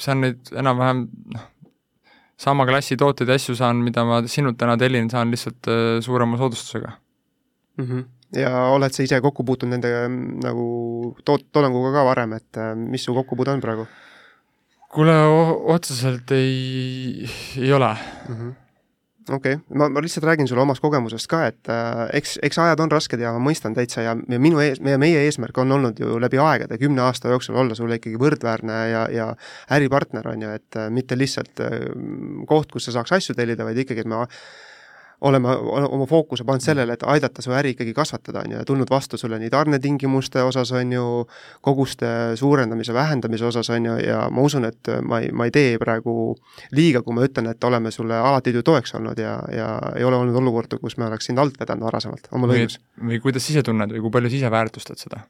saan 0.00 0.24
neid 0.24 0.50
enam-vähem 0.52 1.04
noh, 1.34 1.46
sama 2.40 2.66
klassi 2.68 2.98
tooteid 3.00 3.30
ja 3.32 3.38
asju 3.40 3.56
saan, 3.56 3.80
mida 3.84 4.04
ma 4.08 4.20
sinult 4.28 4.58
täna 4.60 4.76
tellin, 4.80 5.08
saan 5.12 5.32
lihtsalt 5.32 5.70
äh, 5.72 5.84
suurema 6.04 6.38
soodustusega 6.40 6.92
mm. 7.78 7.86
-hmm. 7.86 8.04
ja 8.42 8.66
oled 8.74 8.92
sa 8.92 9.06
ise 9.06 9.20
kokku 9.24 9.44
puutunud 9.44 9.76
nende 9.76 9.92
mm, 10.08 10.42
nagu 10.44 10.66
toot-, 11.24 11.48
toodanguga 11.52 11.94
ka 11.96 12.04
varem, 12.10 12.36
et 12.36 12.60
äh, 12.60 12.74
mis 12.76 13.04
su 13.04 13.14
kokkupuude 13.16 13.56
on 13.56 13.64
praegu 13.64 13.88
kuule, 14.92 15.16
otseselt 15.76 16.30
ei, 16.36 17.28
ei 17.56 17.72
ole 17.72 17.96
mm. 18.28 18.36
-hmm 18.36 18.65
okei 19.30 19.54
okay., 19.54 19.78
ma, 19.78 19.88
ma 19.88 20.02
lihtsalt 20.02 20.24
räägin 20.24 20.48
sulle 20.48 20.62
omast 20.62 20.82
kogemusest 20.84 21.28
ka, 21.30 21.42
et 21.50 21.70
äh, 21.72 22.02
eks, 22.20 22.36
eks 22.46 22.58
ajad 22.62 22.82
on 22.84 22.92
rasked 22.92 23.20
ja 23.20 23.32
ma 23.34 23.42
mõistan 23.48 23.74
täitsa 23.76 24.04
ja, 24.04 24.14
minu 24.14 24.60
ees, 24.62 24.80
meie, 24.84 24.98
meie 25.00 25.24
eesmärk 25.26 25.58
on 25.62 25.72
olnud 25.78 26.00
ju 26.00 26.20
läbi 26.22 26.40
aegade, 26.42 26.78
kümne 26.82 27.02
aasta 27.06 27.32
jooksul 27.34 27.58
olla 27.62 27.78
sulle 27.78 27.98
ikkagi 28.00 28.20
võrdväärne 28.22 28.78
ja, 28.92 29.02
ja 29.12 29.28
äripartner, 29.76 30.28
on 30.32 30.46
ju, 30.46 30.54
et 30.60 30.78
äh, 30.78 30.90
mitte 30.94 31.18
lihtsalt 31.18 31.64
äh, 31.64 31.80
koht, 32.46 32.72
kus 32.72 32.88
sa 32.88 32.98
saaks 32.98 33.16
asju 33.18 33.36
tellida, 33.38 33.66
vaid 33.66 33.82
ikkagi, 33.82 34.06
et 34.06 34.10
me 34.10 34.22
oleme 35.20 35.48
oma 35.88 36.06
fookuse 36.06 36.44
pannud 36.44 36.64
sellele, 36.64 36.96
et 36.96 37.04
aidata 37.08 37.42
su 37.42 37.54
äri 37.56 37.72
ikkagi 37.74 37.94
kasvatada, 37.96 38.42
on 38.44 38.52
ju, 38.52 38.58
ja 38.58 38.64
tulnud 38.68 38.90
vastu 38.90 39.18
sulle 39.20 39.38
nii 39.40 39.50
tarnetingimuste 39.52 40.42
osas, 40.44 40.72
on 40.76 40.92
ju, 40.92 41.06
koguste 41.64 42.10
suurendamise, 42.36 42.94
vähendamise 42.94 43.46
osas, 43.48 43.70
on 43.74 43.88
ju, 43.88 43.96
ja 44.04 44.26
ma 44.30 44.44
usun, 44.44 44.68
et 44.68 44.92
ma 45.02 45.20
ei, 45.24 45.32
ma 45.32 45.48
ei 45.48 45.54
tee 45.54 45.78
praegu 45.82 46.34
liiga, 46.76 47.02
kui 47.06 47.16
ma 47.16 47.24
ütlen, 47.26 47.50
et 47.52 47.64
oleme 47.64 47.90
sulle 47.94 48.18
alati 48.18 48.54
ju 48.56 48.64
toeks 48.66 48.94
olnud 48.98 49.18
ja, 49.20 49.38
ja 49.52 49.70
ei 49.96 50.04
ole 50.04 50.20
olnud 50.20 50.36
olukorda, 50.42 50.80
kus 50.82 50.98
me 51.00 51.08
oleks 51.08 51.30
sind 51.30 51.40
alt 51.42 51.58
vedanud 51.60 51.88
varasemalt, 51.88 52.28
oma 52.36 52.50
või, 52.50 52.64
lõigus. 52.64 52.80
või 53.00 53.22
kuidas 53.24 53.50
ise 53.50 53.64
tunned 53.66 53.96
või 53.96 54.04
kui 54.04 54.16
palju 54.18 54.32
sa 54.32 54.40
ise 54.42 54.52
väärtustad 54.52 55.00
seda? 55.00 55.24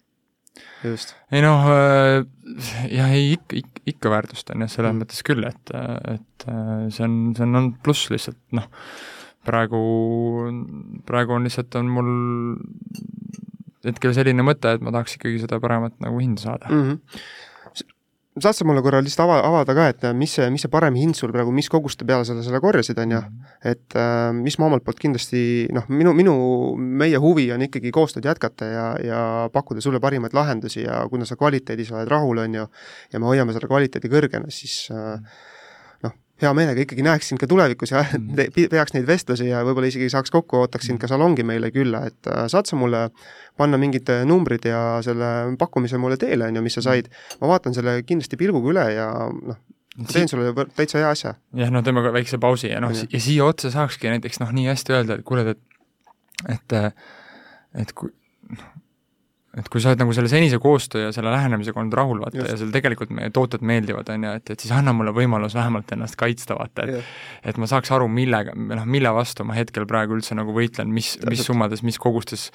just. 0.84 1.14
ei 1.32 1.42
noh, 1.44 1.66
jah, 2.90 3.12
ei 3.12 3.34
ikka, 3.36 3.60
ikka, 3.60 3.82
ikka 3.92 4.12
väärtustan 4.12 4.64
jah, 4.64 4.72
selles 4.72 4.92
mm. 4.92 5.04
mõttes 5.04 5.22
küll, 5.26 5.44
et, 5.48 5.74
et 6.12 6.48
see 6.94 7.06
on, 7.06 7.18
see 7.36 7.46
on 7.46 7.60
olnud 7.60 7.78
pluss 7.84 8.10
lihtsalt 8.12 8.40
noh, 8.56 8.68
praegu, 9.46 9.80
praegu 11.08 11.36
on 11.36 11.48
lihtsalt, 11.48 11.74
on 11.80 11.90
mul 11.92 12.12
hetkel 13.86 14.14
selline 14.16 14.44
mõte, 14.46 14.76
et 14.76 14.82
ma 14.82 14.92
tahaks 14.94 15.18
ikkagi 15.18 15.42
seda 15.44 15.60
paremat 15.62 15.94
nagu 16.02 16.18
hinda 16.22 16.42
saada. 16.42 16.70
Mm. 16.70 16.86
-hmm 16.88 17.44
saad 18.36 18.52
sa 18.52 18.66
mulle 18.68 18.82
korra 18.84 19.00
lihtsalt 19.00 19.24
ava, 19.24 19.38
avada 19.48 19.74
ka, 19.76 19.86
et 19.92 20.02
mis 20.16 20.34
see, 20.36 20.48
mis 20.52 20.60
see 20.64 20.72
parem 20.72 20.96
hind 20.98 21.16
sul 21.16 21.32
praegu, 21.32 21.52
mis 21.56 21.70
koguste 21.72 22.04
peale 22.08 22.26
sa 22.28 22.36
selle 22.44 22.60
korjasid, 22.60 22.98
on 23.00 23.14
ju, 23.14 23.20
et 23.72 23.96
äh, 23.96 24.28
mis 24.36 24.58
ma 24.60 24.68
omalt 24.68 24.84
poolt 24.84 25.00
kindlasti 25.00 25.40
noh, 25.72 25.86
minu, 25.88 26.12
minu, 26.16 26.34
meie 26.76 27.20
huvi 27.22 27.48
on 27.54 27.64
ikkagi 27.64 27.92
koostööd 27.96 28.28
jätkata 28.28 28.68
ja, 28.68 28.86
ja 29.00 29.20
pakkuda 29.52 29.84
sulle 29.84 30.02
parimaid 30.04 30.36
lahendusi 30.36 30.84
ja 30.84 31.00
kuna 31.12 31.28
sa 31.28 31.38
kvaliteedis 31.40 31.94
oled 31.94 32.12
rahul, 32.12 32.42
on 32.44 32.60
ju, 32.60 32.66
ja 33.14 33.22
me 33.22 33.30
hoiame 33.30 33.56
selle 33.56 33.70
kvaliteedi 33.72 34.12
kõrgena, 34.12 34.52
siis 34.52 34.82
äh, 34.92 35.16
noh, 35.16 35.40
hea 36.42 36.52
meelega 36.56 36.84
ikkagi 36.84 37.04
näeks 37.06 37.30
sind 37.30 37.40
ka 37.40 37.48
tulevikus 37.50 37.92
ja 37.94 38.02
peaks 38.74 38.94
neid 38.96 39.06
vestlusi 39.08 39.48
ja 39.48 39.62
võib-olla 39.66 39.90
isegi 39.90 40.10
saaks 40.12 40.32
kokku, 40.34 40.64
ootaks 40.64 40.90
sind 40.90 41.00
ka 41.02 41.08
salongi 41.10 41.46
meile 41.46 41.70
külla, 41.74 42.04
et 42.10 42.30
äh, 42.30 42.44
saad 42.52 42.68
sa 42.68 42.78
mulle 42.78 43.06
panna 43.56 43.80
mingid 43.80 44.10
numbrid 44.28 44.68
ja 44.68 44.82
selle 45.04 45.56
pakkumise 45.60 46.00
mulle 46.00 46.18
teele, 46.20 46.50
on 46.50 46.60
ju, 46.60 46.64
mis 46.66 46.76
sa 46.76 46.84
said, 46.90 47.08
ma 47.40 47.54
vaatan 47.54 47.76
selle 47.76 47.98
kindlasti 48.04 48.38
pilguga 48.40 48.72
üle 48.74 48.86
ja 48.92 49.08
noh, 49.32 49.62
teen 50.12 50.28
sulle 50.28 50.52
täitsa 50.76 51.00
hea 51.00 51.10
asja. 51.14 51.34
jah, 51.56 51.72
no 51.72 51.82
teeme 51.86 52.04
ka 52.04 52.12
väikse 52.16 52.40
pausi 52.42 52.70
ja 52.72 52.82
noh, 52.84 52.92
ja 52.92 53.22
siia 53.22 53.48
otsa 53.48 53.72
saakski 53.72 54.12
näiteks 54.12 54.42
noh, 54.44 54.52
nii 54.56 54.68
hästi 54.68 54.96
öelda, 54.96 55.20
et 55.20 55.28
kuule, 55.28 55.56
et 55.56 56.52
et 56.52 56.76
et 57.80 57.96
kui 57.96 58.12
noh, 58.52 58.72
et 59.56 59.68
kui 59.72 59.80
sa 59.80 59.92
oled 59.92 60.02
nagu 60.02 60.12
selle 60.16 60.28
senise 60.30 60.58
koostöö 60.62 61.06
ja 61.06 61.12
selle 61.16 61.32
lähenemisega 61.32 61.80
olnud 61.80 61.96
rahul, 61.96 62.20
vaata, 62.24 62.44
ja 62.50 62.56
sul 62.60 62.72
tegelikult 62.74 63.12
meie 63.16 63.32
tooted 63.34 63.64
meeldivad, 63.66 64.10
on 64.12 64.26
ju, 64.28 64.32
et, 64.40 64.52
et 64.52 64.64
siis 64.64 64.74
anna 64.76 64.92
mulle 64.96 65.14
võimalus 65.16 65.56
vähemalt 65.56 65.92
ennast 65.96 66.18
kaitsta, 66.20 66.58
vaata, 66.58 66.84
et 66.84 66.98
yeah. 66.98 67.14
et 67.52 67.60
ma 67.60 67.68
saaks 67.70 67.92
aru, 67.96 68.08
millega, 68.12 68.52
noh, 68.56 68.84
mille 68.84 69.12
vastu 69.16 69.46
ma 69.48 69.56
hetkel 69.56 69.88
praegu 69.88 70.18
üldse 70.18 70.36
nagu 70.36 70.52
võitlen, 70.56 70.92
mis, 70.92 71.14
mis 71.28 71.44
summades, 71.46 71.84
mis 71.86 72.00
kogustes, 72.02 72.50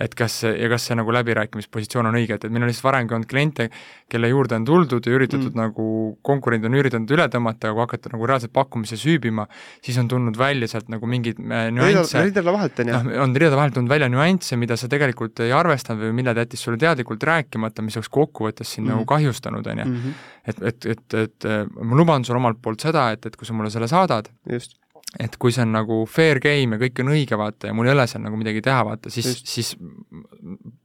et 0.00 0.14
kas 0.16 0.38
see, 0.42 0.52
ja 0.56 0.68
kas 0.72 0.86
see 0.88 0.96
nagu 0.98 1.12
läbirääkimispositsioon 1.14 2.08
on 2.10 2.18
õige, 2.18 2.38
et, 2.38 2.46
et 2.46 2.52
meil 2.52 2.64
on 2.64 2.70
lihtsalt 2.70 2.88
varemgi 2.88 3.16
olnud 3.16 3.28
kliente, 3.30 3.68
kelle 4.12 4.30
juurde 4.30 4.56
on 4.58 4.66
tuldud 4.68 5.06
ja 5.08 5.16
üritatud 5.16 5.50
mm. 5.50 5.60
nagu, 5.60 5.86
konkurendid 6.26 6.70
on 6.70 6.78
üritanud 6.80 7.14
üle 7.16 7.26
tõmmata, 7.32 7.70
aga 7.70 7.76
kui 7.76 7.84
hakata 7.86 8.12
nagu 8.14 8.28
reaalselt 8.30 8.54
pakkumise 8.56 8.98
süübima, 9.00 9.46
siis 9.84 9.98
on 10.02 10.10
tulnud 10.10 10.38
välja 10.40 10.70
sealt 10.72 10.90
nagu 10.92 11.08
mingeid 11.10 11.40
äh, 11.42 11.68
nüansse. 11.74 12.24
ridade 12.28 12.56
vahelt, 12.56 12.82
on 12.84 12.92
ju? 12.92 12.98
noh, 12.98 13.22
on 13.26 13.36
ridade 13.36 13.58
vahelt 13.58 13.76
tulnud 13.78 13.92
välja 13.92 14.10
nüansse, 14.12 14.58
mida 14.60 14.78
sa 14.80 14.90
tegelikult 14.92 15.44
ei 15.46 15.54
arvestanud 15.56 16.06
või 16.08 16.18
mille 16.20 16.36
ta 16.36 16.46
jättis 16.46 16.66
sulle 16.66 16.80
teadlikult 16.82 17.24
rääkimata, 17.28 17.84
mis 17.86 17.98
oleks 18.00 18.12
kokkuvõttes 18.12 18.76
sind 18.76 18.88
mm. 18.88 18.94
nagu 18.96 19.08
kahjustanud, 19.14 19.72
on 19.72 19.84
ju. 19.84 19.90
Mhm. 19.92 20.20
et, 20.48 20.62
et, 20.72 20.86
et, 20.96 21.18
et 21.26 21.50
ma 21.80 21.98
luban 21.98 22.24
sulle 22.26 22.40
omalt 22.40 22.62
poolt 22.62 22.82
seda, 22.84 23.10
et, 23.14 23.26
et 23.26 23.36
kui 23.38 23.48
sa 23.48 23.56
mulle 23.56 23.70
selle 23.72 23.90
saadad, 23.90 24.30
just 24.50 24.81
et 25.20 25.34
kui 25.36 25.52
see 25.52 25.60
on 25.66 25.74
nagu 25.74 25.96
fair 26.08 26.38
game 26.40 26.76
ja 26.76 26.80
kõik 26.80 27.00
on 27.02 27.10
õige, 27.12 27.36
vaata, 27.36 27.68
ja 27.68 27.76
mul 27.76 27.88
ei 27.88 27.92
ole 27.92 28.06
seal 28.08 28.22
nagu 28.24 28.38
midagi 28.40 28.62
teha, 28.64 28.78
vaata, 28.88 29.10
siis, 29.12 29.28
siis 29.44 29.74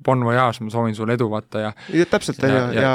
bon 0.04 0.24
voyage, 0.28 0.66
ma 0.66 0.74
soovin 0.74 0.96
sulle 0.98 1.16
edu, 1.16 1.30
vaata, 1.32 1.62
ja 1.64 1.70
ja 1.96 2.08
täpselt, 2.12 2.42
on 2.44 2.52
ju, 2.52 2.64
ja 2.76 2.92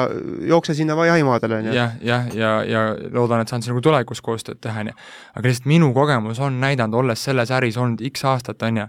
jookse 0.51 0.77
sinna 0.77 0.97
jahimaadele, 1.09 1.63
on 1.63 1.71
ju. 1.71 1.77
jah, 1.79 1.95
jah, 2.05 2.29
ja, 2.37 2.51
ja, 2.69 2.83
ja 2.91 3.13
loodan, 3.17 3.41
et 3.45 3.53
saan 3.53 3.65
sinuga 3.65 3.81
tulevikus 3.87 4.21
koostööd 4.25 4.61
teha, 4.61 4.85
on 4.85 4.91
ju. 4.93 4.99
aga 5.33 5.49
lihtsalt 5.49 5.71
minu 5.73 5.89
kogemus 5.97 6.43
on 6.45 6.61
näidanud, 6.61 6.99
olles 7.01 7.25
selles 7.25 7.55
äris 7.57 7.81
olnud 7.81 8.05
X 8.13 8.27
aastat, 8.29 8.67
on 8.69 8.83
ju, 8.83 8.87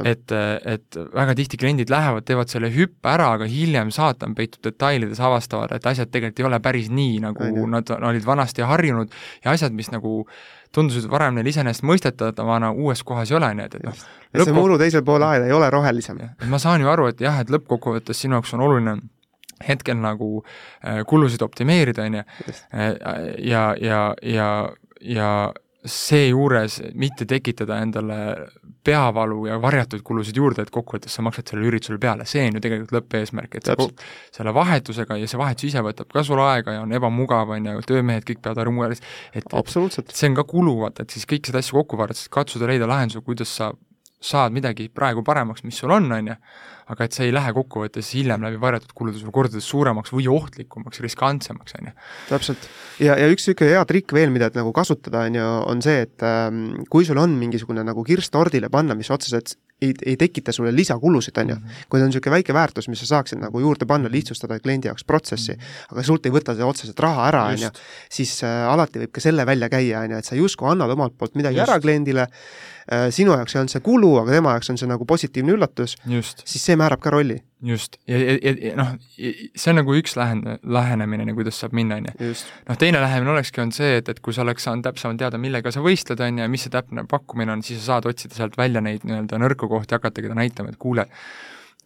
et, 0.00 0.32
et 0.32 1.00
väga 1.12 1.36
tihti 1.42 1.60
kliendid 1.60 1.92
lähevad, 1.92 2.24
teevad 2.28 2.52
selle 2.52 2.72
hüppe 2.72 3.12
ära, 3.12 3.34
aga 3.36 3.50
hiljem 3.52 3.92
saatan 3.92 4.32
peitub 4.38 4.64
detailides, 4.70 5.20
avastavad, 5.20 5.76
et 5.76 5.92
asjad 5.92 6.08
tegelikult 6.08 6.40
ei 6.40 6.48
ole 6.48 6.64
päris 6.64 6.88
nii, 6.88 7.20
nagu 7.28 7.44
Aine. 7.44 7.68
nad 7.76 7.94
olid 8.00 8.24
vanasti 8.24 8.64
harjunud 8.64 9.12
ja 9.44 9.52
asjad, 9.52 9.76
mis 9.76 9.92
nagu 9.92 10.22
tundusid 10.72 11.08
varem 11.10 11.36
neil 11.36 11.48
iseenesestmõistetavana, 11.52 12.72
uues 12.72 13.02
kohas 13.06 13.30
ei 13.32 13.38
ole, 13.38 13.50
nii 13.58 13.66
et, 13.68 13.74
et 13.78 13.86
noh 13.86 13.96
lõppkok... 13.96 14.48
see 14.48 14.56
muru 14.56 14.78
teisel 14.80 15.04
pool 15.06 15.24
aeda 15.26 15.48
ei 15.48 15.56
ole 15.56 15.70
rohelisem. 15.70 16.20
ma 16.48 16.60
saan 16.62 16.84
ju 16.84 16.92
aru, 16.92 17.10
et 17.12 17.20
jah, 17.20 17.40
et 17.42 17.50
lõppkokkuvõttes 17.52 18.24
sinu 18.24 18.38
jaoks 18.38 18.54
on 18.56 18.64
oluline 18.68 18.96
hetkel 19.62 19.98
nagu 20.02 20.30
äh, 20.42 21.02
kulusid 21.06 21.42
optimeerida, 21.44 22.06
on 22.08 22.20
ju, 22.20 22.24
ja, 23.52 23.66
ja, 23.80 24.00
ja, 24.22 24.48
ja 25.00 25.28
seejuures 25.84 26.78
mitte 26.94 27.26
tekitada 27.26 27.80
endale 27.82 28.18
peavalu 28.86 29.46
ja 29.48 29.56
varjatud 29.62 30.02
kulusid 30.06 30.36
juurde, 30.38 30.62
et 30.62 30.70
kokkuvõttes 30.74 31.14
sa 31.16 31.24
maksad 31.26 31.50
sellele 31.50 31.70
üritusele 31.72 31.98
peale, 32.02 32.26
see 32.28 32.44
on 32.46 32.58
ju 32.58 32.62
tegelikult 32.62 32.94
lõppeesmärk, 32.96 33.56
et 33.58 33.70
see, 33.70 33.88
selle 34.34 34.54
vahetusega 34.54 35.18
ja 35.18 35.30
see 35.30 35.40
vahetus 35.40 35.70
ise 35.70 35.82
võtab 35.82 36.10
ka 36.14 36.24
sul 36.26 36.42
aega 36.42 36.76
ja 36.76 36.84
on 36.86 36.94
ebamugav, 36.94 37.50
on 37.56 37.70
ju, 37.70 37.86
töömehed 37.88 38.26
kõik 38.28 38.42
peavad 38.44 38.62
olema 38.62 38.84
mures, 38.84 39.02
et 39.34 39.56
absoluutselt, 39.58 40.14
see 40.14 40.30
on 40.30 40.38
ka 40.38 40.46
kulu, 40.50 40.76
vaata, 40.84 41.06
et 41.06 41.14
siis 41.14 41.26
kõiki 41.30 41.50
seda 41.50 41.62
asju 41.62 41.80
kokku 41.80 41.98
vaadates 41.98 42.30
katsuda 42.32 42.70
leida 42.70 42.90
lahenduse, 42.90 43.24
kuidas 43.26 43.54
sa 43.58 43.72
saad 44.22 44.54
midagi 44.54 44.86
praegu 44.94 45.24
paremaks, 45.26 45.64
mis 45.66 45.78
sul 45.82 45.90
on, 45.94 46.06
on 46.14 46.30
ju, 46.30 46.38
aga 46.90 47.06
et 47.06 47.16
see 47.16 47.28
ei 47.28 47.34
lähe 47.34 47.52
kokkuvõttes 47.56 48.12
hiljem 48.16 48.42
läbi 48.46 48.60
varjatud 48.62 48.94
kulude 48.96 49.20
sul 49.20 49.34
kordades 49.34 49.68
suuremaks 49.68 50.14
või 50.14 50.28
ohtlikumaks, 50.32 51.02
riskantsemaks, 51.04 51.76
on 51.78 51.90
ju. 51.90 51.96
täpselt. 52.30 52.70
ja, 52.98 53.16
ja 53.18 53.28
üks 53.32 53.46
niisugune 53.46 53.76
hea 53.76 53.84
trikk 53.88 54.14
veel, 54.16 54.32
mida 54.34 54.50
nagu 54.56 54.72
kasutada, 54.76 55.26
on 55.28 55.38
ju, 55.38 55.50
on 55.74 55.84
see, 55.84 56.06
et 56.08 56.26
ähm, 56.26 56.64
kui 56.92 57.06
sul 57.08 57.20
on 57.22 57.36
mingisugune 57.38 57.84
nagu 57.86 58.04
kirss 58.06 58.32
tordile 58.34 58.72
panna, 58.72 58.96
mis 58.98 59.12
otseselt 59.14 59.56
ei, 59.82 59.94
ei 60.06 60.16
tekita 60.16 60.52
sulle 60.52 60.74
lisakulusid, 60.74 61.36
on 61.38 61.48
ju. 61.48 61.54
Mhm. 61.54 61.86
kui 61.88 61.98
ta 61.98 62.04
on 62.04 62.10
niisugune 62.10 62.36
väike 62.36 62.54
väärtus, 62.54 62.88
mis 62.88 63.02
sa 63.02 63.08
saaksid 63.16 63.40
nagu 63.42 63.60
juurde 63.60 63.86
panna, 63.86 64.10
lihtsustada 64.12 64.58
kliendi 64.62 64.88
jaoks 64.90 65.04
protsessi, 65.04 65.56
aga 65.90 66.04
sult 66.06 66.26
ei 66.26 66.34
võta 66.34 66.54
see 66.56 66.66
otseselt 66.66 67.00
raha 67.02 67.28
ära, 67.30 67.44
on 67.52 67.64
ju, 67.66 67.70
siis 68.12 68.34
äh, 68.46 68.66
alati 68.70 69.02
võib 69.02 69.14
ka 69.14 69.24
selle 69.24 69.46
välja 69.48 69.68
käia, 69.72 70.04
on 70.06 70.14
ju, 70.14 70.20
et 70.22 70.28
sa 70.28 70.38
justkui 70.38 70.70
annad 70.70 70.92
omalt 70.94 71.16
poolt 71.18 71.34
midagi 71.38 71.58
Just. 71.58 71.68
ära 71.68 71.80
kliendile 71.82 72.28
äh,, 72.28 73.08
sinu 73.14 73.34
jaoks 73.36 73.56
ei 73.56 73.62
olnud 73.62 73.74
see 73.74 73.84
kulu, 73.84 74.12
aga 74.22 74.38
tema 74.38 74.54
jaoks 74.56 74.72
on 74.72 74.80
see 74.80 74.90
nagu 74.90 75.08
positiivne 75.08 75.56
üllatus, 75.56 75.96
siis 76.44 76.64
see 76.70 76.71
määrab 76.80 77.02
ka 77.02 77.12
rolli. 77.14 77.38
just, 77.62 77.96
ja, 78.10 78.18
ja, 78.18 78.52
ja, 78.52 78.72
noh, 78.74 78.88
see 79.14 79.70
on 79.70 79.78
nagu 79.78 79.94
üks 79.94 80.16
lähen-, 80.18 80.42
lähenemine, 80.66 81.28
kuidas 81.36 81.60
saab 81.62 81.76
minna, 81.78 82.00
on 82.00 82.08
ju. 82.10 82.32
noh, 82.68 82.78
teine 82.80 83.02
lähenemine 83.04 83.36
olekski 83.36 83.62
olnud 83.62 83.76
see, 83.76 84.00
et, 84.00 84.10
et 84.10 84.18
kui 84.24 84.34
sa 84.34 84.42
oleks 84.42 84.66
saanud 84.66 84.82
täpsemalt 84.88 85.22
teada, 85.22 85.38
millega 85.38 85.70
sa 85.74 85.84
võistled, 85.84 86.20
on 86.26 86.40
ju, 86.40 86.42
ja 86.42 86.50
mis 86.50 86.66
see 86.66 86.74
täpne 86.74 87.06
pakkumine 87.10 87.54
on, 87.54 87.62
siis 87.66 87.78
sa 87.84 87.94
saad 87.94 88.10
otsida 88.10 88.34
sealt 88.38 88.58
välja 88.58 88.82
neid 88.82 89.06
nii-öelda 89.06 89.38
nõrku 89.44 89.70
kohti, 89.70 89.94
hakatagi 89.94 90.32
ta 90.32 90.38
näitama, 90.40 90.74
et 90.74 90.80
kuule, 90.82 91.06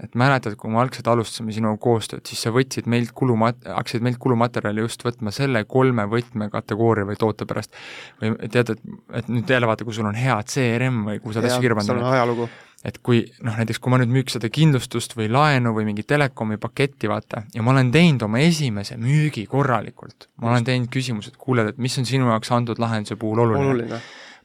et 0.03 0.17
mäletad, 0.19 0.57
kui 0.61 0.71
me 0.73 0.81
algselt 0.83 1.09
alustasime 1.09 1.55
sinuga 1.57 1.79
koostööd, 1.81 2.25
siis 2.29 2.43
sa 2.45 2.53
võtsid 2.53 2.89
meilt 2.93 3.15
kulumat-, 3.17 3.63
hakkasid 3.65 4.05
meilt 4.05 4.21
kulumaterjali 4.21 4.85
just 4.85 5.05
võtma 5.07 5.33
selle 5.33 5.65
kolme 5.69 6.05
võtmekategooria 6.13 7.09
või 7.09 7.17
toote 7.21 7.49
pärast. 7.49 7.73
või 8.21 8.35
tead, 8.53 8.75
et, 8.77 8.83
et 9.21 9.31
nüüd 9.33 9.53
jälle 9.57 9.69
vaata, 9.69 9.87
kui 9.89 9.97
sul 9.97 10.09
on 10.09 10.19
hea 10.19 10.37
CRM 10.45 11.05
või 11.09 11.21
kuhu 11.21 11.37
sa 11.37 11.45
oled 11.45 11.57
on 11.57 11.81
pannud, 11.81 12.09
ajalugu. 12.13 12.49
Et 12.87 12.99
kui 13.03 13.22
noh, 13.43 13.57
näiteks 13.59 13.80
kui 13.82 13.93
ma 13.93 13.99
nüüd 14.01 14.12
müüks 14.14 14.37
seda 14.37 14.51
kindlustust 14.53 15.16
või 15.18 15.26
laenu 15.32 15.72
või 15.74 15.89
mingit 15.89 16.07
telekomi 16.11 16.59
paketti, 16.62 17.11
vaata, 17.11 17.43
ja 17.55 17.64
ma 17.66 17.74
olen 17.74 17.91
teinud 17.95 18.22
oma 18.28 18.43
esimese 18.45 18.99
müügi 19.01 19.47
korralikult, 19.51 20.28
ma 20.43 20.53
olen 20.53 20.66
teinud 20.68 20.93
küsimuse, 20.93 21.34
et 21.34 21.41
kuule, 21.41 21.66
et 21.72 21.82
mis 21.82 21.99
on 21.99 22.07
sinu 22.09 22.30
jaoks 22.30 22.53
antud 22.55 22.80
lahenduse 22.82 23.18
puhul 23.20 23.43
oluline, 23.43 23.66
oluline. 23.72 24.01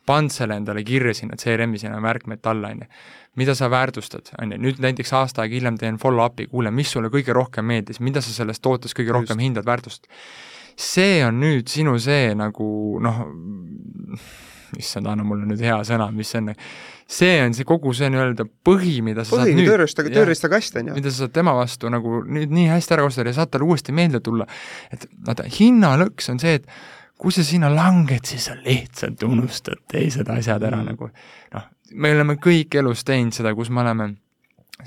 pannud 0.09 0.33
selle 0.33 0.57
endale 0.57 0.83
kirja 0.87 1.13
sinna 1.17 1.37
CRM-i 1.37 1.81
sinna 1.81 2.01
märkmed 2.01 2.45
alla, 2.49 2.73
on 2.73 2.85
ju. 2.85 2.91
mida 3.39 3.55
sa 3.55 3.69
väärtustad, 3.71 4.33
on 4.41 4.55
ju, 4.55 4.61
nüüd 4.65 4.81
näiteks 4.83 5.13
aasta 5.21 5.45
aega 5.45 5.59
hiljem 5.59 5.77
teen 5.79 5.99
follow-up'i, 6.01 6.49
kuule, 6.51 6.73
mis 6.73 6.91
sulle 6.91 7.13
kõige 7.13 7.35
rohkem 7.37 7.67
meeldis, 7.67 8.01
mida 8.01 8.23
sa 8.25 8.33
sellest 8.33 8.63
tootest 8.65 8.97
kõige 8.97 9.13
rohkem 9.13 9.37
Just. 9.37 9.45
hindad, 9.45 9.69
väärtustad. 9.69 10.09
see 10.75 11.19
on 11.25 11.37
nüüd 11.39 11.69
sinu 11.69 11.99
see 11.99 12.33
nagu 12.33 12.97
noh, 13.03 13.27
issand, 14.79 15.07
anna 15.07 15.23
mulle 15.27 15.45
nüüd 15.45 15.61
hea 15.61 15.77
sõna, 15.87 16.07
mis 16.15 16.31
see 16.31 16.41
on, 16.41 16.55
see 17.11 17.41
on 17.43 17.55
see 17.57 17.67
kogu 17.67 17.93
see 17.97 18.07
nii-öelda 18.13 18.45
põhi, 18.67 19.01
mida 19.05 19.25
sa 19.27 19.35
põhi 19.35 19.51
saad 19.51 19.59
nüüd 19.59 19.69
tööriista, 19.73 20.05
tööriistakast, 20.07 20.79
on 20.79 20.91
ju. 20.91 20.95
mida 20.99 21.11
sa 21.11 21.25
saad 21.25 21.35
tema 21.35 21.53
vastu 21.57 21.91
nagu 21.91 22.21
nüüd 22.23 22.53
nii 22.55 22.69
hästi 22.71 22.95
ära 22.97 23.05
kasutada 23.07 23.33
ja 23.33 23.39
saad 23.41 23.51
talle 23.51 23.67
uuesti 23.67 23.95
meelde 23.95 24.23
tulla. 24.23 24.47
et 24.95 25.05
vaata, 25.27 25.47
hinnalõks 25.59 26.31
on 26.31 26.39
see, 26.43 26.59
et 26.61 26.67
kui 27.21 27.35
sa 27.35 27.43
sinna 27.45 27.69
langed, 27.73 28.25
siis 28.25 28.47
sa 28.49 28.55
lihtsalt 28.57 29.21
unustad 29.27 29.83
teised 29.91 30.29
asjad 30.33 30.63
ära 30.63 30.81
Mm. 30.81 30.87
nagu 30.93 31.11
noh, 31.53 31.69
me 31.93 32.11
oleme 32.15 32.37
kõik 32.41 32.75
elus 32.79 33.03
teinud 33.03 33.35
seda, 33.35 33.53
kus 33.53 33.69
me 33.69 33.83
oleme 33.83 34.15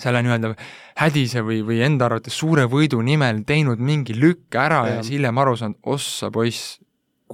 selle 0.00 0.22
nii-öelda 0.24 0.54
hädise 0.98 1.44
või, 1.46 1.60
või 1.66 1.82
enda 1.86 2.08
arvates 2.08 2.34
suure 2.34 2.64
võidu 2.70 3.02
nimel 3.04 3.44
teinud 3.46 3.78
mingi 3.78 4.16
lükke 4.18 4.58
ära 4.58 4.80
ja, 4.88 4.96
ja 4.96 5.02
siis 5.02 5.18
hiljem 5.18 5.38
aru 5.38 5.54
saanud, 5.60 5.78
ossa 5.94 6.30
poiss, 6.34 6.80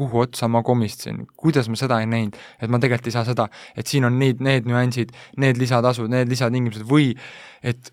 kuhu 0.00 0.24
otsa 0.24 0.48
ma 0.48 0.64
komistasin, 0.66 1.22
kuidas 1.40 1.68
ma 1.70 1.78
seda 1.78 2.00
ei 2.00 2.08
näinud, 2.10 2.38
et 2.60 2.72
ma 2.72 2.80
tegelikult 2.82 3.10
ei 3.10 3.16
saa 3.18 3.26
seda, 3.28 3.48
et 3.76 3.90
siin 3.90 4.08
on 4.08 4.18
need, 4.20 4.42
need 4.44 4.68
nüansid, 4.68 5.12
need 5.40 5.60
lisatasud, 5.60 6.10
need 6.12 6.30
lisatingimused 6.32 6.86
või 6.88 7.12
et 7.62 7.92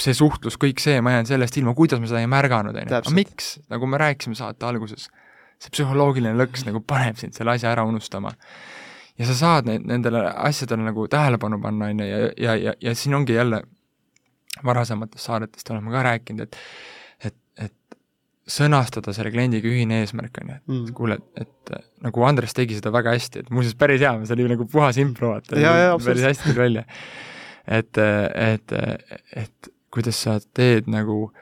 see 0.00 0.14
suhtlus, 0.16 0.56
kõik 0.60 0.82
see, 0.82 0.98
ma 1.04 1.16
jään 1.16 1.28
sellest 1.28 1.58
ilma, 1.60 1.74
kuidas 1.78 2.00
ma 2.02 2.08
seda 2.10 2.22
ei 2.22 2.30
märganud, 2.30 2.74
on 2.74 2.88
ju. 2.88 2.96
aga 2.98 3.12
miks, 3.14 3.54
nagu 3.70 3.86
me 3.90 4.00
rääkisime 4.02 4.38
saate 4.38 4.66
alguses, 4.66 5.06
see 5.62 5.74
psühholoogiline 5.74 6.34
lõks 6.38 6.66
nagu 6.66 6.82
paneb 6.82 7.18
sind 7.20 7.36
selle 7.36 7.54
asja 7.54 7.70
ära 7.70 7.84
unustama. 7.86 8.34
ja 9.18 9.28
sa 9.28 9.36
saad 9.38 9.70
neid, 9.70 9.86
nendele 9.86 10.24
asjadele 10.48 10.88
nagu 10.88 11.06
tähelepanu 11.10 11.60
panna, 11.62 11.92
on 11.92 12.02
ju, 12.02 12.10
ja, 12.10 12.32
ja, 12.36 12.56
ja, 12.68 12.74
ja 12.80 12.94
siin 12.98 13.14
ongi 13.14 13.36
jälle 13.36 13.62
varasematest 14.64 15.24
saadetest 15.24 15.70
oleme 15.70 15.94
ka 15.94 16.02
rääkinud, 16.02 16.46
et 16.46 16.58
sõnastada 18.46 19.14
selle 19.16 19.30
kliendiga 19.32 19.68
ühine 19.70 20.02
eesmärk, 20.02 20.40
on 20.42 20.50
ju, 20.50 20.56
et 20.56 20.68
Mm. 20.68 20.90
kuule, 20.96 21.16
et, 21.36 21.46
et 21.46 22.02
nagu 22.04 22.24
Andres 22.28 22.52
tegi 22.56 22.76
seda 22.76 22.90
väga 22.92 23.14
hästi, 23.16 23.44
et 23.44 23.50
muuseas 23.50 23.74
päris 23.74 24.00
hea, 24.04 24.12
see 24.26 24.34
oli 24.36 24.48
nagu 24.50 24.66
puhas 24.68 24.98
impro, 25.00 25.30
vaata. 25.34 25.56
Päris 26.04 26.26
hästi 26.28 26.50
tuli 26.50 26.60
välja. 26.60 26.84
et, 27.66 27.98
et, 28.34 28.72
et 29.36 29.70
kuidas 29.90 30.18
sa 30.26 30.38
teed 30.54 30.90
nagu, 30.92 31.32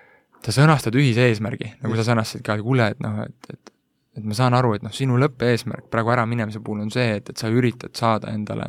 sa 0.44 0.54
sõnastad 0.54 0.94
ühise 0.94 1.26
eesmärgi, 1.30 1.72
nagu 1.82 1.96
sa 1.98 2.04
sõnastasid 2.06 2.44
ka, 2.46 2.54
et 2.54 2.62
kuule, 2.62 2.86
et 2.94 3.00
noh, 3.02 3.22
et, 3.26 3.50
et 3.50 3.72
et 4.12 4.24
ma 4.28 4.34
saan 4.36 4.52
aru, 4.52 4.74
et 4.76 4.82
noh, 4.84 4.92
sinu 4.92 5.16
lõppeesmärk 5.16 5.86
praegu 5.88 6.10
äraminemise 6.12 6.60
puhul 6.60 6.82
on 6.84 6.90
see, 6.92 7.14
et, 7.16 7.30
et 7.32 7.36
sa 7.40 7.48
üritad 7.48 7.94
saada 7.96 8.28
endale 8.36 8.66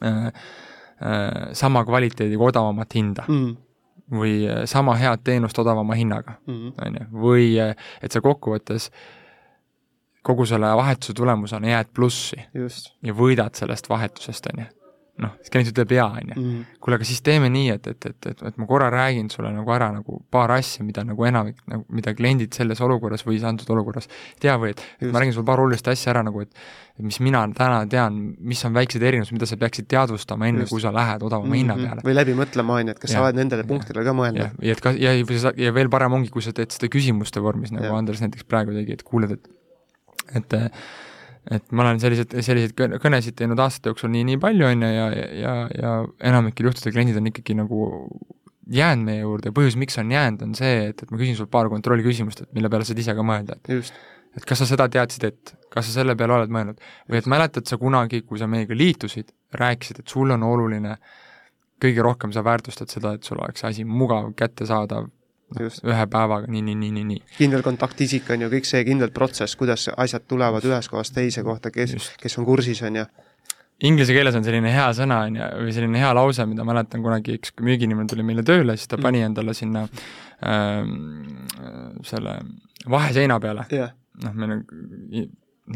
äh, 0.00 0.26
äh, 0.30 1.52
sama 1.52 1.82
kvaliteediga 1.84 2.42
odavamat 2.48 2.94
hinda 2.96 3.26
mm. 3.28 3.50
Või 4.12 4.46
äh, 4.48 4.64
sama 4.70 4.94
head 5.00 5.24
teenust 5.24 5.58
odavama 5.58 5.94
hinnaga 5.94 6.36
Mm. 6.46 6.72
on 6.86 6.98
ju, 7.00 7.06
või 7.26 7.46
äh, 7.60 7.74
et 8.02 8.12
sa 8.12 8.20
kokkuvõttes 8.20 8.90
kogu 10.26 10.46
selle 10.46 10.72
vahetuse 10.76 11.14
tulemusena 11.14 11.68
jääd 11.68 11.92
plussi 11.94 12.36
just 12.54 12.92
ja 13.02 13.14
võidad 13.14 13.54
sellest 13.54 13.88
vahetusest, 13.88 14.46
on 14.52 14.64
ju. 14.64 14.66
Noh, 15.22 15.32
siis 15.40 15.52
klient 15.52 15.70
ütleb 15.72 15.92
jaa, 15.96 16.08
on 16.20 16.30
ju. 16.32 16.36
mm. 16.36 16.78
kuule, 16.82 16.98
aga 16.98 17.06
siis 17.08 17.22
teeme 17.24 17.48
nii, 17.52 17.70
et, 17.76 17.86
et, 17.92 18.08
et, 18.10 18.28
et, 18.32 18.42
et 18.50 18.58
ma 18.60 18.66
korra 18.68 18.88
räägin 18.92 19.30
sulle 19.32 19.50
nagu 19.54 19.72
ära 19.72 19.88
nagu 19.94 20.18
paar 20.32 20.52
asja, 20.58 20.84
mida 20.84 21.04
nagu 21.08 21.24
enamik, 21.28 21.62
nagu 21.72 21.86
mida 21.96 22.12
kliendid 22.16 22.56
selles 22.56 22.82
olukorras 22.84 23.24
või 23.26 23.38
antud 23.48 23.70
olukorras 23.72 24.10
ei 24.10 24.42
tea 24.44 24.56
või 24.60 24.74
et 24.74 24.82
et 25.00 25.08
ma 25.12 25.22
räägin 25.22 25.36
sulle 25.36 25.48
paar 25.48 25.62
olulist 25.62 25.88
asja 25.88 26.12
ära 26.12 26.24
nagu, 26.26 26.44
et 26.44 26.52
et 26.96 27.04
mis 27.04 27.18
mina 27.24 27.42
täna 27.56 27.82
tean, 27.92 28.18
mis 28.40 28.62
on 28.68 28.76
väiksed 28.76 29.02
erinevused, 29.04 29.36
mida 29.36 29.48
sa 29.48 29.58
peaksid 29.60 29.88
teadvustama 29.92 30.48
enne, 30.50 30.68
kui 30.70 30.80
sa 30.84 30.92
lähed 30.94 31.24
odavama 31.24 31.48
mm 31.48 31.52
-hmm. 31.52 31.62
hinna 31.62 31.76
peale. 31.76 32.04
või 32.04 32.14
läbi 32.16 32.36
mõtlema, 32.36 32.80
on 32.80 32.86
ju, 32.88 32.96
et 32.96 32.98
kas 32.98 33.10
sa 33.10 33.18
Jah. 33.18 33.24
oled 33.26 33.40
nendele 33.40 33.64
punktidele 33.64 34.04
ka 34.04 34.12
mõelnud 34.12 34.44
jah, 34.44 34.52
ja 34.62 34.72
et 34.72 34.80
ka, 34.80 34.90
ja, 34.90 35.16
sa- 35.40 35.56
ja 35.56 35.74
veel 35.74 35.88
parem 35.88 36.12
ongi, 36.12 36.30
kui 36.30 36.42
sa 36.42 36.52
teed 36.52 36.70
seda 36.70 36.88
küsimuste 36.88 37.40
vormis, 37.40 37.72
nagu 37.72 37.84
Jah. 37.84 37.96
Andres 37.96 38.20
näiteks 38.20 38.44
praegu 38.44 38.72
tegi, 38.72 38.92
et 38.92 39.02
kuuled, 39.02 39.30
et 39.30 39.48
et 40.34 40.54
et 41.50 41.70
ma 41.70 41.84
olen 41.84 42.00
selliseid, 42.02 42.32
selliseid 42.42 42.74
kõne- 42.78 42.98
kõnesid 43.02 43.36
teinud 43.38 43.60
aastate 43.62 43.92
jooksul 43.92 44.10
nii, 44.14 44.24
nii 44.32 44.40
palju, 44.42 44.66
on 44.66 44.82
ju, 44.82 44.88
ja, 44.96 45.06
ja, 45.14 45.26
ja, 45.42 45.54
ja 45.76 45.92
enamikel 46.32 46.70
juhtudel 46.70 46.94
kliendid 46.96 47.20
on 47.20 47.30
ikkagi 47.30 47.54
nagu 47.58 47.86
jäänud 48.72 49.06
meie 49.06 49.22
juurde 49.22 49.50
ja 49.50 49.54
põhjus, 49.54 49.76
miks 49.78 49.98
on 50.02 50.10
jäänud, 50.10 50.42
on 50.42 50.54
see, 50.58 50.88
et, 50.90 51.02
et 51.02 51.12
ma 51.12 51.20
küsin 51.20 51.38
sult 51.38 51.50
paar 51.52 51.70
kontrolliküsimust, 51.70 52.42
et 52.42 52.56
mille 52.56 52.70
peale 52.72 52.86
saad 52.88 52.98
ise 52.98 53.14
ka 53.14 53.24
mõelda, 53.26 53.58
et 53.60 53.70
just, 53.76 54.00
et 54.36 54.46
kas 54.48 54.62
sa 54.62 54.68
seda 54.68 54.88
teadsid, 54.92 55.28
et 55.28 55.54
kas 55.72 55.86
sa 55.88 56.00
selle 56.00 56.16
peale 56.18 56.34
oled 56.36 56.52
mõelnud 56.52 56.82
või 57.10 57.20
et 57.20 57.28
mäletad 57.30 57.68
sa 57.68 57.78
kunagi, 57.80 58.24
kui 58.26 58.40
sa 58.42 58.48
meiega 58.50 58.76
liitusid, 58.76 59.30
rääkisid, 59.56 60.02
et 60.02 60.12
sul 60.12 60.34
on 60.34 60.42
oluline, 60.46 60.96
kõige 61.82 62.02
rohkem 62.04 62.34
sa 62.34 62.42
väärtustad 62.44 62.90
seda, 62.90 63.14
et 63.16 63.26
sul 63.26 63.38
oleks 63.38 63.64
asi 63.68 63.84
mugav, 63.84 64.32
kättesaadav. 64.36 65.10
Ühe 65.54 66.06
päevaga 66.10 66.50
nii, 66.50 66.62
nii, 66.66 66.74
nii, 66.80 66.90
nii, 66.96 67.04
nii. 67.12 67.22
kindel 67.38 67.62
kontaktisik 67.62 68.30
on 68.34 68.42
ju 68.46 68.50
kõik 68.50 68.66
see 68.66 68.82
kindel 68.88 69.12
protsess, 69.14 69.54
kuidas 69.56 69.86
asjad 69.96 70.26
tulevad 70.28 70.64
ühest 70.66 70.90
kohast 70.90 71.14
teise 71.14 71.44
kohta, 71.46 71.70
kes 71.70 71.94
kes 72.20 72.38
on 72.40 72.48
kursis, 72.48 72.82
on 72.82 73.02
ju. 73.02 73.06
Inglise 73.86 74.14
keeles 74.16 74.34
on 74.34 74.44
selline 74.44 74.70
hea 74.72 74.86
sõna, 74.96 75.20
on 75.28 75.36
ju, 75.36 75.46
või 75.62 75.72
selline 75.76 76.00
hea 76.00 76.12
lause, 76.16 76.46
mida 76.48 76.64
mäletan 76.64 77.02
kunagi, 77.04 77.36
üks 77.36 77.52
müügiinimene 77.60 78.08
tuli 78.08 78.24
meile 78.24 78.42
tööle, 78.46 78.76
siis 78.76 78.88
ta 78.88 78.96
Mm. 78.96 79.02
pani 79.04 79.20
endale 79.22 79.54
sinna 79.54 79.82
ähm, 80.42 81.46
selle 82.02 82.38
vaheseina 82.88 83.36
peale, 83.40 83.66
jah, 83.70 83.92
noh, 84.24 84.32
meil 84.32 84.56
on 84.56 84.64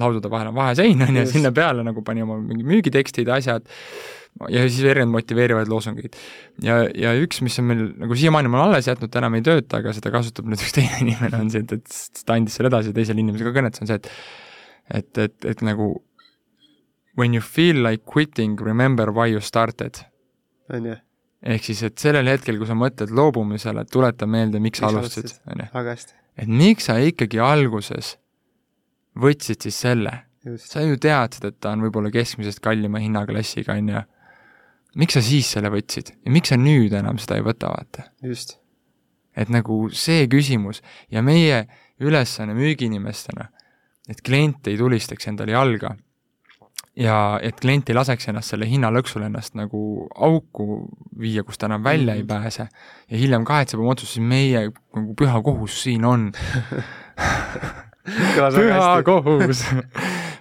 laudude 0.01 0.31
vahel 0.31 0.49
on 0.49 0.55
vahesein, 0.55 1.03
on 1.03 1.16
ju, 1.21 1.27
sinna 1.27 1.53
peale 1.53 1.85
nagu 1.85 2.03
pani 2.07 2.23
oma 2.23 2.39
mingi 2.41 2.64
müügitekstid, 2.64 3.29
asjad, 3.29 3.66
ja 4.49 4.64
siis 4.66 4.84
erinevaid 4.88 5.12
motiveerivaid 5.18 5.68
loosungeid. 5.68 6.16
ja, 6.64 6.82
ja 6.97 7.14
üks, 7.20 7.43
mis 7.45 7.59
on 7.61 7.68
meil 7.68 7.82
nagu 8.01 8.16
siiamaani 8.16 8.53
mul 8.53 8.62
alles 8.64 8.88
jätnud, 8.88 9.12
enam 9.20 9.36
ei 9.36 9.45
tööta, 9.47 9.82
aga 9.82 9.93
seda 9.97 10.12
kasutab 10.14 10.49
nüüd 10.49 10.62
üks 10.62 10.76
teine 10.76 11.01
inimene, 11.05 11.43
on 11.45 11.51
see, 11.53 11.64
et, 11.66 11.74
et 11.76 12.22
ta 12.24 12.38
andis 12.38 12.57
selle 12.57 12.72
edasi 12.72 12.95
teisele 12.97 13.20
inimesele 13.24 13.51
ka 13.51 13.61
kõnetas, 13.61 13.84
on 13.84 13.91
see, 13.91 14.01
et 14.01 14.12
et, 14.91 15.18
et, 15.22 15.45
et 15.47 15.61
nagu 15.62 15.93
when 17.16 17.34
you 17.34 17.41
feel 17.41 17.76
like 17.76 18.05
quitting, 18.07 18.57
remember 18.61 19.12
why 19.12 19.28
you 19.30 19.41
started. 19.41 20.01
on 20.72 20.86
ju, 20.86 20.97
ehk 21.43 21.64
siis, 21.66 21.82
et 21.82 21.99
sellel 21.99 22.28
hetkel, 22.30 22.59
kui 22.61 22.68
sa 22.68 22.76
mõtled 22.78 23.12
loobumisele, 23.16 23.84
tuleta 23.91 24.28
meelde, 24.30 24.61
miks 24.62 24.82
sa 24.82 24.91
alustasid, 24.91 25.36
on 25.51 25.64
ju. 25.64 25.95
et 26.41 26.49
miks 26.49 26.88
sa 26.88 26.99
ikkagi 27.03 27.41
alguses 27.43 28.14
võtsid 29.18 29.66
siis 29.66 29.80
selle, 29.86 30.12
sa 30.62 30.84
ju 30.86 30.99
teadsid, 31.01 31.49
et 31.51 31.59
ta 31.61 31.74
on 31.74 31.82
võib-olla 31.84 32.12
keskmisest 32.14 32.62
kallima 32.64 33.03
hinnaklassiga, 33.03 33.76
on 33.76 33.93
ju. 33.97 34.07
Miks 34.95 35.14
sa 35.18 35.22
siis 35.22 35.51
selle 35.55 35.70
võtsid? 35.70 36.14
Ja 36.26 36.30
miks 36.34 36.49
sa 36.53 36.57
nüüd 36.61 36.93
enam 36.99 37.18
seda 37.18 37.36
ei 37.38 37.45
võta, 37.47 37.70
vaata? 37.70 38.09
just, 38.22 38.59
et 39.36 39.49
nagu 39.53 39.88
see 39.95 40.26
küsimus 40.28 40.82
ja 41.11 41.22
meie 41.22 41.66
ülesanne 42.01 42.55
müügiinimestena, 42.57 43.49
et 44.09 44.22
klient 44.26 44.66
ei 44.66 44.78
tulistaks 44.80 45.28
endale 45.30 45.53
jalga 45.53 45.95
ja 46.97 47.38
et 47.43 47.61
klient 47.61 47.88
ei 47.88 47.95
laseks 47.95 48.28
ennast 48.28 48.51
selle 48.51 48.66
hinnalõksul 48.66 49.22
ennast 49.28 49.55
nagu 49.55 50.09
auku 50.16 50.88
viia, 51.20 51.45
kus 51.47 51.57
ta 51.61 51.68
enam 51.70 51.84
välja 51.84 52.14
ei 52.18 52.22
Mhm. 52.24 52.28
pääse. 52.28 52.66
Ja 53.09 53.16
hiljem 53.16 53.45
kahetseb 53.45 53.80
oma 53.80 53.93
otsust, 53.95 54.12
siis 54.16 54.24
meie 54.26 54.70
nagu 54.95 55.14
püha 55.14 55.43
kohus 55.43 55.82
siin 55.84 56.05
on. 56.05 56.32
Püha 58.05 59.03
kohus. 59.07 59.62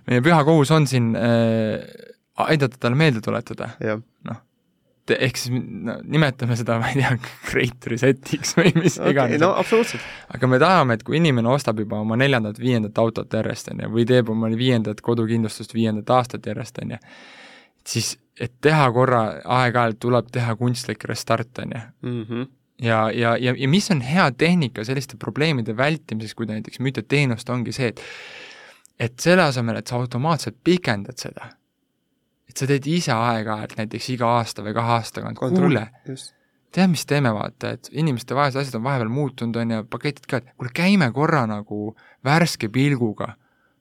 Meie 0.10 0.22
püha 0.26 0.44
kohus 0.48 0.72
on 0.72 0.88
siin 0.90 1.12
äh, 1.16 1.84
aidata 2.46 2.78
talle 2.80 3.00
meelde 3.00 3.22
tuletada, 3.26 3.74
jah, 3.84 4.00
ehk 5.18 5.40
siis 5.40 5.54
no, 5.56 5.96
nimetame 6.10 6.56
seda, 6.60 6.78
ma 6.82 6.92
ei 6.92 7.00
tea, 7.00 7.16
kreituri 7.50 7.98
setiks 8.02 8.56
või 8.58 8.74
mis 8.78 9.00
okei, 9.00 9.14
iganes 9.14 9.42
no 9.42 9.52
absoluutselt, 9.60 10.06
aga 10.36 10.50
me 10.52 10.60
tahame, 10.62 10.98
et 10.98 11.06
kui 11.08 11.20
inimene 11.20 11.52
ostab 11.52 11.82
juba 11.82 12.00
oma 12.04 12.18
neljandat-viiendat 12.20 13.02
autot 13.02 13.40
järjest, 13.40 13.72
on 13.74 13.84
ju, 13.86 13.92
või 13.96 14.06
teeb 14.10 14.32
oma 14.34 14.52
viiendat 14.60 15.02
kodukindlustust 15.06 15.74
viiendat 15.76 16.14
aastat 16.18 16.50
järjest, 16.52 16.82
on 16.84 16.96
ju, 16.96 17.02
siis 17.90 18.14
et 18.40 18.56
teha 18.64 18.88
korra, 18.96 19.24
aeg-ajalt 19.60 20.00
tuleb 20.00 20.32
teha 20.34 20.56
kunstlik 20.60 21.04
restart, 21.10 21.52
on 21.64 21.76
ju. 21.76 21.86
Mhm. 22.10 22.50
ja, 22.86 23.06
ja, 23.12 23.36
ja, 23.38 23.56
ja 23.58 23.72
mis 23.72 23.90
on 23.92 24.04
hea 24.06 24.30
tehnika 24.32 24.86
selliste 24.88 25.18
probleemide 25.20 25.78
vältimiseks, 25.78 26.36
kui 26.36 26.48
te 26.48 26.56
näiteks 26.56 26.84
müüte 26.86 27.04
teenust, 27.08 27.50
ongi 27.50 27.76
see, 27.76 27.94
et 27.94 28.06
et 29.00 29.16
selle 29.24 29.46
asemel, 29.48 29.78
et 29.80 29.88
sa 29.88 29.96
automaatselt 29.96 30.58
pikendad 30.64 31.16
seda, 31.22 31.46
sa 32.60 32.68
teed 32.68 32.90
ise 32.92 33.16
aeg-ajalt 33.16 33.78
näiteks 33.80 34.12
iga 34.16 34.36
aasta 34.40 34.66
või 34.66 34.76
kahe 34.76 34.98
aasta 34.98 35.22
tagant, 35.22 35.40
kuule, 35.40 35.86
tead, 36.76 36.92
mis 36.92 37.06
teeme, 37.10 37.32
vaata, 37.36 37.74
et 37.78 37.90
inimeste 37.96 38.38
vahelised 38.38 38.62
asjad 38.62 38.80
on 38.80 38.86
vahepeal 38.86 39.12
muutunud, 39.14 39.58
on 39.62 39.76
ju, 39.76 39.82
paketid 39.90 40.30
ka, 40.30 40.42
et 40.42 40.54
kuule, 40.56 40.72
käime 40.76 41.10
korra 41.16 41.46
nagu 41.50 41.94
värske 42.26 42.70
pilguga 42.74 43.34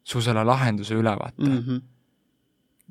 su 0.08 0.22
selle 0.24 0.44
lahenduse 0.46 0.96
üle, 0.96 1.14
vaata 1.18 1.44
mm.. 1.44 1.62
Mhm. 1.62 1.86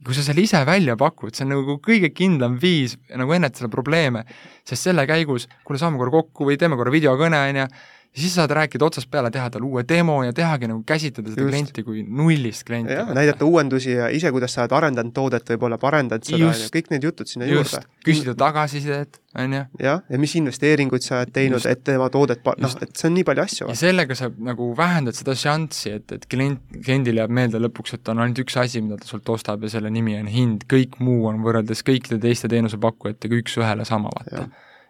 kui 0.05 0.13
sa 0.13 0.21
selle 0.21 0.43
ise 0.45 0.59
välja 0.67 0.93
pakud, 0.99 1.33
see 1.33 1.47
on 1.47 1.55
nagu 1.55 1.79
kõige 1.81 2.11
kindlam 2.13 2.59
viis 2.61 2.93
nagu 3.17 3.33
ennetada 3.33 3.69
probleeme, 3.73 4.27
sest 4.67 4.89
selle 4.89 5.07
käigus, 5.09 5.47
kuule, 5.65 5.79
saame 5.81 5.97
korra 5.97 6.19
kokku 6.19 6.45
või 6.51 6.59
teeme 6.61 6.77
korra 6.77 6.93
videokõne, 6.93 7.39
on 7.49 7.63
ju, 7.63 7.69
ja 8.06 8.06
siis 8.17 8.35
saad 8.35 8.51
rääkida 8.57 8.85
otsast 8.85 9.09
peale, 9.11 9.31
teha 9.33 9.49
talle 9.53 9.67
uue 9.67 9.83
demo 9.87 10.17
ja 10.25 10.33
tehagi 10.35 10.69
nagu 10.71 10.81
käsitleda 10.87 11.31
seda 11.33 11.43
Just. 11.43 11.51
klienti 11.51 11.83
kui 11.85 12.03
nullist 12.03 12.65
klienti. 12.67 12.93
jah, 12.93 13.11
näidata 13.13 13.45
uuendusi 13.45 13.91
ja 13.91 14.09
ise, 14.13 14.31
kuidas 14.35 14.55
sa 14.55 14.63
oled 14.63 14.75
arendanud 14.79 15.13
toodet, 15.15 15.49
võib-olla 15.53 15.79
parendanud 15.81 16.25
seda 16.27 16.51
kõik 16.73 16.91
need 16.93 17.07
jutud 17.07 17.29
sinna 17.29 17.47
just 17.49 17.77
juurde., 17.77 17.87
küsida 18.07 18.35
tagasisidet, 18.39 19.19
on 19.37 19.53
ju 19.57 19.63
jah, 19.83 20.03
ja 20.09 20.21
mis 20.21 20.35
investeeringuid 20.39 21.05
sa 21.05 21.21
oled 21.21 21.33
teinud 21.35 21.65
et 21.69 21.83
tema 21.87 22.09
toodet 22.13 22.43
noh 22.57 22.77
et 22.81 22.93
see 22.97 23.09
on 23.09 23.17
nii 23.17 23.27
palju 23.27 23.43
asju 23.43 23.69
ja. 23.71 23.77
sellega 23.77 24.17
sa 24.17 24.29
nagu 24.49 24.69
vähendad 24.77 25.17
seda 25.17 25.35
šanssi, 25.37 25.95
et, 25.99 26.17
et 26.17 26.27
klient, 26.31 26.63
kliendile 26.77 27.23
jääb 27.23 27.33
meelde 27.39 27.61
lõpuks, 27.61 27.97
et 27.97 28.13
on 28.13 28.23
ainult 28.23 28.41
üks 28.45 28.57
asi, 28.59 28.81
mida 28.85 28.99
ta 29.01 29.09
sult 29.09 29.29
ostab 29.33 29.65
ja 29.65 29.73
selle 29.77 29.91
nimi 29.93 30.17
on 30.19 30.29
hind, 30.31 30.65
kõik 30.71 30.97
muu 31.03 31.27
on 31.29 31.43
võrreldes 31.45 31.83
kõikide 31.87 32.19
teiste 32.23 32.49
teenusepakkujatega 32.51 33.41
üks-ühele 33.41 33.85
sama, 33.87 34.13
vaata. 34.15 34.47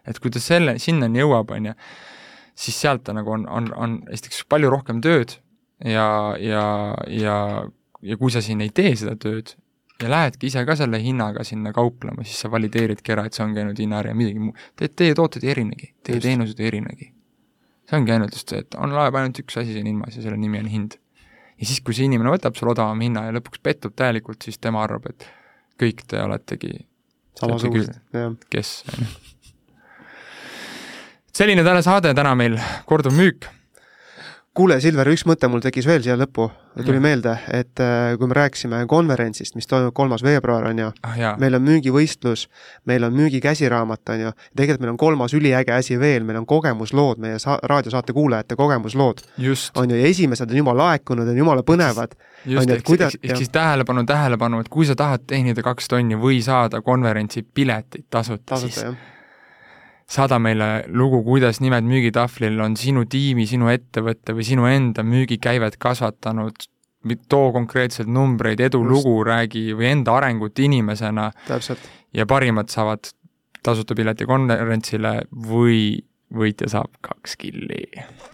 et 0.08 0.20
kui 0.22 0.32
ta 0.34 0.42
selle, 0.42 0.78
sinnani 0.82 1.22
jõuab, 1.22 1.52
on 1.56 1.70
ju, 1.70 1.76
siis 2.58 2.80
sealt 2.80 3.04
ta 3.06 3.14
nagu 3.14 3.30
on, 3.34 3.46
on, 3.48 3.70
on 3.76 3.98
esiteks 4.10 4.42
palju 4.50 4.70
rohkem 4.72 5.02
tööd 5.04 5.36
ja, 5.84 6.08
ja, 6.42 6.64
ja, 7.12 7.38
ja 8.02 8.18
kui 8.20 8.34
sa 8.34 8.42
siin 8.44 8.64
ei 8.64 8.72
tee 8.74 8.94
seda 8.98 9.14
tööd 9.20 9.54
ja 10.02 10.10
lähedki 10.10 10.50
ise 10.50 10.64
ka 10.66 10.76
selle 10.78 11.00
hinnaga 11.02 11.44
sinna 11.46 11.72
kauplema, 11.74 12.26
siis 12.26 12.42
sa 12.44 12.50
valideeridki 12.50 13.14
ära, 13.14 13.26
et 13.26 13.38
see 13.38 13.46
ongi 13.46 13.62
ainult 13.62 13.78
hinnaäri 13.82 14.12
ja 14.12 14.18
midagi 14.18 14.42
muud. 14.42 14.66
Teie, 14.78 14.90
teie 14.94 15.14
tooted 15.18 15.46
ei 15.46 15.54
erinegi, 15.56 15.92
teie 16.06 16.18
Just. 16.18 16.26
teenused 16.28 16.60
ei 16.62 16.70
erinegi 16.70 17.14
see 17.88 17.96
ongi 17.96 18.12
ainult 18.12 18.36
just 18.36 18.52
see, 18.52 18.64
et 18.64 18.76
on 18.80 18.92
laeb 18.92 19.16
ainult 19.16 19.40
üks 19.42 19.56
asi 19.60 19.74
siin 19.76 19.88
ilmas 19.88 20.18
ja 20.18 20.24
selle 20.24 20.38
nimi 20.40 20.60
on 20.60 20.68
hind. 20.70 20.98
ja 21.58 21.66
siis, 21.66 21.80
kui 21.84 21.96
see 21.96 22.08
inimene 22.08 22.34
võtab 22.34 22.58
sul 22.58 22.70
odavama 22.74 23.06
hinna 23.06 23.24
ja 23.28 23.34
lõpuks 23.38 23.62
pettub 23.64 23.96
täielikult, 23.98 24.44
siis 24.44 24.60
tema 24.62 24.84
arvab, 24.84 25.08
et 25.10 25.26
kõik 25.80 26.04
te 26.10 26.20
oletegi 26.22 26.74
samasugused, 27.40 27.96
jah. 28.14 28.36
kes, 28.52 28.74
on 28.92 29.02
ju. 29.06 29.10
Selline 31.38 31.62
täna 31.62 31.84
saade, 31.86 32.14
täna 32.18 32.34
meil 32.38 32.58
korduv 32.88 33.14
müük. 33.14 33.46
kuule, 34.58 34.80
Silver, 34.82 35.06
üks 35.14 35.22
mõte 35.22 35.46
mul 35.46 35.60
tekkis 35.62 35.86
veel 35.86 36.00
siia 36.02 36.16
lõppu, 36.18 36.48
tuli 36.80 36.96
Jah. 36.96 37.02
meelde, 37.04 37.32
et 37.54 37.78
äh, 37.78 38.16
kui 38.18 38.26
me 38.26 38.34
rääkisime 38.34 38.80
konverentsist, 38.90 39.54
mis 39.54 39.68
toimub 39.70 39.92
kolmas 39.94 40.24
veebruar, 40.26 40.64
on 40.72 40.80
ju, 40.82 40.88
ah 41.06 41.36
meil 41.38 41.54
on 41.54 41.62
müügivõistlus, 41.62 42.48
meil 42.90 43.06
on 43.06 43.14
müügikäsiraamat, 43.14 44.02
on 44.10 44.24
ju, 44.24 44.32
tegelikult 44.58 44.82
meil 44.82 44.90
on 44.96 44.98
kolmas 44.98 45.34
üliäge 45.38 45.76
asi 45.76 45.94
veel, 46.00 46.26
meil 46.26 46.40
on 46.40 46.46
kogemuslood, 46.50 47.20
meie 47.22 47.38
sa-, 47.38 47.60
raadiosaate 47.62 48.16
kuulajate 48.16 48.56
kogemuslood, 48.58 49.22
on 49.78 49.94
ju, 49.94 50.00
ja 50.00 50.10
esimesed 50.10 50.50
on 50.50 50.58
jumala 50.64 50.88
laekunud, 50.88 51.30
on 51.30 51.38
jumala 51.38 51.62
põnevad, 51.62 52.16
just, 52.42 52.72
ehk, 52.74 52.82
kuidas- 52.88 53.14
ehk, 53.22 53.36
siis 53.38 53.52
tähelepanu, 53.54 54.02
tähelepanu, 54.10 54.64
et 54.64 54.72
kui 54.74 54.90
sa 54.90 54.98
tahad 54.98 55.22
teenida 55.30 55.62
kaks 55.62 55.86
tonni 55.94 56.18
või 56.18 56.42
saada 56.42 56.82
konverentsi 56.82 57.44
piletit 57.46 58.08
tasuta, 58.10 58.58
siis 58.58 58.74
tasuta 58.74 58.90
jah, 58.90 59.14
saada 60.08 60.38
meile 60.40 60.86
lugu, 60.88 61.20
kuidas 61.26 61.60
nimed 61.60 61.84
müügitahvlil 61.88 62.60
on 62.64 62.76
sinu 62.80 63.04
tiimi, 63.10 63.46
sinu 63.48 63.68
ettevõtte 63.72 64.34
või 64.36 64.46
sinu 64.48 64.68
enda 64.70 65.04
müügikäivet 65.04 65.76
kasvatanud, 65.80 66.68
too 67.28 67.52
konkreetseid 67.54 68.08
numbreid, 68.10 68.60
edulugu, 68.60 69.20
räägi 69.24 69.70
või 69.76 69.92
enda 69.92 70.16
arengut 70.18 70.58
inimesena 70.58 71.30
ja 72.14 72.26
parimad 72.26 72.72
saavad 72.72 73.12
tasuta 73.64 73.96
pileti 73.96 74.26
konverentsile 74.28 75.12
või 75.48 75.98
võitja 76.34 76.68
saab 76.72 76.96
kaks 77.04 77.36
killi. 77.40 77.84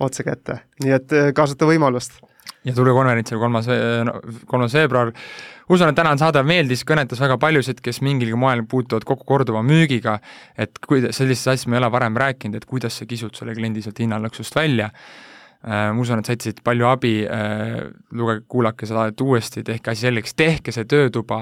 otse 0.02 0.24
kätte, 0.26 0.60
nii 0.82 0.94
et 0.94 1.12
äh, 1.14 1.32
kasuta 1.34 1.66
võimalust. 1.68 2.20
ja 2.64 2.74
tulge 2.74 2.94
konverentsile 2.96 3.38
kolmas, 3.40 3.68
kolmas 4.50 4.74
veebruar. 4.74 5.12
Usun, 5.70 5.88
et 5.88 5.96
tänane 5.96 6.20
saade 6.20 6.42
meeldis, 6.46 6.84
kõnetas 6.86 7.20
väga 7.22 7.38
paljusid, 7.40 7.80
kes 7.84 8.00
mingilgi 8.04 8.36
moel 8.38 8.64
puutuvad 8.68 9.06
kokku 9.08 9.26
korduva 9.28 9.62
müügiga, 9.64 10.18
et 10.58 10.78
kui 10.84 11.02
sellisest 11.04 11.52
asjast 11.54 11.70
me 11.70 11.78
ei 11.78 11.82
ole 11.82 11.90
varem 11.94 12.18
rääkinud, 12.20 12.58
et 12.58 12.68
kuidas 12.68 12.98
sa 13.00 13.08
kisud 13.08 13.36
selle 13.38 13.56
kliendi 13.56 13.84
sealt 13.84 14.00
hinnalõksust 14.02 14.56
välja 14.58 14.90
äh, 14.90 15.90
ma 15.94 16.00
usun, 16.00 16.20
et 16.20 16.30
saite 16.30 16.50
siit 16.50 16.62
palju 16.66 16.88
abi 16.90 17.14
äh,, 17.24 17.78
lugege, 18.12 18.44
kuulake 18.48 18.88
seda 18.88 19.08
uuesti, 19.24 19.64
tehke 19.66 19.94
asi 19.94 20.08
selgeks, 20.08 20.36
tehke 20.38 20.74
see 20.74 20.88
töötuba, 20.90 21.40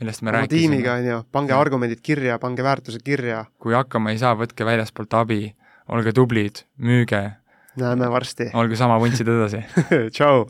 millest 0.00 0.24
me 0.24 0.32
oma 0.32 0.40
rääkisime. 0.40 0.78
tiimiga, 0.78 0.96
on 1.00 1.10
ju, 1.10 1.20
pange 1.32 1.56
argumendid 1.56 2.00
kirja, 2.04 2.38
pange 2.42 2.64
väärtused 2.64 3.04
kirja, 3.04 3.44
kui 3.62 3.76
hakkama 3.76 4.14
ei 4.14 4.22
saa, 4.22 4.34
võtke 4.38 4.66
väljaspoolt 4.68 5.20
abi, 5.20 5.44
olge 5.92 6.16
tublid, 6.16 6.64
müüge, 6.80 7.22
näeme 7.80 8.08
varsti. 8.12 8.50
olge 8.56 8.80
sama 8.80 8.98
vuntsid 9.02 9.28
edasi. 9.28 9.64
tšau 10.16 10.46